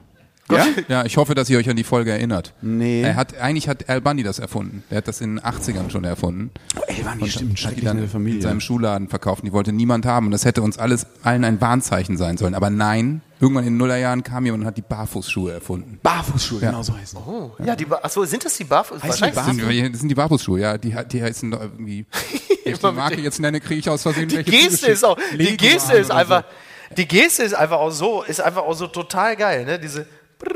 Ja? 0.51 0.67
Ja, 0.89 1.05
ich 1.05 1.17
hoffe, 1.17 1.35
dass 1.35 1.49
ihr 1.49 1.59
euch 1.59 1.71
an 1.71 1.77
die 1.77 1.85
Folge 1.85 2.11
erinnert. 2.11 2.53
Nee. 2.63 3.03
Er 3.03 3.17
hat, 3.17 3.39
eigentlich 3.39 3.69
hat 3.69 3.89
Al 3.89 4.01
Bundy 4.01 4.23
das 4.23 4.39
erfunden. 4.39 4.83
Er 4.91 4.99
hat 4.99 5.09
das 5.09 5.21
in 5.21 5.37
den 5.37 5.45
80ern 5.45 5.91
schon 5.91 6.05
erfunden. 6.05 6.51
Ey, 6.89 7.05
waren 7.05 7.19
die 7.19 7.25
Und 7.25 7.31
stimmt, 7.31 7.51
hat 7.51 7.57
die 7.57 7.63
schrecklich 7.63 7.85
dann 7.85 7.97
in 7.97 8.03
der 8.03 8.11
Familie. 8.11 8.37
in 8.37 8.43
seinem 8.43 8.61
Schuhladen 8.61 9.09
verkauft. 9.09 9.45
Die 9.45 9.53
wollte 9.53 9.73
niemand 9.73 10.05
haben. 10.05 10.27
Und 10.27 10.33
das 10.33 10.45
hätte 10.45 10.63
uns 10.63 10.79
alles 10.79 11.07
allen 11.23 11.45
ein 11.45 11.61
Warnzeichen 11.61 12.17
sein 12.17 12.37
sollen. 12.37 12.55
Aber 12.55 12.71
nein, 12.71 13.23
irgendwann 13.41 13.65
in 13.65 13.75
den 13.75 13.79
Nullerjahren 13.79 14.23
kam 14.23 14.45
jemand 14.45 14.63
und 14.65 14.67
hat 14.67 14.77
die 14.77 14.83
Barfußschuhe 14.83 15.53
erfunden. 15.53 16.01
Barfußschuhe, 16.03 16.61
genau 16.61 16.83
so 16.83 16.97
heißen. 16.97 17.19
Oh, 17.27 17.53
ja, 17.65 17.75
die, 17.77 17.87
achso, 17.91 18.25
sind 18.25 18.45
das 18.45 18.57
die 18.57 18.65
Barfuß? 18.65 19.01
die 19.01 19.09
Wahrscheinlich. 19.09 19.37
Das 19.37 19.47
sind, 19.47 19.93
das 19.93 20.01
sind 20.01 20.09
die 20.09 20.15
Barfußschuhe, 20.15 20.61
ja. 20.61 20.77
Die, 20.77 20.95
die 21.11 21.23
heißen 21.23 21.51
doch 21.51 21.61
irgendwie. 21.61 22.05
Wenn 22.65 22.75
ich 22.75 22.79
die 22.79 22.93
Marke 22.93 23.21
jetzt 23.21 23.41
nenne, 23.41 23.61
kriege 23.61 23.81
ich 23.81 23.89
aus 23.89 24.03
Versehen 24.03 24.29
Die 24.29 24.37
welche 24.37 24.51
Geste 24.51 24.87
ist 24.89 25.05
auch, 25.05 25.19
die 25.37 25.57
Geste 25.57 25.95
ist 25.95 26.11
einfach, 26.11 26.45
die 26.97 27.09
Geste 27.09 27.43
ist 27.43 27.55
einfach 27.55 27.79
auch 27.79 27.91
so, 27.91 28.23
ist 28.23 28.41
einfach 28.41 28.63
auch 28.63 28.75
so 28.75 28.87
total 28.87 29.35
geil, 29.37 29.65
ne? 29.65 29.79
Diese, 29.81 30.07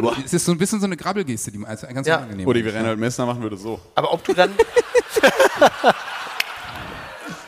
So. 0.01 0.14
Es 0.24 0.32
ist 0.32 0.45
so 0.45 0.53
ein 0.53 0.59
bisschen 0.59 0.80
so 0.80 0.87
eine 0.87 0.97
Grabbelgeste, 0.97 1.51
die 1.53 1.64
also 1.64 1.87
ganz 1.87 2.07
Ja. 2.07 2.16
unangenehm 2.18 2.47
Oder 2.47 2.64
wie 2.64 2.68
Reinhold 2.68 2.99
Messner 2.99 3.26
machen 3.26 3.43
würde 3.43 3.57
so. 3.57 3.80
aber 3.95 4.12
ob 4.12 4.22
du 4.24 4.32
dann, 4.34 4.51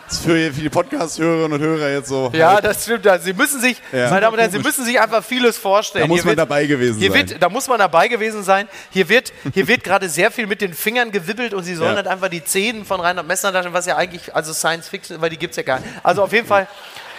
Das 0.07 0.17
ist 0.21 0.25
für 0.25 0.53
viele 0.55 0.71
Podcast-Hörerinnen 0.71 1.53
und 1.53 1.61
Hörer 1.61 1.91
jetzt 1.91 2.09
so. 2.09 2.31
ja, 2.33 2.63
das 2.63 2.85
stimmt, 2.85 3.07
sie 3.21 3.35
müssen 3.35 3.61
sich, 3.61 3.77
Ja. 3.93 4.09
meine 4.09 4.23
Damen 4.23 4.35
und 4.35 4.41
Herren, 4.41 4.51
sie 4.53 4.59
müssen 4.59 4.83
sich 4.87 4.99
einfach 4.99 5.23
vieles 5.23 5.59
vorstellen. 5.59 6.05
Da 6.05 6.09
muss 6.09 6.21
Hier 6.21 6.25
man 6.25 6.31
wird, 6.31 6.39
dabei 6.39 6.65
gewesen 6.65 6.99
hier 6.99 7.11
sein. 7.13 7.29
Wird, 7.29 7.43
da 7.43 7.51
muss 7.51 7.69
man 7.69 7.79
dabei 7.79 8.09
gewesen 8.09 8.43
sein. 8.43 8.69
Hier 8.91 9.11
wird, 9.11 9.35
hier 9.53 9.69
wird 9.69 9.85
gerade 9.85 10.09
sehr 10.09 10.31
viel 10.31 10.47
mit 10.47 10.63
den 10.63 10.73
Fingern 10.73 11.11
gewibbelt 11.11 11.53
und 11.53 11.65
sie 11.65 11.75
sollen 11.75 11.91
Ja. 11.91 11.97
halt 11.97 12.07
einfach 12.07 12.29
die 12.29 12.43
Zähne 12.43 12.87
von 12.87 13.01
Reinhard 13.01 13.27
Messner 13.27 13.53
darstellen, 13.53 13.75
was 13.75 13.85
ja 13.85 13.97
eigentlich, 13.99 14.35
also 14.35 14.55
Science 14.55 14.89
Fiction, 14.89 15.21
weil 15.21 15.29
die 15.29 15.37
gibt's 15.37 15.59
ja 15.59 15.63
gar 15.63 15.81
nicht. 15.81 15.91
Also 16.03 16.23
auf 16.23 16.33
jeden 16.33 16.47
Fall, 16.47 16.67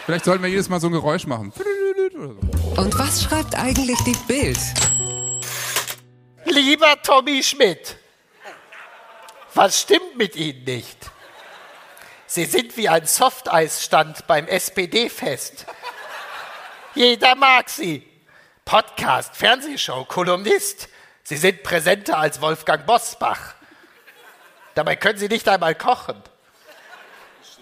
Vielleicht 0.07 0.25
sollten 0.25 0.41
wir 0.41 0.49
jedes 0.49 0.67
Mal 0.67 0.79
so 0.79 0.87
ein 0.87 0.93
Geräusch 0.93 1.27
machen. 1.27 1.53
Und 2.75 2.97
was 2.97 3.21
schreibt 3.23 3.53
eigentlich 3.53 3.99
die 4.07 4.15
Bild? 4.27 4.57
Lieber 6.49 6.99
Tommy 7.03 7.43
Schmidt, 7.43 7.95
was 9.53 9.81
stimmt 9.81 10.17
mit 10.17 10.35
Ihnen 10.35 10.63
nicht? 10.63 10.97
Sie 12.25 12.45
sind 12.45 12.75
wie 12.75 12.89
ein 12.89 13.05
Softeisstand 13.05 14.25
beim 14.25 14.47
SPD-Fest. 14.47 15.67
Jeder 16.95 17.35
mag 17.35 17.69
Sie. 17.69 18.07
Podcast, 18.65 19.35
Fernsehshow, 19.35 20.05
Kolumnist. 20.05 20.89
Sie 21.23 21.37
sind 21.37 21.61
präsenter 21.61 22.17
als 22.17 22.41
Wolfgang 22.41 22.85
Bosbach. 22.85 23.53
Dabei 24.73 24.95
können 24.95 25.19
Sie 25.19 25.27
nicht 25.27 25.47
einmal 25.47 25.75
kochen. 25.75 26.21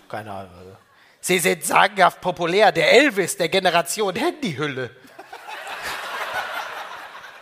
keine 0.07 0.31
Ahnung. 0.31 0.77
Sie 1.19 1.39
sind 1.39 1.65
sagenhaft 1.65 2.21
populär, 2.21 2.71
der 2.71 2.91
Elvis 2.93 3.35
der 3.35 3.49
Generation 3.49 4.15
Handyhülle. 4.15 4.95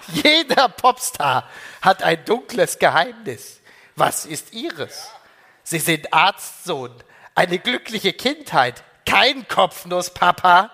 Jeder 0.08 0.70
Popstar 0.70 1.50
hat 1.82 2.04
ein 2.04 2.24
dunkles 2.26 2.80
Geheimnis. 2.80 3.62
Was 3.96 4.26
ist 4.26 4.54
ihres? 4.54 5.10
Sie 5.64 5.80
sind 5.80 6.14
Arztsohn, 6.14 6.92
eine 7.34 7.60
glückliche 7.60 8.14
Kindheit, 8.14 8.84
kein 9.06 9.48
Kopfnusspapa, 9.48 10.72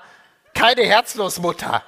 keine 0.54 0.84
Herzlosmutter. 0.84 1.84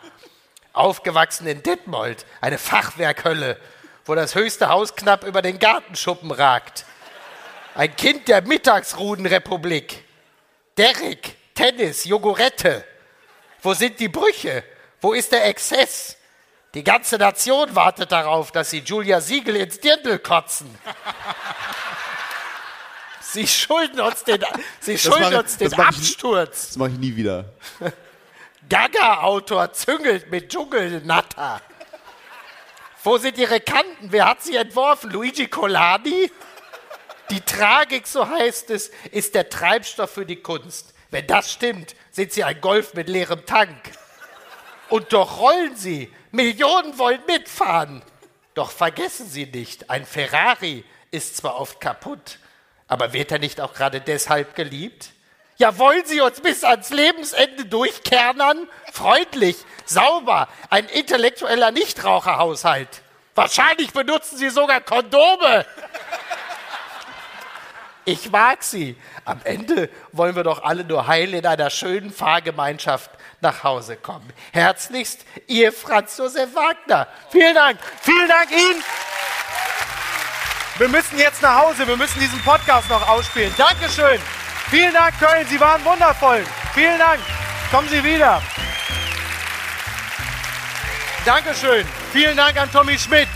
Aufgewachsen 0.74 1.48
in 1.48 1.62
Detmold, 1.62 2.26
eine 2.42 2.58
Fachwerkhölle, 2.58 3.60
wo 4.06 4.16
das 4.16 4.36
höchste 4.36 4.70
Haus 4.70 4.96
knapp 4.96 5.24
über 5.24 5.42
den 5.42 5.60
Gartenschuppen 5.60 6.32
ragt. 6.32 6.86
Ein 7.76 7.96
Kind 7.96 8.28
der 8.28 8.42
Mittagsrudenrepublik. 8.42 10.04
Derrick, 10.78 11.36
Tennis, 11.56 12.06
Jogurette. 12.06 12.84
Wo 13.62 13.74
sind 13.74 14.00
die 14.00 14.10
Brüche? 14.10 14.64
Wo 15.02 15.14
ist 15.14 15.32
der 15.32 15.46
Exzess? 15.46 16.18
Die 16.74 16.84
ganze 16.84 17.18
Nation 17.18 17.76
wartet 17.76 18.12
darauf, 18.12 18.52
dass 18.52 18.72
sie 18.72 18.80
Julia 18.80 19.22
Siegel 19.22 19.58
ins 19.58 19.80
Dirndl 19.80 20.18
kotzen. 20.18 20.76
Sie 23.22 23.48
schulden 23.48 24.00
uns 24.00 24.24
den, 24.24 24.44
sie 24.80 24.98
schulden 24.98 25.36
uns 25.36 25.58
den 25.58 25.74
Absturz. 25.74 26.68
Das 26.70 26.78
mache 26.78 26.92
ich 26.92 26.98
nie 26.98 27.16
wieder. 27.16 27.46
Gaga-Autor 28.70 29.74
züngelt 29.74 30.32
mit 30.32 30.50
Dschungelnatter. 30.50 31.62
Wo 33.04 33.18
sind 33.18 33.38
ihre 33.38 33.60
Kanten? 33.60 34.12
Wer 34.12 34.30
hat 34.30 34.44
sie 34.44 34.56
entworfen? 34.56 35.12
Luigi 35.12 35.48
Colani? 35.48 36.32
Die 37.30 37.42
Tragik, 37.42 38.08
so 38.08 38.28
heißt 38.28 38.70
es, 38.70 38.92
ist 39.12 39.36
der 39.36 39.50
Treibstoff 39.50 40.12
für 40.12 40.26
die 40.26 40.42
Kunst. 40.42 40.94
Wenn 41.12 41.28
das 41.28 41.52
stimmt, 41.52 41.96
sind 42.12 42.32
sie 42.32 42.44
ein 42.44 42.62
Golf 42.62 42.94
mit 42.94 43.10
leerem 43.10 43.46
Tank. 43.46 43.78
Und 44.94 45.12
doch 45.12 45.40
rollen 45.40 45.76
sie. 45.76 46.14
Millionen 46.30 47.00
wollen 47.00 47.20
mitfahren. 47.26 48.04
Doch 48.54 48.70
vergessen 48.70 49.28
Sie 49.28 49.48
nicht, 49.48 49.90
ein 49.90 50.06
Ferrari 50.06 50.84
ist 51.10 51.36
zwar 51.36 51.60
oft 51.60 51.82
kaputt, 51.82 52.38
aber 52.88 53.12
wird 53.12 53.32
er 53.32 53.40
nicht 53.40 53.60
auch 53.60 53.74
gerade 53.74 54.02
deshalb 54.02 54.54
geliebt? 54.54 55.10
Ja, 55.58 55.80
wollen 55.80 56.06
Sie 56.06 56.22
uns 56.22 56.42
bis 56.42 56.64
ans 56.64 56.92
Lebensende 56.92 57.66
durchkernern? 57.66 58.68
Freundlich, 58.92 59.56
sauber, 59.86 60.48
ein 60.70 60.86
intellektueller 60.86 61.72
Nichtraucherhaushalt. 61.72 63.02
Wahrscheinlich 63.34 63.94
benutzen 63.94 64.38
Sie 64.38 64.52
sogar 64.52 64.82
Kondome. 64.82 65.66
Ich 68.06 68.32
mag 68.32 68.64
sie. 68.64 68.96
Am 69.26 69.40
Ende 69.44 69.90
wollen 70.12 70.36
wir 70.36 70.44
doch 70.44 70.64
alle 70.64 70.84
nur 70.84 71.08
heil 71.08 71.34
in 71.34 71.46
einer 71.46 71.70
schönen 71.70 72.12
Fahrgemeinschaft 72.12 73.12
nach 73.42 73.64
Hause 73.64 73.96
kommen. 73.96 74.32
Herzlichst, 74.52 75.26
Ihr 75.48 75.72
Franz 75.72 76.18
Josef 76.18 76.54
Wagner. 76.56 77.08
Vielen 77.30 77.56
Dank. 77.56 77.80
Vielen 78.02 78.28
Dank 78.28 78.52
Ihnen. 78.52 78.84
Wir 80.78 80.88
müssen 80.88 81.20
jetzt 81.20 81.42
nach 81.42 81.62
Hause. 81.62 81.88
Wir 81.88 81.98
müssen 81.98 82.20
diesen 82.20 82.42
Podcast 82.42 82.90
noch 82.90 83.08
ausspielen. 83.08 83.54
Dankeschön. 83.58 84.20
Vielen 84.70 84.94
Dank, 84.94 85.20
Köln. 85.20 85.46
Sie 85.48 85.60
waren 85.60 85.84
wundervoll. 85.86 86.44
Vielen 86.74 86.98
Dank. 86.98 87.20
Kommen 87.70 87.88
Sie 87.90 88.04
wieder. 88.04 88.42
Dankeschön. 91.26 91.86
Vielen 92.12 92.36
Dank 92.36 92.60
an 92.60 92.72
Tommy 92.72 92.98
Schmidt. 92.98 93.28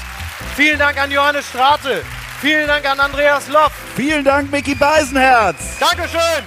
Vielen 0.55 0.79
Dank 0.79 0.99
an 0.99 1.11
Johannes 1.11 1.47
Strate. 1.47 2.03
Vielen 2.39 2.67
Dank 2.67 2.85
an 2.87 2.99
Andreas 2.99 3.47
Loff. 3.49 3.71
Vielen 3.95 4.23
Dank, 4.23 4.51
Mickey 4.51 4.75
Beisenherz. 4.75 5.55
Dankeschön. 5.79 6.43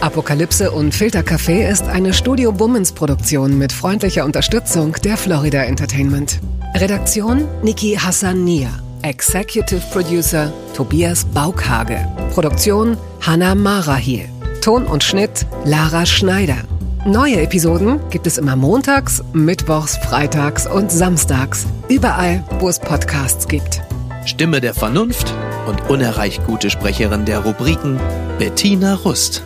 Apokalypse 0.00 0.70
und 0.70 0.92
Filtercafé 0.92 1.68
ist 1.68 1.86
eine 1.86 2.12
Studio 2.12 2.52
Bummens 2.52 2.92
Produktion 2.92 3.56
mit 3.56 3.72
freundlicher 3.72 4.24
Unterstützung 4.24 4.92
der 5.04 5.16
Florida 5.16 5.62
Entertainment. 5.62 6.40
Redaktion 6.74 7.46
Niki 7.62 7.94
Hassania. 7.94 8.68
Executive 9.02 9.82
Producer 9.92 10.52
Tobias 10.74 11.24
Baukhage. 11.24 12.04
Produktion 12.34 12.96
Hanna 13.24 13.54
Marahiel. 13.54 14.28
Ton 14.60 14.84
und 14.86 15.04
Schnitt 15.04 15.46
Lara 15.64 16.04
Schneider. 16.04 16.58
Neue 17.06 17.40
Episoden 17.40 18.00
gibt 18.10 18.26
es 18.26 18.36
immer 18.36 18.56
montags, 18.56 19.22
mittwochs, 19.32 19.96
freitags 19.96 20.66
und 20.66 20.90
samstags. 20.90 21.64
Überall, 21.88 22.42
wo 22.58 22.68
es 22.68 22.80
Podcasts 22.80 23.46
gibt. 23.46 23.80
Stimme 24.24 24.60
der 24.60 24.74
Vernunft 24.74 25.32
und 25.68 25.88
unerreicht 25.88 26.44
gute 26.46 26.68
Sprecherin 26.68 27.24
der 27.24 27.44
Rubriken 27.44 28.00
Bettina 28.40 28.94
Rust. 28.94 29.44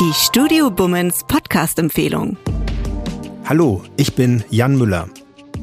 Die 0.00 0.14
Studio 0.14 0.70
Bummens 0.70 1.24
Podcast-Empfehlung. 1.28 2.38
Hallo, 3.44 3.82
ich 3.98 4.14
bin 4.14 4.44
Jan 4.48 4.78
Müller. 4.78 5.10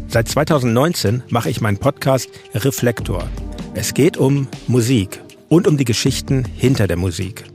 Seit 0.10 0.28
2019 0.28 1.24
mache 1.30 1.50
ich 1.50 1.60
meinen 1.60 1.80
Podcast 1.80 2.30
Reflektor. 2.54 3.24
Es 3.74 3.96
geht 3.96 4.16
um 4.16 4.48
Musik 4.68 5.24
und 5.50 5.68
um 5.68 5.76
die 5.76 5.86
Geschichten 5.86 6.46
hinter 6.46 6.86
der 6.86 6.98
Musik. 6.98 7.55